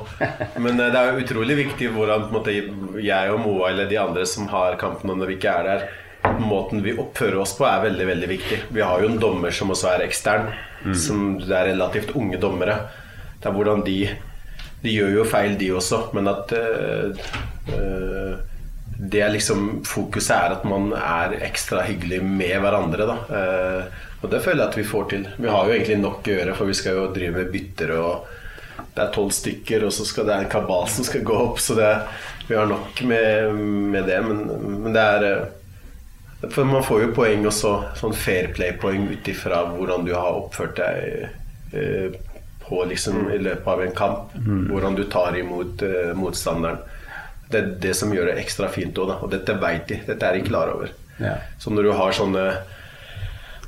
Men 0.57 0.79
uh, 0.79 0.89
det 0.93 0.99
er 0.99 1.11
jo 1.11 1.23
utrolig 1.25 1.57
viktig 1.63 1.91
hvordan 1.95 2.27
måte, 2.33 2.55
jeg 3.03 3.33
og 3.33 3.41
Moa 3.43 3.71
eller 3.71 3.89
de 3.89 3.99
andre 4.01 4.25
som 4.29 4.49
har 4.51 4.79
kampen 4.81 5.13
når 5.13 5.33
vi 5.33 5.37
ikke 5.39 5.55
er 5.61 5.67
der, 5.71 5.87
måten 6.43 6.83
vi 6.83 6.95
oppfører 6.97 7.39
oss 7.41 7.55
på, 7.57 7.65
er 7.67 7.85
veldig 7.85 8.07
veldig 8.09 8.29
viktig. 8.29 8.61
Vi 8.75 8.83
har 8.83 9.01
jo 9.01 9.11
en 9.11 9.19
dommer 9.21 9.53
som 9.55 9.71
også 9.73 9.93
er 9.93 10.05
ekstern, 10.07 10.49
mm. 10.83 10.95
som 10.97 11.27
det 11.41 11.53
er 11.53 11.71
relativt 11.71 12.15
unge 12.17 12.39
dommere. 12.41 12.79
Det 13.37 13.49
er 13.49 13.55
hvordan 13.55 13.85
de 13.85 13.99
De 14.77 14.91
gjør 14.93 15.09
jo 15.09 15.23
feil, 15.25 15.55
de 15.57 15.71
også, 15.73 15.97
men 16.13 16.27
at 16.29 16.51
uh, 16.53 17.09
uh, 17.73 18.35
det 18.97 19.21
er 19.21 19.29
liksom 19.29 19.83
Fokuset 19.85 20.33
er 20.33 20.55
at 20.55 20.63
man 20.65 20.89
er 20.97 21.37
ekstra 21.45 21.83
hyggelig 21.85 22.21
med 22.25 22.55
hverandre, 22.63 23.05
da. 23.09 23.17
Uh, 23.29 24.05
og 24.23 24.31
det 24.31 24.41
føler 24.41 24.63
jeg 24.63 24.71
at 24.71 24.79
vi 24.79 24.87
får 24.89 25.05
til. 25.11 25.27
Vi 25.37 25.51
har 25.53 25.67
jo 25.67 25.75
egentlig 25.75 25.99
nok 26.01 26.25
å 26.25 26.33
gjøre, 26.33 26.55
for 26.57 26.69
vi 26.69 26.77
skal 26.77 26.97
jo 26.97 27.11
drive 27.13 27.37
med 27.37 27.53
bytter 27.53 27.93
og 27.99 28.33
det 28.97 29.03
er 29.03 29.13
tolv 29.13 29.29
stykker, 29.33 29.85
og 29.85 29.93
så 29.93 30.05
skal 30.09 30.25
det 30.25 30.33
er 30.33 30.45
en 30.45 30.49
kabal 30.49 30.87
som 30.89 31.05
skal 31.05 31.21
gå 31.25 31.37
opp. 31.37 31.61
Så 31.61 31.75
det, 31.77 31.91
vi 32.47 32.57
har 32.57 32.65
nok 32.69 33.01
med, 33.05 33.53
med 33.93 34.09
det. 34.09 34.17
Men, 34.25 34.41
men 34.81 34.95
det 34.95 35.03
er 35.03 35.27
for 36.41 36.65
man 36.69 36.83
får 36.85 37.01
jo 37.01 37.13
poeng 37.17 37.45
også, 37.49 37.71
sånn 37.97 38.13
fair 38.13 38.51
play-poeng 38.53 39.07
ut 39.09 39.29
ifra 39.29 39.63
hvordan 39.71 40.05
du 40.05 40.13
har 40.13 40.37
oppført 40.37 40.77
deg 40.77 41.29
eh, 41.73 42.17
på 42.61 42.83
liksom, 42.91 43.31
i 43.33 43.39
løpet 43.41 43.71
av 43.73 43.81
en 43.81 43.95
kamp. 43.97 44.35
Mm. 44.37 44.67
Hvordan 44.69 44.97
du 44.99 45.03
tar 45.09 45.37
imot 45.39 45.81
eh, 45.85 46.13
motstanderen. 46.17 46.83
Det 47.51 47.59
er 47.59 47.67
det 47.87 47.93
som 47.95 48.11
gjør 48.13 48.31
det 48.31 48.39
ekstra 48.43 48.67
fint 48.73 48.97
òg, 48.99 49.13
og 49.23 49.29
dette 49.31 49.53
veit 49.61 49.85
de. 49.87 50.01
Dette 50.07 50.25
er 50.27 50.35
de 50.39 50.47
klar 50.47 50.73
over. 50.73 50.91
Ja. 51.21 51.37
Så 51.59 51.71
når 51.73 51.87
du 51.87 51.91
har 51.97 52.11
sånne 52.17 52.47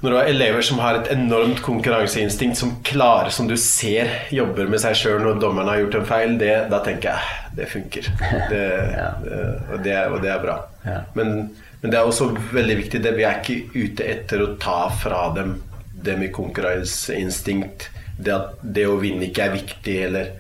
når 0.02 0.14
du 0.14 0.16
har 0.16 0.30
elever 0.32 0.64
som 0.64 0.78
har 0.80 0.96
et 0.96 1.10
enormt 1.12 1.58
konkurranseinstinkt, 1.60 2.56
som 2.56 2.78
klarer, 2.88 3.34
som 3.36 3.50
du 3.50 3.58
ser 3.60 4.08
jobber 4.32 4.70
med 4.72 4.80
seg 4.80 4.96
sjøl 4.96 5.18
når 5.26 5.42
dommeren 5.42 5.68
har 5.68 5.82
gjort 5.82 5.98
en 6.00 6.06
feil, 6.08 6.38
det, 6.40 6.54
da 6.72 6.80
tenker 6.86 7.10
jeg 7.18 7.56
det 7.58 7.68
funker. 7.68 8.08
Det, 8.52 8.62
Ja. 8.96 9.10
det, 9.26 9.40
og, 9.74 9.82
det, 9.84 9.98
og 10.14 10.22
det 10.24 10.32
er 10.32 10.40
bra. 10.46 10.56
Ja. 10.86 11.02
Men, 11.20 11.34
men 11.82 11.92
det 11.92 12.00
er 12.00 12.08
også 12.08 12.30
veldig 12.54 12.78
viktig 12.80 13.02
det, 13.04 13.12
Vi 13.18 13.26
er 13.28 13.42
ikke 13.42 13.74
ute 13.76 14.08
etter 14.08 14.46
å 14.46 14.54
ta 14.62 14.86
fra 15.02 15.26
dem 15.36 15.58
det 16.00 16.16
med 16.22 16.32
konkurranseinstinkt. 16.32 17.90
Det 18.20 18.32
at 18.36 18.56
det 18.64 18.86
å 18.88 18.96
vinne 19.00 19.28
ikke 19.28 19.50
er 19.50 19.56
viktig, 19.58 19.98
eller 20.08 20.32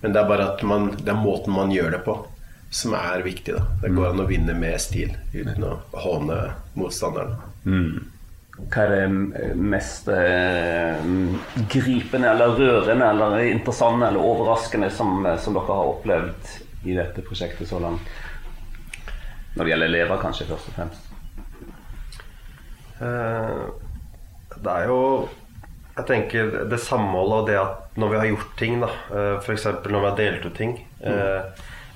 Men 0.00 0.12
det 0.14 0.20
er 0.20 0.28
bare 0.30 0.44
at 0.52 0.60
man, 0.62 0.92
det 0.94 1.10
er 1.10 1.18
måten 1.18 1.56
man 1.58 1.72
gjør 1.74 1.90
det 1.96 2.04
på, 2.06 2.12
som 2.70 2.92
er 2.94 3.22
viktig. 3.24 3.54
da 3.56 3.64
Det 3.82 3.90
går 3.96 4.10
an 4.10 4.20
å 4.20 4.28
vinne 4.28 4.54
med 4.54 4.80
stil 4.80 5.14
uten 5.34 5.64
å 5.64 5.74
håne 6.04 6.38
motstanderen. 6.76 7.36
Hva 8.58 8.84
er 8.84 8.90
det 8.90 9.54
mest 9.56 10.08
eh, 10.10 10.98
gripende 11.70 12.32
eller 12.32 12.56
rørende 12.58 13.06
eller 13.12 13.38
interessante 13.46 14.08
eller 14.10 14.20
overraskende 14.26 14.90
som, 14.90 15.22
som 15.38 15.54
dere 15.54 15.76
har 15.78 15.92
opplevd 15.92 16.56
i 16.90 16.96
dette 16.98 17.22
prosjektet 17.22 17.70
så 17.70 17.78
langt? 17.82 18.02
Når 19.54 19.64
det 19.64 19.70
gjelder 19.72 19.88
elever, 19.92 20.20
kanskje 20.22 20.48
først 20.50 20.68
og 20.72 20.74
fremst. 20.80 21.04
Eh, 23.00 23.60
Det 24.58 24.72
er 24.74 24.88
jo 24.90 25.28
Jeg 25.98 26.06
tenker 26.06 26.50
det 26.70 26.78
samholdet 26.82 27.38
og 27.40 27.46
det 27.48 27.56
at 27.58 27.96
når 27.98 28.10
vi 28.12 28.18
har 28.20 28.26
gjort 28.30 28.52
ting, 28.58 28.76
da 28.82 28.88
F.eks. 29.42 29.64
når 29.90 29.98
vi 30.02 30.06
har 30.08 30.16
delt 30.18 30.44
ut 30.46 30.54
ting, 30.54 30.76
eh, 31.02 31.42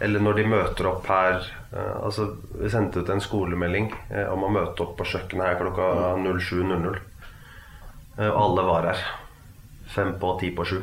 eller 0.02 0.22
når 0.22 0.38
de 0.38 0.44
møter 0.50 0.88
opp 0.90 1.06
her 1.10 1.36
eh, 1.70 1.96
Altså, 2.02 2.28
vi 2.58 2.70
sendte 2.72 3.02
ut 3.02 3.12
en 3.12 3.22
skolemelding 3.22 3.92
eh, 4.10 4.26
om 4.32 4.46
å 4.46 4.50
møte 4.52 4.84
opp 4.84 4.96
på 4.98 5.06
kjøkkenet 5.12 5.46
her 5.46 5.60
klokka 5.60 5.88
07.00. 6.18 6.98
Eh, 8.18 8.28
Og 8.28 8.40
alle 8.46 8.66
var 8.66 8.90
her. 8.90 9.04
Fem 9.92 10.14
på, 10.18 10.34
ti 10.40 10.50
på 10.56 10.66
sju. 10.66 10.80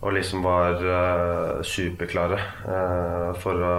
Og 0.00 0.14
liksom 0.16 0.40
var 0.40 0.78
uh, 0.80 1.58
superklare 1.66 2.38
uh, 2.64 3.32
for 3.36 3.60
å 3.60 3.72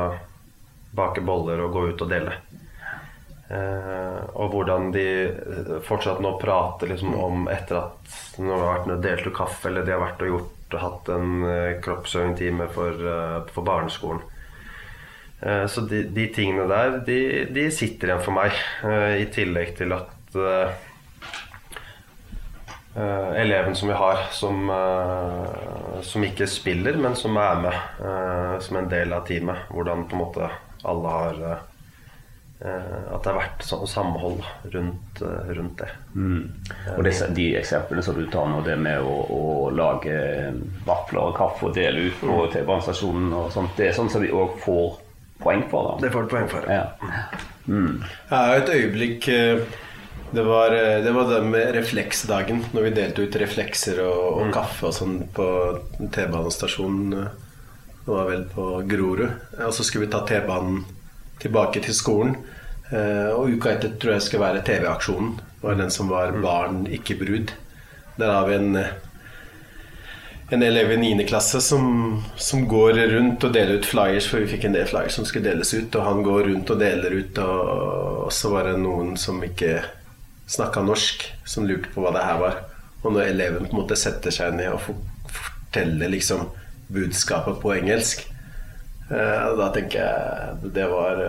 bake 0.94 1.24
boller 1.26 1.64
og 1.64 1.72
gå 1.74 1.86
ut 1.90 2.04
og 2.06 2.12
dele. 2.12 2.36
Uh, 3.50 4.20
og 4.38 4.54
hvordan 4.54 4.92
de 4.94 5.06
fortsatt 5.88 6.22
nå 6.22 6.36
prater 6.38 6.92
liksom 6.94 7.16
om 7.18 7.50
etter 7.50 7.80
at 7.80 8.38
når 8.38 8.52
det 8.52 8.60
har 8.68 8.70
vært 8.70 9.02
delt 9.08 9.32
ut 9.32 9.38
kaffe, 9.40 9.72
eller 9.72 9.88
de 9.88 9.96
har 9.96 10.04
vært 10.04 10.22
og 10.22 10.30
gjort, 10.36 10.61
hatt 10.80 11.10
en 11.12 11.44
uh, 11.44 11.82
kroppsøvingtime 11.84 12.70
for, 12.72 12.96
eh, 12.96 13.42
for 13.52 13.68
barneskolen. 13.68 14.22
Eh, 15.42 15.66
så 15.68 15.82
de, 15.82 16.04
de 16.14 16.28
tingene 16.32 16.68
der, 16.70 17.00
de, 17.04 17.20
de 17.52 17.68
sitter 17.74 18.08
igjen 18.14 18.24
for 18.24 18.32
meg. 18.38 18.56
eh, 18.86 19.20
I 19.24 19.28
tillegg 19.34 19.76
til 19.76 19.92
at 19.98 20.36
eh, 20.38 20.72
eh, 22.96 23.32
eleven 23.42 23.76
som 23.76 23.92
vi 23.92 23.98
har, 23.98 24.28
som, 24.32 24.70
uh, 24.70 26.00
som 26.02 26.24
ikke 26.24 26.48
spiller, 26.48 26.96
men 27.02 27.16
som 27.16 27.36
er 27.42 27.56
med 27.68 27.74
uh, 28.00 28.60
som 28.62 28.78
en 28.78 28.90
del 28.92 29.12
av 29.18 29.26
teamet. 29.28 29.68
Hvordan 29.74 30.08
på 30.08 30.16
en 30.16 30.24
måte 30.24 30.52
alle 30.84 31.10
har 31.14 31.42
eh, 31.46 31.52
eh, 31.52 31.71
At 32.62 33.24
det 33.24 33.32
har 33.32 33.38
vært 33.40 33.64
sånn 33.66 33.88
samhold 33.90 34.44
rundt, 34.74 35.22
eh, 35.26 35.52
rundt 35.58 35.80
det. 35.82 35.88
Og 36.98 37.04
disse, 37.08 37.28
de 37.34 37.48
eksemplene 37.58 38.04
som 38.06 38.16
du 38.20 38.28
tar 38.30 38.48
nå, 38.52 38.60
det 38.66 38.76
med 38.78 39.02
å, 39.02 39.16
å 39.34 39.70
lage 39.74 40.14
vafler 40.86 41.24
og 41.24 41.38
kaffe 41.40 41.70
og 41.70 41.74
dele 41.76 42.08
ut 42.12 42.20
på 42.22 42.46
T-banestasjonen 42.54 43.34
og 43.34 43.52
sånt, 43.56 43.74
det 43.78 43.88
er 43.90 43.98
sånn 43.98 44.12
som 44.14 44.22
vi 44.22 44.30
òg 44.30 44.60
får 44.62 45.00
poeng 45.42 45.64
for. 45.72 45.90
da. 45.96 46.06
Det 46.06 46.14
får 46.14 46.28
du 46.28 46.34
poeng 46.36 46.50
for. 46.52 46.70
Ja. 46.70 46.84
Mm. 47.66 48.04
Ja, 48.30 48.42
et 48.60 48.70
øyeblikk 48.70 49.28
eh, 49.34 49.66
det 50.32 50.44
var, 50.46 50.72
eh, 50.78 51.02
det 51.04 51.12
var 51.18 51.28
den 51.34 51.50
med 51.52 51.74
refleksdagen, 51.76 52.62
når 52.76 52.88
vi 52.88 52.96
delte 53.02 53.26
ut 53.26 53.36
reflekser 53.42 54.04
og, 54.06 54.42
og 54.46 54.54
kaffe 54.54 54.88
og 54.92 54.94
sånn 54.96 55.18
på 55.34 55.48
T-banestasjonen. 56.14 57.14
eh, 57.26 57.48
Det 58.06 58.10
var 58.16 58.30
vel 58.30 58.46
på 58.50 58.70
Grorud. 58.90 59.28
Og 59.66 59.74
så 59.74 59.84
skulle 59.86 60.06
vi 60.08 60.12
ta 60.14 60.22
T-banen 60.26 60.84
tilbake 61.42 61.82
til 61.86 61.96
skolen. 61.98 62.36
Eh, 62.92 63.30
Og 63.36 63.54
uka 63.58 63.72
etter 63.76 63.94
tror 64.00 64.14
jeg 64.18 64.22
skal 64.30 64.44
være 64.44 64.64
TV-aksjonen. 64.68 65.40
Var 65.62 65.76
den 65.80 65.92
som 65.94 66.10
var 66.10 66.32
barn, 66.42 66.86
ikke 66.92 67.16
brud. 67.20 67.52
Der 68.18 68.32
har 68.34 68.48
vi 68.50 68.56
en 68.60 68.76
eh, 68.76 68.92
en 70.52 70.64
elev 70.64 70.90
i 70.92 70.98
9. 70.98 71.24
klasse 71.30 71.62
som, 71.64 72.24
som 72.36 72.66
går 72.68 72.98
rundt 73.14 73.44
og 73.48 73.54
deler 73.56 73.78
ut 73.80 73.86
flyers, 73.88 74.26
for 74.28 74.42
vi 74.44 74.50
fikk 74.52 74.66
en 74.68 74.74
del 74.76 74.84
flyers 74.90 75.16
som 75.16 75.24
skulle 75.24 75.48
deles 75.48 75.72
ut, 75.74 75.96
og 75.96 76.04
han 76.04 76.20
går 76.26 76.42
rundt 76.50 76.74
og 76.74 76.82
deler 76.82 77.14
ut, 77.22 77.38
og, 77.40 77.70
og 78.26 78.34
så 78.36 78.52
var 78.52 78.68
det 78.68 78.74
noen 78.82 79.14
som 79.18 79.40
ikke 79.48 79.78
snakka 80.52 80.84
norsk, 80.84 81.24
som 81.48 81.64
lurte 81.70 81.88
på 81.94 82.04
hva 82.04 82.12
det 82.18 82.26
her 82.28 82.42
var. 82.44 82.58
Og 83.06 83.14
når 83.16 83.30
eleven 83.32 83.70
på 83.70 83.78
en 83.78 83.80
måte 83.80 83.96
setter 83.96 84.36
seg 84.36 84.52
ned 84.60 84.74
og 84.76 84.82
for- 84.84 85.32
forteller 85.32 86.12
liksom 86.12 86.44
budskapet 86.92 87.62
på 87.64 87.72
engelsk, 87.78 88.26
da 89.12 89.68
tenker 89.76 90.00
jeg 90.00 90.72
det 90.76 90.86
var, 90.88 91.20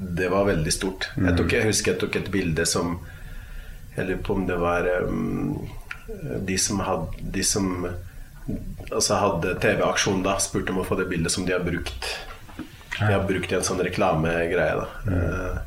det 0.00 0.28
var 0.32 0.48
veldig 0.48 0.72
stort. 0.74 1.08
Jeg, 1.16 1.36
tok, 1.38 1.54
jeg 1.56 1.68
husker 1.70 1.94
jeg 1.94 2.00
tok 2.02 2.18
et 2.20 2.30
bilde 2.32 2.66
som 2.68 2.98
Jeg 3.96 4.06
lurer 4.06 4.20
på 4.26 4.34
om 4.36 4.44
det 4.46 4.58
var 4.60 4.86
um, 5.06 5.56
de 6.46 6.58
som 6.58 6.82
hadde 6.84 7.46
altså 8.90 9.18
hadde 9.20 9.54
TV-aksjon 9.62 10.22
da, 10.24 10.36
spurte 10.42 10.74
om 10.74 10.82
å 10.82 10.86
få 10.86 10.98
det 10.98 11.08
bildet 11.10 11.32
som 11.32 11.46
de 11.46 11.54
har 11.54 11.64
brukt. 11.64 12.06
De 12.98 13.08
har 13.12 13.26
brukt 13.28 13.52
i 13.52 13.56
en 13.56 13.66
sånn 13.66 13.82
reklamegreie. 13.84 14.80
da 14.80 14.86
Eh, 15.10 15.58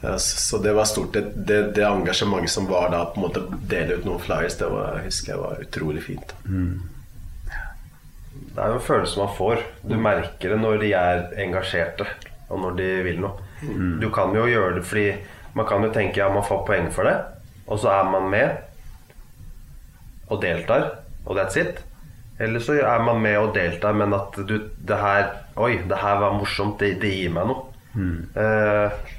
ja, 0.00 0.18
så 0.18 0.58
det 0.62 0.72
var 0.72 0.84
stort. 0.84 1.12
Det, 1.12 1.24
det, 1.34 1.72
det 1.74 1.84
engasjementet 1.86 2.50
som 2.50 2.68
var 2.70 2.90
da, 2.94 3.04
på 3.10 3.18
en 3.18 3.26
måte 3.26 3.42
dele 3.70 3.98
ut 3.98 4.06
noen 4.06 4.22
flyers, 4.22 4.58
det 4.60 4.68
var, 4.70 5.00
jeg 5.00 5.10
husker 5.10 5.32
jeg 5.32 5.42
var 5.42 5.64
utrolig 5.64 6.04
fint. 6.06 6.34
Det 8.58 8.64
er 8.64 8.72
jo 8.72 8.78
en 8.80 8.86
følelse 8.88 9.20
man 9.20 9.34
får. 9.36 9.60
Du 9.86 9.92
merker 10.02 10.50
det 10.50 10.56
når 10.58 10.80
de 10.82 10.88
er 10.98 11.20
engasjerte, 11.44 12.06
og 12.50 12.58
når 12.58 12.72
de 12.80 12.86
vil 13.06 13.20
noe. 13.22 13.44
Du 14.02 14.08
kan 14.10 14.34
jo 14.34 14.48
gjøre 14.50 14.80
det 14.80 14.86
fordi 14.86 15.12
man 15.54 15.66
kan 15.68 15.84
jo 15.86 15.90
tenke 15.94 16.18
ja, 16.18 16.26
man 16.34 16.46
får 16.46 16.64
poeng 16.66 16.88
for 16.94 17.06
det, 17.06 17.14
og 17.70 17.78
så 17.78 17.92
er 18.00 18.08
man 18.10 18.26
med 18.30 18.48
og 20.28 20.42
deltar, 20.42 20.88
og 21.24 21.38
that's 21.38 21.54
it. 21.60 21.78
Eller 22.42 22.58
så 22.62 22.80
er 22.82 23.04
man 23.06 23.22
med 23.22 23.38
og 23.38 23.54
deltar, 23.54 23.94
men 23.94 24.14
at 24.14 24.34
du 24.48 24.56
det 24.58 24.98
her 24.98 25.30
Oi, 25.58 25.78
det 25.90 25.98
her 25.98 26.18
var 26.20 26.34
morsomt. 26.38 26.78
Det, 26.78 27.00
det 27.02 27.10
gir 27.10 27.32
meg 27.34 27.48
noe. 27.50 27.62
Eh, 28.38 29.14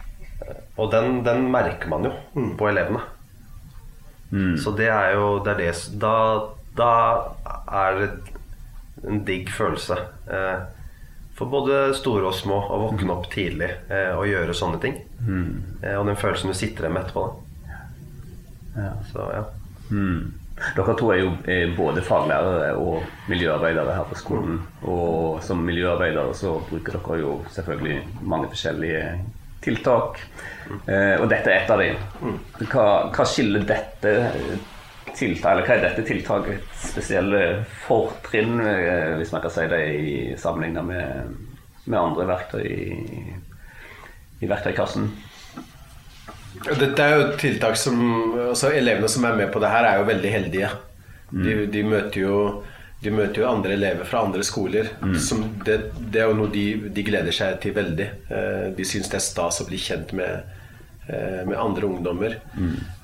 og 0.79 0.91
den, 0.93 1.17
den 1.25 1.49
merker 1.51 1.89
man 1.91 2.07
jo 2.07 2.13
på 2.59 2.69
elevene. 2.69 3.01
Så 4.59 4.71
det 4.77 4.87
er 4.87 5.15
jo 5.17 5.39
det 5.43 5.55
er 5.55 5.59
det, 5.63 5.73
da, 5.99 6.13
da 6.79 6.91
er 7.81 7.99
det 7.99 8.38
en 9.07 9.23
digg 9.27 9.51
følelse. 9.53 9.97
Eh, 10.31 10.59
for 11.39 11.51
både 11.51 11.93
store 11.95 12.27
og 12.27 12.35
små 12.35 12.57
å 12.67 12.81
våkne 12.81 13.15
opp 13.15 13.29
tidlig 13.31 13.69
eh, 13.87 14.11
og 14.11 14.27
gjøre 14.27 14.55
sånne 14.57 14.81
ting. 14.83 14.99
Eh, 15.83 15.95
og 15.95 16.09
den 16.09 16.19
følelsen 16.19 16.51
du 16.51 16.57
sitter 16.57 16.87
igjen 16.87 16.97
med 16.97 17.05
etterpå. 17.05 17.25
Ja. 18.75 18.91
Så 19.11 19.31
ja. 19.33 19.45
Dere 20.75 20.93
to 20.99 21.07
er 21.13 21.21
jo 21.21 21.31
både 21.77 22.03
faglærere 22.03 22.73
og 22.75 23.05
miljøarbeidere 23.31 23.95
her 23.95 24.07
på 24.09 24.17
skolen. 24.19 24.59
Og 24.83 25.39
som 25.43 25.63
miljøarbeidere 25.63 26.35
så 26.35 26.57
bruker 26.67 26.97
dere 26.97 27.21
jo 27.21 27.37
selvfølgelig 27.55 28.01
mange 28.27 28.51
forskjellige 28.51 29.05
tiltak. 29.63 30.19
Eh, 30.85 31.15
og 31.19 31.29
dette 31.31 31.51
er 31.51 31.63
et 31.63 31.71
av 31.71 31.81
dem. 31.81 32.35
Hva, 32.65 32.85
hva 33.15 33.27
skiller 33.27 33.63
dette 33.67 34.13
tiltak, 35.19 35.51
eller 35.51 35.67
hva 35.67 35.75
er 35.77 35.83
dette 35.87 36.05
tiltakets 36.07 36.89
spesielle 36.93 37.41
fortrinn, 37.85 38.57
eh, 38.63 39.17
hvis 39.19 39.33
man 39.35 39.43
kan 39.43 39.53
si 39.53 39.67
det, 39.71 39.81
i 39.99 40.15
sammenlignet 40.39 40.87
med, 40.87 41.35
med 41.85 41.99
andre 41.99 42.27
verktøy 42.31 42.63
i, 42.65 43.37
i 44.39 44.49
verktøykassen? 44.49 45.09
Dette 46.65 47.03
er 47.05 47.13
jo 47.13 47.25
et 47.27 47.37
tiltak 47.39 47.77
som 47.79 47.99
altså 48.49 48.71
Elevene 48.75 49.07
som 49.11 49.25
er 49.29 49.37
med 49.37 49.51
på 49.53 49.61
det 49.63 49.69
her, 49.71 49.85
er 49.85 49.99
jo 50.01 50.07
veldig 50.09 50.31
heldige. 50.33 50.69
De, 51.29 51.53
de, 51.69 51.83
møter 51.85 52.23
jo, 52.23 52.37
de 53.03 53.11
møter 53.13 53.43
jo 53.43 53.49
andre 53.51 53.75
elever 53.77 54.07
fra 54.09 54.23
andre 54.25 54.43
skoler. 54.43 54.89
Som 55.21 55.43
det, 55.65 55.77
det 56.09 56.23
er 56.23 56.31
jo 56.31 56.39
noe 56.39 56.49
de, 56.51 56.65
de 56.89 57.03
gleder 57.05 57.35
seg 57.35 57.59
til 57.63 57.75
veldig. 57.77 58.07
Eh, 58.33 58.65
De 58.75 58.87
syns 58.87 59.11
det 59.11 59.19
er 59.21 59.27
stas 59.27 59.61
å 59.61 59.67
bli 59.69 59.77
kjent 59.79 60.11
med, 60.17 60.41
eh, 60.41 60.58
med 61.09 61.57
andre 61.57 61.87
ungdommer. 61.87 62.35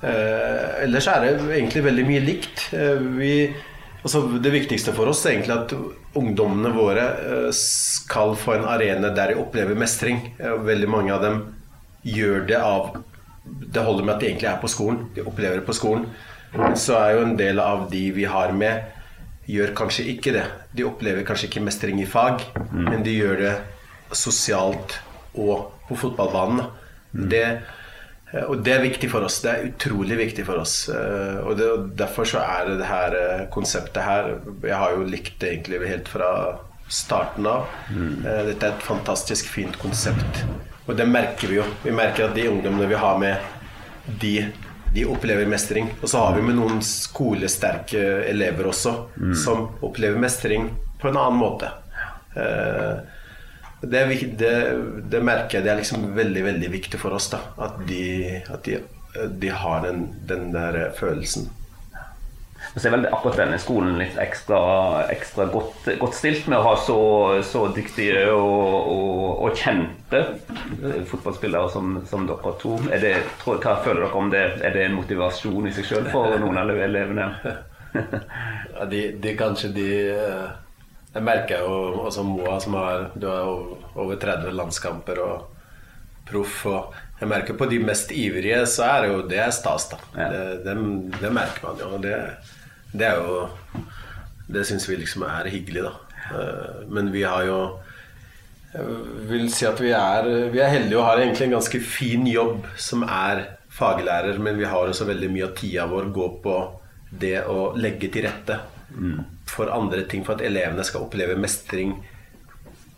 Eh, 0.02 0.84
Ellers 0.84 1.08
er 1.10 1.24
det 1.24 1.32
egentlig 1.58 1.82
veldig 1.86 2.04
mye 2.06 2.22
likt. 2.24 2.66
Eh, 2.76 3.00
Vi, 3.18 3.32
altså 4.02 4.24
det 4.42 4.52
viktigste 4.54 4.94
for 4.94 5.10
oss 5.10 5.24
er 5.26 5.34
egentlig 5.36 5.56
at 5.56 5.74
ungdommene 6.16 6.70
våre 6.76 7.06
eh, 7.26 7.50
skal 7.56 8.36
få 8.38 8.54
en 8.58 8.68
arena 8.70 9.10
der 9.14 9.34
de 9.34 9.40
opplever 9.42 9.74
mestring. 9.78 10.22
Eh, 10.38 10.54
Veldig 10.68 10.88
mange 10.92 11.14
av 11.16 11.22
dem 11.26 11.40
gjør 12.06 12.46
det 12.46 12.60
av 12.62 12.96
det 13.46 13.82
holder 13.86 14.04
med 14.06 14.14
at 14.16 14.20
de 14.22 14.26
egentlig 14.30 14.50
er 14.50 14.60
på 14.62 14.70
skolen. 14.70 15.04
De 15.14 15.22
opplever 15.26 15.60
det 15.60 15.66
på 15.66 15.74
skolen. 15.76 16.06
Så 16.78 16.94
er 16.98 17.16
jo 17.16 17.24
en 17.26 17.36
del 17.38 17.58
av 17.62 17.88
de 17.90 18.04
vi 18.16 18.24
har 18.26 18.52
med, 18.54 18.86
gjør 19.46 19.74
kanskje 19.78 20.06
ikke 20.14 20.32
det. 20.34 20.44
De 20.74 20.86
opplever 20.86 21.22
kanskje 21.26 21.46
ikke 21.50 21.62
mestring 21.66 22.00
i 22.02 22.06
fag, 22.10 22.42
men 22.72 23.04
de 23.06 23.12
gjør 23.18 23.36
det 23.44 23.52
sosialt 24.18 24.96
og 25.38 25.72
på 25.88 25.98
fotballbanen. 26.00 26.64
Det, 27.12 27.44
eh, 27.44 27.75
og 28.34 28.62
det 28.66 28.72
er 28.74 28.82
viktig 28.82 29.08
for 29.10 29.26
oss. 29.26 29.38
Det 29.44 29.52
er 29.52 29.66
utrolig 29.68 30.18
viktig 30.18 30.44
for 30.48 30.62
oss. 30.62 30.88
Eh, 30.90 31.38
og, 31.44 31.56
det, 31.58 31.68
og 31.70 31.90
derfor 31.98 32.28
så 32.28 32.42
er 32.42 32.72
det 32.74 32.88
her 32.88 33.18
eh, 33.20 33.44
konseptet 33.54 34.02
her 34.02 34.32
Jeg 34.66 34.80
har 34.80 34.96
jo 34.96 35.06
likt 35.06 35.38
det 35.42 35.52
egentlig 35.52 35.82
helt 35.86 36.10
fra 36.10 36.30
starten 36.90 37.46
av. 37.50 37.70
Mm. 37.90 38.22
Dette 38.50 38.68
er 38.68 38.74
et 38.74 38.86
fantastisk 38.86 39.48
fint 39.50 39.78
konsept. 39.82 40.44
Og 40.86 40.94
det 40.98 41.06
merker 41.10 41.50
vi 41.50 41.58
jo. 41.58 41.66
Vi 41.82 41.94
merker 41.94 42.28
at 42.28 42.36
de 42.36 42.46
ungdommene 42.50 42.86
vi 42.90 42.98
har 43.00 43.18
med, 43.18 43.42
de, 44.22 44.34
de 44.94 45.06
opplever 45.10 45.50
mestring. 45.50 45.90
Og 45.98 46.10
så 46.10 46.22
har 46.22 46.36
vi 46.36 46.44
med 46.46 46.58
noen 46.60 46.78
skolesterke 46.86 48.04
elever 48.30 48.70
også, 48.70 48.94
som 49.42 49.66
opplever 49.82 50.22
mestring 50.22 50.70
på 51.02 51.10
en 51.10 51.18
annen 51.18 51.42
måte. 51.42 51.72
Eh, 52.36 53.15
det, 53.82 54.00
er, 54.00 54.14
det, 54.40 54.54
det 55.12 55.20
merker 55.24 55.58
jeg 55.58 55.66
det 55.66 55.72
er 55.72 55.80
liksom 55.82 56.08
veldig 56.16 56.44
veldig 56.46 56.72
viktig 56.72 57.00
for 57.00 57.16
oss. 57.16 57.28
da 57.32 57.42
At 57.68 57.78
de, 57.88 58.40
at 58.48 58.64
de, 58.64 58.80
de 59.42 59.52
har 59.52 59.84
den, 59.84 60.08
den 60.28 60.50
der 60.54 60.90
følelsen. 60.96 61.50
Så 62.76 62.88
er 62.88 62.96
vel 62.96 63.06
akkurat 63.08 63.38
denne 63.38 63.58
skolen 63.60 63.94
litt 64.00 64.16
ekstra, 64.20 64.58
ekstra 65.12 65.46
godt, 65.52 65.86
godt 66.00 66.16
stilt 66.16 66.48
med 66.50 66.58
å 66.58 66.64
ha 66.66 66.72
så, 66.82 66.98
så 67.46 67.66
dyktige 67.72 68.26
og, 68.34 68.90
og, 68.92 69.44
og 69.46 69.60
kjente 69.60 70.20
eh, 70.20 70.98
fotballspillere 71.08 71.70
som, 71.72 72.00
som 72.10 72.26
dere 72.28 72.52
to. 72.60 72.74
Er 72.92 73.00
det, 73.04 73.14
tror, 73.40 73.62
hva 73.62 73.78
føler 73.84 74.04
dere 74.04 74.20
om 74.20 74.32
det? 74.32 74.44
Er 74.66 74.76
det 74.76 74.84
en 74.88 74.98
motivasjon 74.98 75.70
i 75.70 75.74
seg 75.76 75.88
sjøl 75.88 76.10
for 76.12 76.36
noen 76.42 76.62
av 76.64 76.74
elevene? 76.76 77.30
Ja, 78.76 78.84
de, 78.84 78.98
de 79.24 79.30
kanskje 79.38 79.70
de 79.72 79.84
eh, 80.12 80.48
Jeg 81.16 81.24
merker 81.24 81.62
jo 81.64 81.76
også 82.06 82.22
Moa, 82.28 82.58
som 82.60 82.74
har 82.76 83.06
Du 83.16 83.26
har 83.30 83.46
over- 83.48 83.96
over 83.96 84.16
30 84.20 84.52
landskamper 84.52 85.18
og 85.24 85.46
proff. 86.28 86.66
Og 86.66 86.94
jeg 87.20 87.28
merker 87.30 87.54
på 87.56 87.68
de 87.70 87.78
mest 87.80 88.10
ivrige, 88.12 88.66
så 88.68 88.84
er 88.84 89.02
det 89.06 89.10
jo 89.14 89.22
det 89.30 89.38
er 89.40 89.50
stas, 89.56 89.88
da. 89.88 89.96
Ja. 90.16 90.28
Det, 90.30 90.64
det, 90.66 90.76
det 91.22 91.32
merker 91.32 91.64
man 91.70 91.80
jo. 91.80 91.98
Det, 92.02 92.16
det 92.92 93.06
er 93.08 93.16
jo 93.22 93.48
Det 94.48 94.62
syns 94.66 94.84
vi 94.88 94.96
liksom 95.00 95.24
er 95.26 95.48
hyggelig, 95.50 95.82
da. 95.82 95.92
Eh, 96.36 96.84
Men 96.88 97.10
vi 97.12 97.22
har 97.22 97.44
jo 97.48 97.58
jeg 98.76 98.84
vil 99.30 99.46
si 99.50 99.64
at 99.64 99.78
vi 99.80 99.88
er, 99.96 100.26
vi 100.52 100.58
er 100.60 100.68
heldige 100.68 100.98
og 100.98 101.06
har 101.06 101.16
egentlig 101.22 101.46
en 101.46 101.54
ganske 101.56 101.78
fin 101.80 102.26
jobb 102.28 102.66
som 102.76 103.02
er 103.08 103.56
faglærer, 103.72 104.36
men 104.38 104.58
vi 104.58 104.64
har 104.68 104.84
også 104.90 105.06
veldig 105.08 105.30
mye 105.32 105.44
av 105.46 105.54
tida 105.56 105.86
vår 105.88 106.10
gå 106.12 106.26
på 106.44 106.56
det 107.22 107.38
å 107.48 107.70
legge 107.78 108.10
til 108.12 108.26
rette 108.26 108.58
for 109.50 109.70
andre 109.72 110.04
ting, 110.10 110.24
for 110.26 110.36
at 110.36 110.44
elevene 110.46 110.84
skal 110.86 111.06
oppleve 111.06 111.38
mestring 111.38 111.94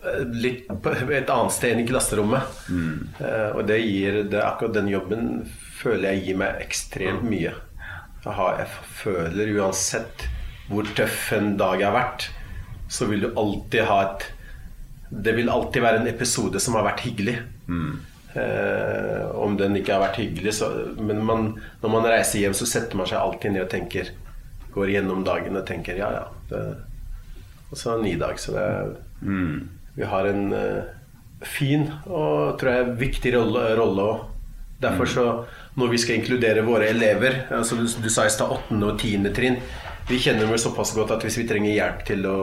eh, 0.05 0.25
litt 0.33 0.67
på 0.69 0.95
et 0.95 1.31
annet 1.31 1.55
sted 1.55 1.75
enn 1.75 1.85
i 1.85 1.89
klasserommet. 1.89 2.59
Mm. 2.73 2.97
Og 3.55 3.63
det 3.69 3.79
gir 3.85 4.23
det, 4.31 4.43
akkurat 4.43 4.79
den 4.81 4.91
jobben 4.93 5.29
føler 5.79 6.15
jeg 6.15 6.25
gir 6.27 6.41
meg 6.41 6.63
ekstremt 6.65 7.27
mye. 7.29 7.55
Jeg, 8.25 8.35
har, 8.35 8.59
jeg 8.63 8.91
føler 9.05 9.55
uansett 9.61 10.27
hvor 10.69 10.89
tøff 10.97 11.31
en 11.37 11.55
dag 11.61 11.81
har 11.81 11.95
vært, 11.95 12.29
så 12.93 13.09
vil 13.09 13.25
du 13.25 13.31
alltid 13.37 13.89
ha 13.89 14.03
et 14.07 14.29
Det 15.09 15.33
vil 15.33 15.49
alltid 15.49 15.81
være 15.81 16.01
en 16.03 16.09
episode 16.11 16.61
som 16.61 16.75
har 16.77 16.85
vært 16.85 17.01
hyggelig. 17.07 17.39
Eh, 18.37 19.31
om 19.41 19.57
den 19.57 19.77
ikke 19.79 19.95
har 19.95 20.03
vært 20.03 20.19
hyggelig, 20.21 20.53
så 20.59 20.69
Men 21.01 21.25
man, 21.25 21.47
når 21.81 21.95
man 21.95 22.09
reiser 22.13 22.43
hjem, 22.43 22.55
så 22.55 22.67
setter 22.69 22.97
man 23.01 23.09
seg 23.09 23.19
alltid 23.19 23.55
ned 23.55 23.65
og 23.65 23.71
tenker 23.73 24.11
Går 24.75 24.93
gjennom 24.93 25.25
dagen 25.25 25.57
og 25.57 25.65
tenker 25.67 25.97
ja, 25.97 26.11
ja. 26.13 26.27
Det, 26.49 26.63
og 27.71 27.77
så 27.79 27.97
ni 27.99 28.13
ny 28.13 28.21
dag. 28.21 28.39
Så 28.41 28.55
det 28.57 28.65
er 28.65 28.95
Vi 29.99 30.07
har 30.07 30.27
en 30.31 30.53
uh, 30.53 30.83
fin 31.43 31.89
og 32.07 32.59
tror 32.59 32.71
jeg 32.73 32.99
viktig 33.01 33.35
rolle, 33.37 33.71
rolle 33.79 34.03
også. 34.03 34.35
Derfor 34.79 35.11
så 35.11 35.25
når 35.75 35.89
vi 35.91 35.99
skal 35.99 36.21
inkludere 36.21 36.63
våre 36.63 36.87
elever 36.87 37.49
altså 37.51 37.75
du, 37.75 37.83
du 37.83 38.07
sa 38.11 38.29
i 38.29 38.31
stad 38.31 38.53
8. 38.71 38.77
og 38.79 39.01
10. 39.01 39.27
trinn 39.35 39.57
Vi 40.07 40.21
kjenner 40.23 40.47
dem 40.47 40.61
såpass 40.63 40.93
godt 40.95 41.17
at 41.17 41.27
hvis 41.27 41.41
vi 41.41 41.47
trenger 41.49 41.75
hjelp 41.75 42.05
til 42.07 42.23
å, 42.31 42.37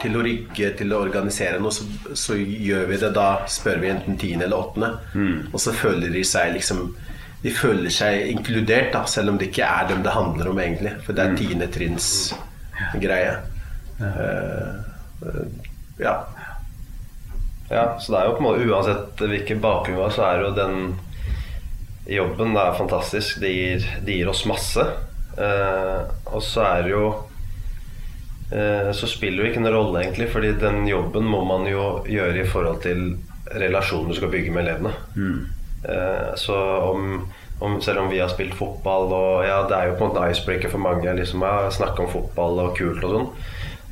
til 0.00 0.16
å 0.16 0.22
rigge, 0.24 0.70
til 0.78 0.94
å 0.96 1.02
organisere 1.04 1.60
noe, 1.60 1.70
så, 1.70 1.84
så 2.16 2.34
gjør 2.34 2.88
vi 2.88 2.98
det. 2.98 3.12
Da 3.14 3.44
spør 3.46 3.78
vi 3.84 3.92
enten 3.92 4.16
10. 4.16 4.42
eller 4.48 4.56
8. 4.56 4.88
Og 5.52 5.60
så 5.62 5.76
føler 5.76 6.10
de 6.10 6.24
seg 6.26 6.56
liksom 6.56 6.88
De 7.44 7.52
føler 7.54 7.94
seg 7.94 8.32
inkludert, 8.32 8.90
da, 8.94 9.04
selv 9.06 9.32
om 9.32 9.38
det 9.38 9.52
ikke 9.52 9.68
er 9.68 9.88
dem 9.92 10.02
det 10.02 10.16
handler 10.16 10.50
om, 10.50 10.58
egentlig. 10.62 10.96
For 11.06 11.14
det 11.14 11.28
er 11.28 11.38
10. 11.38 11.70
trinns 11.76 12.10
greie. 13.02 13.36
Eh, 14.00 14.68
eh, 15.26 15.46
ja. 15.98 16.14
Ja, 17.70 17.84
så 18.00 18.12
det 18.12 18.20
er 18.20 18.28
jo 18.28 18.36
på 18.36 18.42
en 18.42 18.48
måte 18.50 18.68
Uansett 18.68 19.22
hvilken 19.24 19.62
bakgrunn 19.62 19.96
vi 19.96 20.02
har, 20.02 20.12
så 20.12 20.26
er 20.28 20.42
jo 20.42 20.54
den 20.56 20.78
jobben 22.10 22.56
det 22.56 22.62
er 22.62 22.78
fantastisk. 22.78 23.40
Det 23.40 23.52
gir, 23.52 23.90
det 24.04 24.18
gir 24.18 24.30
oss 24.32 24.44
masse. 24.48 24.86
Eh, 25.38 26.00
og 26.32 26.42
så 26.44 26.66
er 26.68 26.88
det 26.88 26.96
jo 26.96 27.04
Så 28.52 29.08
spiller 29.08 29.38
det 29.38 29.46
jo 29.46 29.50
ikke 29.54 29.60
noen 29.64 29.72
rolle, 29.72 30.00
egentlig, 30.02 30.26
fordi 30.28 30.50
den 30.60 30.82
jobben 30.84 31.24
må 31.24 31.38
man 31.48 31.62
jo 31.64 32.02
gjøre 32.04 32.42
i 32.42 32.44
forhold 32.44 32.82
til 32.84 33.14
relasjonen 33.48 34.10
du 34.12 34.18
skal 34.18 34.28
bygge 34.28 34.52
med 34.52 34.66
elevene. 34.66 34.92
Eh, 35.84 36.34
så 36.36 36.56
om, 36.92 37.32
om, 37.60 37.80
selv 37.82 38.04
om 38.04 38.10
vi 38.10 38.20
har 38.22 38.30
spilt 38.30 38.54
fotball 38.54 39.10
og 39.12 39.46
ja, 39.46 39.62
Det 39.68 39.76
er 39.76 39.88
jo 39.88 39.96
på 39.98 40.04
en 40.04 40.12
måte 40.12 40.22
en 40.22 40.30
icebreaker 40.30 40.70
for 40.70 40.82
mange 40.82 41.14
liksom, 41.18 41.42
ja, 41.42 41.70
snakke 41.74 42.04
om 42.04 42.12
fotball 42.12 42.60
og 42.66 42.76
kult 42.78 43.02
og 43.02 43.16
sånn. 43.16 43.30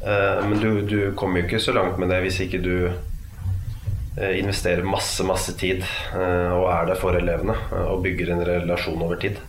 Eh, 0.07 0.49
men 0.49 0.59
du, 0.61 0.81
du 0.87 1.13
kommer 1.15 1.41
jo 1.41 1.49
ikke 1.49 1.63
så 1.63 1.75
langt 1.77 1.99
med 2.01 2.09
det 2.13 2.23
hvis 2.25 2.41
ikke 2.47 2.63
du 2.65 2.75
eh, 2.89 4.39
investerer 4.41 4.87
masse, 4.87 5.25
masse 5.29 5.57
tid 5.61 5.85
eh, 5.85 6.51
og 6.57 6.71
er 6.73 6.91
der 6.91 7.01
for 7.01 7.19
elevene 7.19 7.57
og 7.85 8.03
bygger 8.07 8.33
en 8.33 8.45
relasjon 8.49 9.03
over 9.03 9.21
tid. 9.21 9.41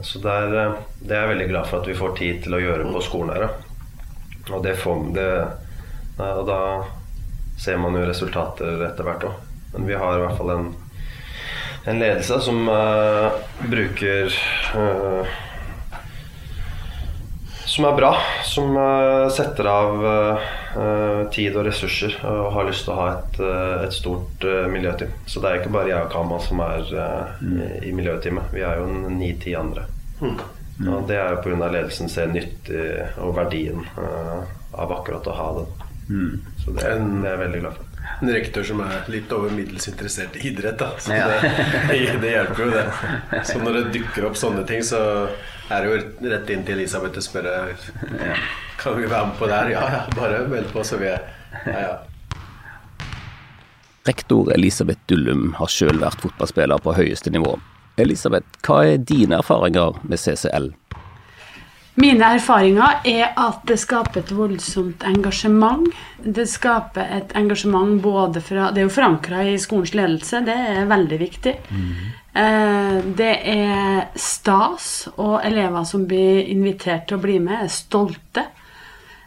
Så 0.00 0.16
det 0.24 0.32
er, 0.32 0.78
det 1.04 1.12
er 1.12 1.26
jeg 1.26 1.30
veldig 1.34 1.46
glad 1.50 1.66
for 1.68 1.82
at 1.82 1.88
vi 1.90 1.96
får 1.98 2.14
tid 2.16 2.38
til 2.46 2.54
å 2.56 2.60
gjøre 2.62 2.86
på 2.88 3.02
skolen 3.04 3.34
her. 3.34 3.50
Og 4.48 4.62
det 4.64 4.78
får 4.80 5.02
det, 5.12 5.26
Og 6.24 6.46
da 6.48 6.60
ser 7.60 7.76
man 7.76 7.98
jo 7.98 8.06
resultater 8.08 8.80
etter 8.88 9.04
hvert 9.04 9.26
òg. 9.28 9.36
Men 9.74 9.86
vi 9.88 9.98
har 10.00 10.16
i 10.16 10.22
hvert 10.24 10.38
fall 10.38 10.54
en, 10.54 10.66
en 11.84 12.00
ledelse 12.00 12.40
som 12.44 12.64
uh, 12.68 13.32
bruker 13.68 14.32
eh, 14.32 15.38
Som 17.72 17.86
er 17.88 17.94
bra. 17.96 18.10
Som 18.44 18.76
eh, 18.76 19.28
setter 19.32 19.64
av 19.70 20.02
eh, 20.06 21.28
tid 21.32 21.54
og 21.56 21.64
ressurser 21.64 22.18
og 22.28 22.50
har 22.52 22.66
lyst 22.68 22.84
til 22.84 22.92
å 22.92 22.96
ha 22.98 23.06
et, 23.14 23.38
eh, 23.40 23.84
et 23.86 23.94
stort 23.96 24.44
eh, 24.44 24.66
miljøteam. 24.68 25.14
Så 25.24 25.40
det 25.40 25.48
er 25.48 25.60
ikke 25.62 25.72
bare 25.72 25.88
jeg 25.88 26.04
og 26.04 26.10
Kama 26.12 26.40
som 26.44 26.60
er 26.60 26.90
eh, 27.04 27.46
i, 27.48 27.68
i 27.88 27.94
miljøteamet. 27.96 28.52
Vi 28.52 28.64
er 28.68 28.82
jo 28.82 28.90
ni-ti 29.14 29.54
andre. 29.56 29.86
Og 30.82 31.06
det 31.08 31.16
er 31.16 31.32
jo 31.32 31.40
pga. 31.46 31.70
ledelsen 31.72 32.12
ser 32.12 32.28
nyttig 32.34 32.84
og 33.24 33.32
verdien 33.40 33.80
eh, 33.96 34.44
av 34.76 34.92
akkurat 34.98 35.32
å 35.32 35.38
ha 35.38 35.48
den. 35.62 35.72
Så 36.60 36.76
det, 36.76 36.84
det 36.84 36.92
er 36.92 37.36
jeg 37.38 37.42
veldig 37.46 37.64
glad 37.64 37.80
for. 37.80 37.91
En 38.22 38.30
rektor 38.32 38.62
som 38.66 38.80
er 38.84 39.08
litt 39.10 39.32
over 39.34 39.50
middels 39.50 39.88
interessert 39.90 40.36
i 40.38 40.44
idrett, 40.50 40.78
da. 40.78 40.92
Så 40.98 41.14
Ja. 41.14 41.26
det, 41.28 42.18
det 42.22 42.30
hjelper 42.30 42.62
jo, 42.64 42.70
det. 42.70 43.42
Så 43.48 43.58
når 43.62 43.78
det 43.78 43.84
dukker 43.98 44.28
opp 44.28 44.38
sånne 44.38 44.62
ting, 44.68 44.82
så 44.86 45.00
er 45.70 45.82
det 45.82 45.90
jo 45.90 46.30
rett 46.30 46.50
inn 46.54 46.64
til 46.66 46.78
Elisabeth 46.78 47.18
og 47.18 47.26
spørre 47.26 47.54
Kan 48.78 48.96
vi 48.98 49.06
være 49.10 49.26
med 49.26 49.36
på 49.38 49.46
det 49.50 49.58
her. 49.58 49.70
Ja, 49.74 49.82
ja, 49.96 50.00
bare 50.16 50.42
meld 50.50 50.70
på, 50.74 50.84
så 50.86 50.98
vil 51.02 51.12
jeg. 51.12 51.20
Ja, 51.66 51.78
ja. 51.88 51.98
Rektor 54.06 54.50
Elisabeth 54.54 54.98
Dullum 55.06 55.52
har 55.60 55.70
sjøl 55.70 56.00
vært 56.02 56.22
fotballspiller 56.24 56.80
på 56.82 56.94
høyeste 56.96 57.30
nivå. 57.30 57.54
Elisabeth, 58.02 58.48
hva 58.66 58.80
er 58.88 58.96
dine 58.98 59.38
erfaringer 59.38 59.98
med 60.02 60.18
CCL? 60.18 60.72
Mine 62.00 62.24
erfaringer 62.38 63.02
er 63.04 63.34
at 63.36 63.66
det 63.68 63.76
skaper 63.82 64.22
et 64.22 64.30
voldsomt 64.32 65.02
engasjement. 65.04 65.84
Det 66.24 66.46
skaper 66.48 67.10
et 67.18 67.34
engasjement 67.36 67.98
både 68.00 68.40
fra 68.40 68.70
Det 68.72 68.80
er 68.80 68.86
jo 68.86 68.94
forankra 68.94 69.42
i 69.50 69.58
skolens 69.60 69.92
ledelse, 69.94 70.40
det 70.46 70.56
er 70.56 70.88
veldig 70.88 71.18
viktig. 71.20 71.52
Eh, 72.34 72.96
Det 73.20 73.34
er 73.44 74.08
stas, 74.16 75.08
og 75.18 75.44
elever 75.44 75.84
som 75.84 76.06
blir 76.08 76.48
invitert 76.48 77.08
til 77.08 77.18
å 77.18 77.20
bli 77.20 77.38
med, 77.38 77.60
er 77.66 77.68
stolte. 77.68 78.46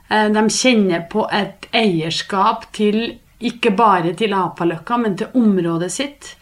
Eh, 0.10 0.30
De 0.30 0.47
kjenner 0.49 1.06
på 1.10 1.28
et 1.32 1.67
eierskap 1.71 2.71
til 2.73 3.19
ikke 3.41 3.75
bare 3.75 4.15
til 4.15 4.34
Apaløkka, 4.34 4.97
men 4.97 5.15
til 5.17 5.28
området 5.36 5.91
sitt. 5.91 6.36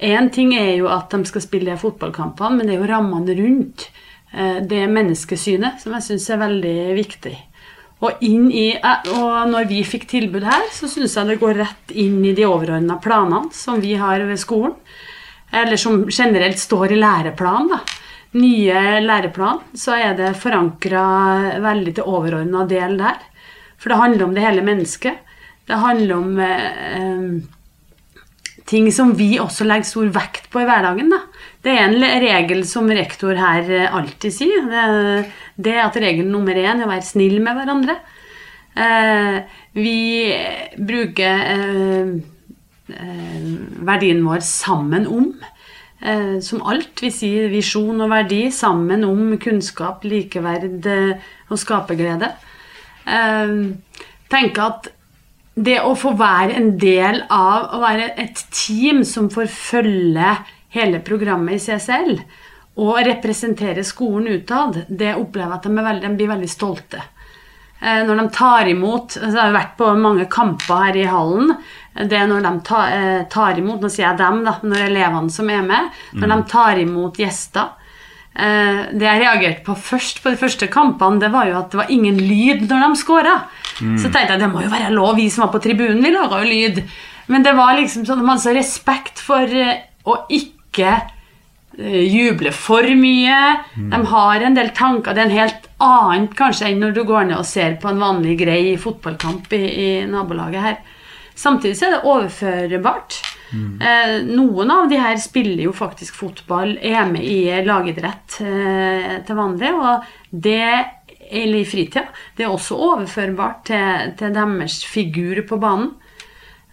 Én 0.00 0.30
ting 0.32 0.52
er 0.54 0.76
jo 0.78 0.88
at 0.88 1.10
de 1.10 1.24
skal 1.24 1.40
spille 1.42 1.76
fotballkampene, 1.78 2.56
men 2.56 2.66
det 2.66 2.74
er 2.74 2.80
jo 2.80 2.92
rammene 2.92 3.36
rundt. 3.38 3.90
Eh, 4.32 4.58
Det 4.62 4.86
menneskesynet 4.88 5.80
som 5.82 5.94
jeg 5.96 6.06
syns 6.08 6.28
er 6.30 6.42
veldig 6.42 6.76
viktig. 6.98 7.36
Og, 8.00 8.22
i, 8.24 8.66
eh, 8.76 9.08
og 9.12 9.50
når 9.52 9.68
vi 9.68 9.82
fikk 9.84 10.08
tilbud 10.10 10.46
her, 10.48 10.66
så 10.72 10.88
syns 10.88 11.16
jeg 11.16 11.28
det 11.28 11.40
går 11.42 11.58
rett 11.60 11.92
inn 11.92 12.20
i 12.24 12.34
de 12.36 12.46
overordna 12.48 12.96
planene 13.02 13.52
som 13.56 13.80
vi 13.82 13.94
har 14.00 14.24
ved 14.24 14.40
skolen. 14.40 14.76
Eller 15.52 15.76
som 15.80 16.04
generelt 16.08 16.58
står 16.58 16.94
i 16.94 17.00
læreplanen. 17.00 17.74
da. 17.74 17.80
Nye 18.38 19.00
læreplan, 19.02 19.58
så 19.74 19.96
er 19.98 20.14
det 20.14 20.36
forankra 20.38 21.58
veldig 21.58 21.96
til 21.96 22.06
overordna 22.06 22.62
del 22.70 22.94
der. 23.00 23.18
For 23.80 23.90
det 23.90 23.98
handler 23.98 24.24
om 24.24 24.34
det 24.36 24.44
hele 24.44 24.62
mennesket. 24.62 25.18
Det 25.66 25.78
handler 25.78 26.14
om 26.14 26.38
eh, 26.38 27.42
ting 28.70 28.86
som 28.94 29.12
vi 29.18 29.34
også 29.42 29.66
legger 29.66 29.88
stor 29.88 30.12
vekt 30.14 30.46
på 30.52 30.62
i 30.62 30.68
hverdagen. 30.68 31.10
Da. 31.10 31.20
Det 31.64 31.72
er 31.74 31.86
en 31.86 32.00
regel 32.22 32.64
som 32.68 32.88
rektor 32.88 33.36
her 33.36 33.68
eh, 33.68 33.94
alltid 33.96 34.32
sier. 34.32 34.66
Det, 35.56 35.74
er 35.74 35.84
at 35.84 35.98
regel 36.00 36.28
nummer 36.30 36.56
én 36.56 36.80
er 36.80 36.86
å 36.86 36.90
være 36.90 37.06
snill 37.06 37.38
med 37.44 37.58
hverandre. 37.58 37.96
Eh, 38.80 39.40
vi 39.76 40.00
bruker 40.78 41.44
eh, 41.54 42.12
verdien 43.90 44.22
vår 44.26 44.44
sammen 44.46 45.08
om. 45.08 45.32
Som 46.40 46.62
alt. 46.64 47.02
Vi 47.04 47.10
sier 47.12 47.50
visjon 47.52 47.98
og 48.00 48.08
verdi 48.08 48.46
sammen 48.56 49.02
om 49.04 49.34
kunnskap, 49.36 50.00
likeverd 50.08 50.86
og 50.88 51.60
skaperglede. 51.60 52.30
Eh, 53.04 53.52
tenker 54.32 54.64
at 54.64 54.88
det 55.60 55.80
å 55.82 55.96
få 55.98 56.14
være 56.18 56.56
en 56.56 56.70
del 56.80 57.22
av 57.32 57.74
å 57.74 57.82
være 57.82 58.12
et 58.22 58.40
team 58.54 59.02
som 59.04 59.28
får 59.32 59.50
følge 59.52 60.34
hele 60.74 61.00
programmet 61.04 61.56
i 61.56 61.62
CSL 61.64 62.18
og 62.80 63.00
representere 63.06 63.82
skolen 63.84 64.28
utad, 64.40 64.84
det 64.88 65.14
opplever 65.18 65.50
jeg 65.56 65.58
at 65.58 65.66
de, 65.66 65.72
er 65.78 65.86
veldig, 65.88 66.04
de 66.08 66.16
blir 66.20 66.30
veldig 66.30 66.50
stolte. 66.50 67.00
Eh, 67.80 68.02
Når 68.06 68.16
de 68.20 68.24
tar 68.36 68.68
imot 68.68 69.16
altså 69.16 69.32
Jeg 69.38 69.40
har 69.40 69.54
vært 69.56 69.76
på 69.78 69.86
mange 69.96 70.26
kamper 70.30 70.82
her 70.84 70.96
i 71.00 71.06
hallen. 71.08 71.54
Det 71.96 72.12
er 72.16 72.26
når 72.28 72.44
de 72.44 72.50
ta, 72.68 72.80
eh, 72.92 73.22
tar 73.32 73.58
imot 73.58 73.80
Nå 73.80 73.88
sier 73.90 74.06
jeg 74.10 74.18
dem, 74.20 74.42
da. 74.44 74.58
Når 74.62 74.82
elevene 74.86 75.32
som 75.32 75.48
er 75.50 75.62
med. 75.64 75.88
Når 76.12 76.28
de 76.34 76.38
tar 76.52 76.78
imot 76.82 77.16
gjester. 77.16 77.70
Eh, 78.36 78.82
Det 78.92 79.08
jeg 79.08 79.22
reagerte 79.24 79.64
på 79.64 79.74
først 79.76 80.22
på 80.22 80.30
de 80.30 80.36
første 80.36 80.68
kampene, 80.70 81.18
det 81.20 81.32
var 81.32 81.48
jo 81.48 81.58
at 81.58 81.70
det 81.72 81.80
var 81.80 81.90
ingen 81.90 82.16
lyd 82.20 82.68
når 82.68 82.84
de 82.86 83.00
scora. 83.00 83.36
Så 83.80 84.12
tenkte 84.12 84.36
jeg 84.36 84.40
det 84.44 84.52
må 84.52 84.60
jo 84.62 84.68
være 84.70 84.92
lov, 84.92 85.16
vi 85.16 85.28
som 85.32 85.46
var 85.46 85.52
på 85.54 85.62
tribunen, 85.64 86.02
vi 86.04 86.12
laga 86.12 86.42
jo 86.44 86.48
lyd. 86.52 86.82
Men 87.28 87.42
det 87.42 87.56
var 87.56 87.74
liksom 87.80 88.04
sånn, 88.04 88.20
de 88.20 88.28
hadde 88.28 88.44
så 88.44 88.54
respekt 88.54 89.18
for 89.18 89.46
å 90.04 90.16
ikke 90.28 90.59
eh, 90.86 92.04
juble 92.06 92.52
for 92.56 92.86
mye. 92.98 93.40
De 93.76 94.00
har 94.12 94.46
en 94.46 94.56
del 94.58 94.72
tanker. 94.76 95.14
Det 95.14 95.24
er 95.24 95.30
en 95.30 95.38
helt 95.38 95.68
annet 95.80 96.36
kanskje 96.38 96.70
enn 96.70 96.80
når 96.84 96.96
du 96.96 97.02
går 97.08 97.28
ned 97.30 97.40
og 97.40 97.48
ser 97.48 97.78
på 97.80 97.90
en 97.90 98.02
vanlig 98.02 98.38
grei 98.42 98.62
fotballkamp 98.80 99.52
i, 99.56 99.64
i 99.66 99.90
nabolaget 100.10 100.66
her. 100.66 100.80
Samtidig 101.40 101.76
så 101.78 101.88
er 101.88 101.96
det 101.96 102.06
overførbart. 102.10 103.20
Eh, 103.50 104.16
noen 104.28 104.70
av 104.70 104.88
de 104.90 104.98
her 105.00 105.16
spiller 105.18 105.64
jo 105.64 105.72
faktisk 105.74 106.18
fotball, 106.20 106.76
er 106.76 107.02
med 107.10 107.24
i 107.26 107.62
lagidrett 107.66 108.36
eh, 108.44 109.14
til 109.26 109.38
vanlig, 109.38 109.72
og 109.74 110.04
det 110.30 110.62
eller 111.30 111.60
i 111.62 111.66
fritida. 111.66 112.08
Det 112.36 112.44
er 112.44 112.52
også 112.52 112.78
overførbart 112.90 113.64
til, 113.70 114.14
til 114.18 114.34
deres 114.34 114.80
figur 114.86 115.42
på 115.48 115.58
banen. 115.62 115.92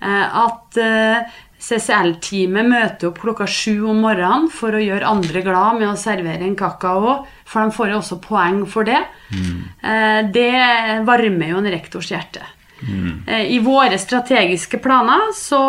Eh, 0.02 0.38
at 0.46 0.78
eh, 0.82 1.38
CCL-teamet 1.58 2.70
møter 2.70 3.10
opp 3.10 3.22
klokka 3.24 3.48
sju 3.50 3.88
om 3.90 4.04
morgenen 4.06 4.46
for 4.54 4.78
å 4.78 4.82
gjøre 4.84 5.10
andre 5.10 5.42
glad 5.46 5.80
med 5.80 5.90
å 5.90 5.98
servere 6.00 6.46
en 6.46 6.58
kakao, 6.58 7.24
for 7.48 7.66
de 7.66 7.74
får 7.78 7.94
jo 7.94 8.02
også 8.02 8.20
poeng 8.22 8.62
for 8.70 8.88
det. 8.88 9.02
Mm. 9.34 9.64
det 10.32 10.52
varmer 11.08 11.50
jo 11.52 11.58
en 11.60 11.72
rektors 11.74 12.12
hjerte. 12.14 12.46
Mm. 12.78 13.26
I 13.50 13.58
våre 13.66 13.98
strategiske 13.98 14.78
planer 14.78 15.32
så 15.36 15.64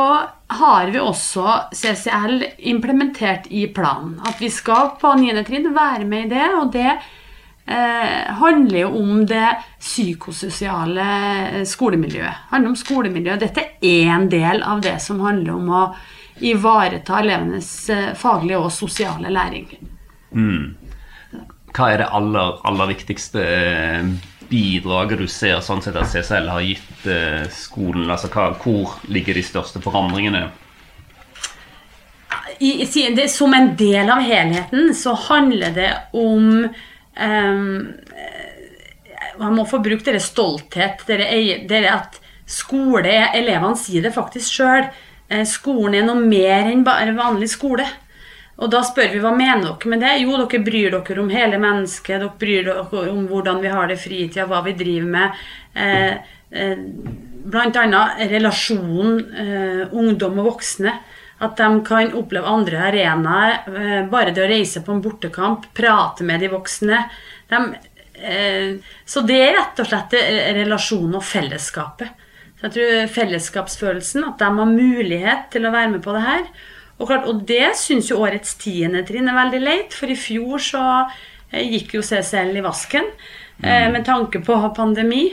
har 0.49 0.91
vi 0.93 1.01
også 1.01 1.47
CCL 1.73 2.45
implementert 2.71 3.49
i 3.51 3.67
planen. 3.73 4.19
At 4.29 4.41
vi 4.41 4.51
skal 4.53 4.95
på 5.01 5.13
9. 5.21 5.45
trinn 5.49 5.73
være 5.75 6.05
med 6.09 6.29
i 6.29 6.35
det, 6.37 6.49
og 6.57 6.73
det 6.73 6.99
eh, 7.69 8.35
handler 8.41 8.81
jo 8.81 8.89
om 9.01 9.25
det 9.29 9.47
psykososiale 9.81 11.09
eh, 11.61 11.65
skolemiljøet. 11.69 12.49
Handler 12.53 12.73
om 12.73 12.79
skolemiljøet. 12.79 13.45
Dette 13.45 13.67
er 13.81 14.13
en 14.15 14.29
del 14.33 14.63
av 14.63 14.83
det 14.85 14.97
som 15.05 15.21
handler 15.25 15.55
om 15.55 15.71
å 15.71 15.83
ivareta 16.41 17.21
elevenes 17.21 17.71
eh, 17.93 18.13
faglige 18.19 18.63
og 18.63 18.73
sosiale 18.73 19.33
læring. 19.33 19.69
Hva 21.77 21.91
er 21.93 22.03
det 22.03 22.13
aller, 22.19 22.57
aller 22.69 22.93
viktigste 22.93 23.43
eh, 23.45 24.15
bidraget 24.49 25.21
du 25.21 25.29
ser 25.31 25.61
sånn 25.65 25.85
sett 25.85 25.99
at 26.01 26.09
CCL 26.11 26.49
har 26.53 26.65
gitt 26.65 27.11
eh, 27.11 27.45
skolen? 27.53 28.09
Altså, 28.09 28.33
hva, 28.33 28.51
hvor 28.63 28.97
ligger 29.13 29.37
de 29.37 29.45
største 29.47 29.83
forandringene? 29.85 30.49
i, 32.59 33.29
som 33.29 33.55
en 33.55 33.77
del 33.77 34.11
av 34.11 34.23
helheten 34.25 34.95
så 34.95 35.15
handler 35.29 35.75
det 35.75 35.91
om 36.17 36.67
Man 39.39 39.55
må 39.55 39.65
få 39.67 39.81
brukt 39.83 40.07
dere 40.07 40.21
stolthet, 40.23 41.03
dere, 41.09 41.27
dere 41.71 41.95
at 41.95 42.19
skole 42.49 43.13
Elevene 43.37 43.79
sier 43.79 44.07
det 44.07 44.15
faktisk 44.15 44.61
sjøl. 44.61 44.87
Skolen 45.47 45.99
er 45.99 46.07
noe 46.07 46.23
mer 46.23 46.71
enn 46.71 46.87
bare 46.87 47.17
vanlig 47.17 47.51
skole. 47.53 47.87
Og 48.59 48.71
da 48.73 48.81
spør 48.83 49.13
vi 49.13 49.21
hva 49.23 49.31
mener 49.37 49.69
dere 49.69 49.93
med 49.93 50.01
det? 50.03 50.17
Jo, 50.25 50.35
dere 50.41 50.63
bryr 50.67 50.97
dere 50.97 51.23
om 51.23 51.31
hele 51.31 51.61
mennesket. 51.63 52.17
Dere 52.17 52.33
bryr 52.41 52.67
dere 52.67 53.05
om 53.13 53.29
hvordan 53.31 53.63
vi 53.63 53.71
har 53.71 53.87
det 53.87 53.99
i 54.01 54.03
fritida, 54.03 54.49
hva 54.51 54.65
vi 54.67 54.75
driver 54.79 55.13
med. 55.13 55.45
Eh, 55.79 56.35
eh, 56.51 56.81
annet 57.55 58.25
relasjonen 58.33 59.21
eh, 59.45 59.85
ungdom 59.95 60.43
og 60.43 60.51
voksne. 60.55 60.97
At 61.45 61.59
de 61.59 61.69
kan 61.87 62.15
oppleve 62.19 62.51
andre 62.51 62.81
arenaer. 62.89 63.61
Eh, 63.71 64.01
bare 64.11 64.33
det 64.35 64.43
å 64.43 64.49
reise 64.51 64.83
på 64.85 64.95
en 64.95 65.03
bortekamp, 65.05 65.69
prate 65.77 66.27
med 66.27 66.43
de 66.43 66.51
voksne. 66.51 67.05
De, 67.51 67.61
eh, 68.19 68.73
så 69.07 69.23
det 69.27 69.39
er 69.43 69.55
rett 69.59 69.83
og 69.85 69.91
slett 69.91 70.17
eh, 70.19 70.49
relasjonen 70.59 71.21
og 71.21 71.27
fellesskapet. 71.27 72.27
Så 72.59 72.67
jeg 72.67 72.75
tror 72.75 73.13
Fellesskapsfølelsen, 73.15 74.25
at 74.27 74.41
de 74.43 74.51
har 74.51 74.73
mulighet 74.73 75.47
til 75.55 75.69
å 75.69 75.71
være 75.71 75.93
med 75.93 76.03
på 76.03 76.15
det 76.17 76.25
her. 76.25 76.47
Og, 76.99 77.07
klart, 77.07 77.29
og 77.31 77.45
det 77.47 77.77
syns 77.79 78.11
jo 78.11 78.19
årets 78.25 78.57
tiende 78.59 79.05
trinn 79.07 79.31
er 79.31 79.39
veldig 79.39 79.61
leit, 79.63 79.95
for 79.95 80.11
i 80.11 80.19
fjor 80.19 80.59
så 80.63 80.83
gikk 81.55 81.95
jo 81.97 82.03
CCL 82.03 82.59
i 82.59 82.65
vasken 82.65 83.07
eh, 83.63 83.87
med 83.93 84.03
tanke 84.09 84.43
på 84.45 84.57
pandemi. 84.77 85.29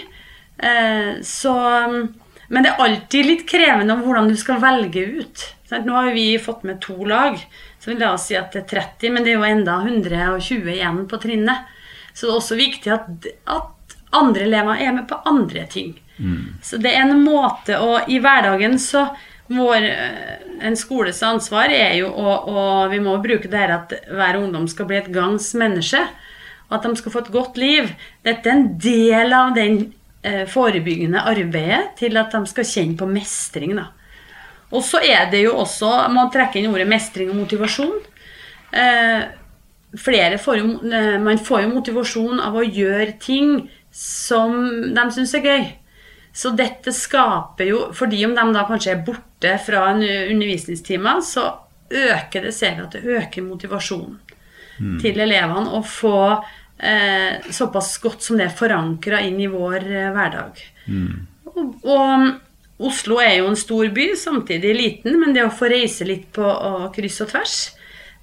Eh, 0.57 1.17
så 1.25 1.55
Men 2.47 2.65
det 2.65 2.71
er 2.71 2.83
alltid 2.85 3.25
litt 3.25 3.45
krevende 3.49 3.95
om 3.95 4.03
hvordan 4.05 4.29
du 4.29 4.35
skal 4.39 4.61
velge 4.63 5.05
ut. 5.19 5.45
Sant? 5.69 5.87
Nå 5.87 5.95
har 5.97 6.11
vi 6.13 6.27
fått 6.41 6.65
med 6.67 6.81
to 6.83 6.97
lag, 7.09 7.39
så 7.79 7.91
vil 7.91 8.01
la 8.03 8.13
oss 8.13 8.27
si 8.29 8.37
at 8.37 8.53
det 8.53 8.63
er 8.63 8.71
30, 8.85 9.13
men 9.13 9.25
det 9.25 9.33
er 9.33 9.39
jo 9.39 9.47
enda 9.49 9.79
120 9.81 10.73
igjen 10.75 11.05
på 11.09 11.19
trinnet. 11.21 11.71
Så 12.13 12.27
det 12.27 12.31
er 12.31 12.39
også 12.39 12.57
viktig 12.59 12.93
at, 12.93 13.29
at 13.51 13.95
andre 14.15 14.45
elever 14.45 14.81
er 14.81 14.93
med 14.95 15.07
på 15.09 15.19
andre 15.27 15.65
ting. 15.71 15.95
Så 16.63 16.77
det 16.79 16.93
er 16.95 17.03
en 17.03 17.25
måte 17.25 17.75
å 17.81 17.97
I 18.07 18.21
hverdagen 18.23 18.77
så 18.79 19.09
vår, 19.51 19.83
eh, 19.83 20.37
En 20.63 20.77
skoles 20.79 21.19
ansvar 21.23 21.69
er 21.69 21.97
jo 21.99 22.07
å, 22.07 22.87
vi 22.89 23.01
må 23.03 23.17
bruke 23.21 23.49
det 23.51 23.59
her 23.59 23.73
at 23.75 23.91
hver 24.07 24.37
ungdom 24.39 24.69
skal 24.71 24.87
bli 24.87 24.97
et 25.01 25.11
gangs 25.11 25.49
menneske. 25.59 25.99
Og 26.69 26.77
at 26.77 26.87
de 26.87 26.95
skal 26.95 27.11
få 27.11 27.19
et 27.25 27.33
godt 27.33 27.59
liv. 27.59 27.91
Dette 28.23 28.49
er 28.49 28.55
en 28.55 28.69
del 28.79 29.35
av 29.35 29.51
den 29.57 29.93
forebyggende 30.49 31.21
arbeidet 31.29 31.95
til 31.99 32.17
at 32.17 32.33
de 32.33 32.49
skal 32.49 32.65
kjenne 32.65 32.97
på 32.97 33.07
mestring. 33.09 33.75
da. 33.77 33.89
Og 34.73 34.83
så 34.83 35.01
er 35.03 35.29
det 35.31 35.43
jo 35.45 35.55
også 35.61 35.89
Man 36.13 36.31
trekker 36.33 36.61
inn 36.61 36.71
ordet 36.71 36.87
mestring 36.89 37.31
og 37.31 37.39
motivasjon. 37.43 37.97
Eh, 38.75 39.21
flere 39.95 40.39
får 40.41 40.59
jo, 40.59 40.69
eh, 40.89 41.15
man 41.21 41.39
får 41.39 41.65
jo 41.65 41.73
motivasjon 41.75 42.41
av 42.43 42.57
å 42.57 42.65
gjøre 42.65 43.17
ting 43.21 43.69
som 43.95 44.55
de 44.95 45.05
syns 45.15 45.35
er 45.37 45.45
gøy. 45.45 45.67
Så 46.35 46.51
dette 46.51 46.91
skaper 46.91 47.69
jo 47.69 47.77
Fordi 47.95 48.25
om 48.25 48.33
de 48.35 48.43
da 48.51 48.65
kanskje 48.67 48.91
er 48.91 49.05
borte 49.05 49.53
fra 49.63 49.91
en 49.93 50.03
undervisningstime, 50.03 51.21
så 51.23 51.53
øker 51.85 52.41
det 52.41 52.53
ser 52.53 52.75
vi 52.75 52.83
at 52.83 52.91
det 52.97 53.05
øker 53.05 53.45
motivasjonen 53.45 54.19
til 54.99 55.19
elevene 55.23 55.71
å 55.71 55.79
få 55.87 56.43
eh, 56.77 57.51
såpass 57.51 57.97
godt 58.03 58.25
som 58.25 58.39
det 58.39 58.49
er 58.49 58.57
forankra 58.57 59.21
inn 59.25 59.39
i 59.41 59.51
vår 59.51 59.85
eh, 59.85 60.11
hverdag. 60.15 60.59
Og, 61.55 61.87
og 61.87 62.85
Oslo 62.89 63.21
er 63.23 63.37
jo 63.37 63.47
en 63.47 63.59
stor 63.59 63.87
by, 63.95 64.09
samtidig 64.19 64.73
liten, 64.75 65.15
men 65.21 65.33
det 65.35 65.45
å 65.45 65.53
få 65.53 65.69
reise 65.71 66.07
litt 66.07 66.27
på 66.35 66.43
og 66.43 66.89
kryss 66.95 67.21
og 67.23 67.29
tvers 67.31 67.55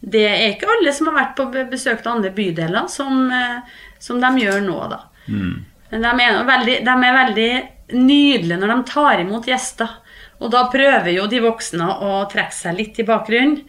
Det 0.02 0.26
er 0.28 0.50
ikke 0.50 0.68
alle 0.68 0.92
som 0.92 1.08
har 1.08 1.16
vært 1.16 1.36
på 1.38 1.46
besøk 1.70 2.02
til 2.02 2.12
andre 2.12 2.32
bydeler, 2.36 2.88
som, 2.92 3.30
eh, 3.32 3.78
som 4.02 4.20
de 4.20 4.32
gjør 4.44 4.60
nå, 4.66 4.78
da. 4.92 5.04
Men 5.92 6.04
de 6.04 6.24
er, 6.24 6.44
veldig, 6.48 6.76
de 6.84 6.96
er 7.06 7.16
veldig 7.18 7.52
nydelige 7.92 8.58
når 8.58 8.72
de 8.72 8.90
tar 8.90 9.20
imot 9.20 9.46
gjester. 9.46 9.98
Og 10.42 10.50
da 10.50 10.64
prøver 10.72 11.12
jo 11.14 11.28
de 11.30 11.38
voksne 11.44 11.86
å 11.86 12.24
trekke 12.32 12.56
seg 12.56 12.78
litt 12.78 12.98
i 12.98 13.06
bakgrunnen. 13.06 13.60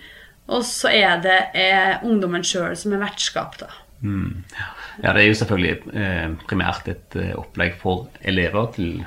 Og 0.53 0.63
så 0.67 0.89
er 0.91 1.21
det 1.23 1.37
eh, 1.55 2.01
ungdommen 2.03 2.43
sjøl 2.43 2.73
som 2.79 2.95
er 2.95 3.03
vertskap, 3.03 3.55
da. 3.61 3.69
Ja, 4.03 5.13
Det 5.13 5.21
er 5.21 5.27
jo 5.27 5.35
selvfølgelig 5.39 5.93
eh, 5.95 6.31
primært 6.47 6.89
et 6.91 7.15
eh, 7.19 7.33
opplegg 7.39 7.77
for 7.79 8.09
elever, 8.21 8.67
til 8.75 9.03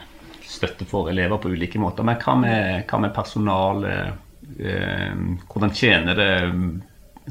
støtte 0.46 0.86
for 0.88 1.10
elever 1.10 1.40
på 1.42 1.52
ulike 1.52 1.80
måter. 1.82 2.06
Men 2.06 2.20
hva 2.22 2.36
med, 2.40 2.84
hva 2.88 3.00
med 3.02 3.14
personalet? 3.16 4.22
Eh, 4.60 5.12
hvordan 5.50 5.74
tjener 5.74 6.16
det 6.16 6.30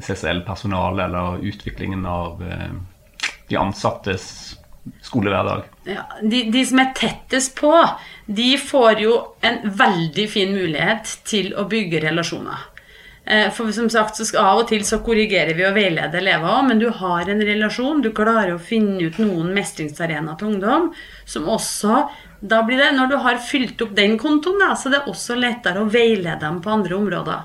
CCL-personalet, 0.04 1.04
eller 1.08 1.42
utviklingen 1.48 2.06
av 2.06 2.42
eh, 2.44 2.70
de 3.48 3.58
ansattes 3.58 4.56
skolehverdag? 5.02 5.66
Ja, 5.90 6.04
de, 6.22 6.44
de 6.52 6.64
som 6.66 6.80
er 6.82 6.94
tettest 6.96 7.56
på, 7.58 7.72
de 8.26 8.52
får 8.60 9.02
jo 9.02 9.18
en 9.46 9.62
veldig 9.78 10.26
fin 10.30 10.54
mulighet 10.54 11.18
til 11.26 11.52
å 11.58 11.66
bygge 11.70 12.04
relasjoner. 12.06 12.68
Eh, 13.26 13.50
For 13.50 13.72
som 13.72 13.88
sagt, 13.90 14.16
så 14.16 14.38
Av 14.38 14.60
og 14.60 14.68
til 14.70 14.84
så 14.86 15.00
korrigerer 15.02 15.56
vi 15.58 15.64
og 15.66 15.74
veileder 15.74 16.20
elever 16.20 16.46
også, 16.46 16.68
men 16.68 16.78
du 16.78 16.86
har 16.94 17.30
en 17.30 17.42
relasjon. 17.42 18.02
Du 18.02 18.12
klarer 18.14 18.54
å 18.54 18.62
finne 18.62 19.00
ut 19.02 19.18
noen 19.18 19.50
mestringsarenaer 19.56 20.38
til 20.38 20.52
ungdom. 20.54 20.92
Som 21.26 21.48
også 21.50 22.04
da 22.40 22.62
blir 22.62 22.78
det, 22.78 22.92
Når 22.94 23.08
du 23.10 23.16
har 23.16 23.42
fylt 23.42 23.82
opp 23.82 23.96
den 23.96 24.18
kontoen, 24.18 24.60
da, 24.60 24.74
så 24.76 24.90
det 24.92 25.00
er 25.00 25.10
også 25.10 25.34
lettere 25.40 25.82
å 25.82 25.90
veilede 25.90 26.38
dem 26.40 26.60
på 26.62 26.70
andre 26.70 26.94
områder. 26.94 27.42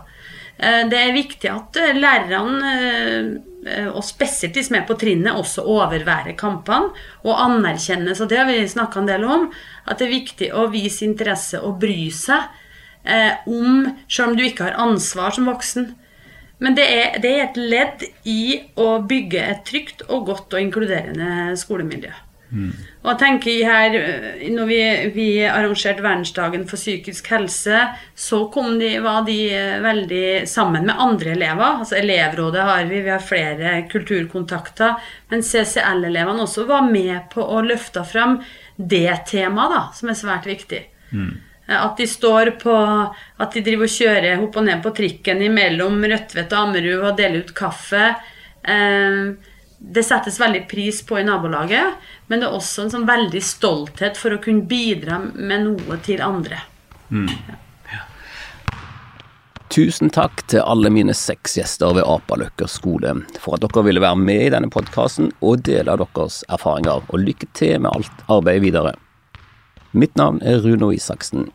Eh, 0.60 0.84
Det 0.90 1.00
er 1.00 1.18
viktig 1.18 1.50
at 1.50 1.78
eh, 1.78 1.98
lærerne, 1.98 3.42
og 3.94 4.04
spesielt 4.04 4.54
de 4.54 4.64
som 4.64 4.76
er 4.76 4.86
på 4.86 4.98
trinnet, 4.98 5.38
også 5.38 5.62
overværer 5.62 6.36
kampene 6.38 6.90
og 7.24 7.36
anerkjennes. 7.38 8.22
Og 8.22 8.30
det 8.30 8.38
har 8.38 8.46
vi 8.46 8.68
snakka 8.68 9.00
en 9.00 9.06
del 9.06 9.24
om. 9.24 9.52
At 9.86 10.00
det 10.00 10.08
er 10.08 10.20
viktig 10.20 10.54
å 10.54 10.70
vise 10.70 11.06
interesse 11.06 11.62
og 11.62 11.80
bry 11.80 12.10
seg 12.10 12.42
eh, 13.04 13.42
om 13.48 13.88
Selv 14.08 14.32
om 14.32 14.38
du 14.38 14.44
ikke 14.46 14.70
har 14.70 14.80
ansvar 14.80 15.36
som 15.36 15.50
voksen. 15.50 15.94
Men 16.62 16.76
det 16.78 16.86
er, 16.86 17.22
det 17.22 17.30
er 17.32 17.46
et 17.48 17.58
ledd 17.58 18.04
i 18.30 18.42
å 18.78 19.00
bygge 19.02 19.40
et 19.42 19.64
trygt 19.66 20.04
og 20.10 20.28
godt 20.30 20.54
og 20.54 20.62
inkluderende 20.62 21.56
skolemiljø. 21.58 22.12
Og 23.02 23.08
jeg 23.08 23.20
tenker 23.22 23.66
her, 23.66 23.94
øh, 23.96 24.42
når 24.52 24.68
vi, 24.68 24.80
vi 25.16 25.28
arrangerte 25.48 26.04
verdensdagen 26.04 26.66
for 26.68 26.76
psykisk 26.76 27.30
helse, 27.32 27.86
så 28.16 28.42
kom 28.52 28.76
de, 28.82 28.90
var 29.04 29.24
de 29.28 29.38
øh, 29.56 29.78
veldig 29.84 30.48
sammen 30.52 30.86
med 30.90 31.00
andre 31.00 31.32
elever. 31.32 31.80
Altså 31.80 31.96
Elevrådet 32.02 32.66
har 32.68 32.90
vi, 32.90 33.00
vi 33.06 33.14
har 33.14 33.24
flere 33.24 33.76
kulturkontakter. 33.92 35.00
Men 35.32 35.46
CCL-elevene 35.48 36.44
også 36.44 36.68
var 36.70 36.84
med 36.92 37.32
på 37.32 37.46
å 37.46 37.64
løfte 37.64 38.04
fram 38.06 38.42
det 38.76 39.22
temaet, 39.32 39.72
da, 39.78 39.82
som 39.96 40.12
er 40.12 40.20
svært 40.20 40.50
viktig. 40.50 40.84
Eh, 41.16 41.32
At 41.78 41.98
de 41.98 42.08
står 42.10 42.54
på 42.62 42.74
At 42.76 43.54
de 43.56 43.64
driver 43.66 43.88
og 43.88 43.94
kjører 43.94 44.44
opp 44.44 44.60
og 44.60 44.68
ned 44.68 44.84
på 44.84 44.94
trikken 44.98 45.42
imellom 45.46 46.02
Rødtvet 46.04 46.52
og 46.52 46.68
Ammerud 46.68 47.08
og 47.08 47.18
deler 47.20 47.46
ut 47.46 47.56
kaffe. 47.58 48.12
Eh, 48.64 49.32
det 49.82 50.04
settes 50.06 50.38
veldig 50.40 50.68
pris 50.70 51.02
på 51.02 51.18
i 51.18 51.24
nabolaget, 51.26 51.96
men 52.30 52.42
det 52.42 52.46
er 52.46 52.54
også 52.54 52.84
en 52.84 52.92
sånn 52.94 53.08
veldig 53.08 53.42
stolthet 53.42 54.20
for 54.20 54.36
å 54.36 54.42
kunne 54.44 54.68
bidra 54.70 55.18
med 55.34 55.66
noe 55.66 55.98
til 56.06 56.22
andre. 56.22 56.62
Tusen 59.72 60.12
takk 60.12 60.44
til 60.52 60.62
alle 60.68 60.92
mine 60.92 61.14
seks 61.16 61.56
gjester 61.58 61.94
ved 61.96 62.04
Apaløkker 62.04 62.68
skole 62.68 63.14
for 63.40 63.56
at 63.56 63.64
dere 63.64 63.86
ville 63.88 64.04
være 64.04 64.20
med 64.20 64.42
i 64.46 64.52
denne 64.52 64.70
podkasten 64.70 65.32
og 65.40 65.64
dele 65.64 65.96
deres 65.96 66.42
erfaringer, 66.52 67.02
og 67.08 67.24
lykke 67.24 67.48
til 67.56 67.80
med 67.80 67.94
alt 67.94 68.26
arbeidet 68.28 68.66
videre. 68.68 68.94
Mitt 69.96 70.14
navn 70.20 70.44
er 70.44 70.60
Runo 70.62 70.92
Isaksen. 70.92 71.50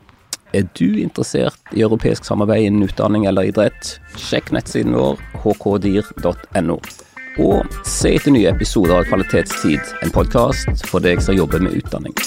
Er 0.57 0.65
du 0.73 0.97
interessert 0.97 1.59
i 1.75 1.83
europeisk 1.85 2.25
samarbeid 2.25 2.65
innen 2.65 2.87
utdanning 2.87 3.27
eller 3.29 3.45
idrett? 3.45 3.97
Sjekk 4.17 4.49
nettsiden 4.55 4.95
vår 4.97 5.19
hkdir.no. 5.43 6.79
Og 7.45 7.77
se 7.85 8.15
etter 8.17 8.33
nye 8.33 8.49
episoder 8.49 8.95
av 8.97 9.05
Kvalitetstid, 9.11 9.93
en 10.01 10.15
podkast 10.15 10.87
for 10.89 11.03
deg 11.05 11.21
som 11.21 11.37
jobber 11.37 11.61
med 11.61 11.77
utdanning. 11.77 12.17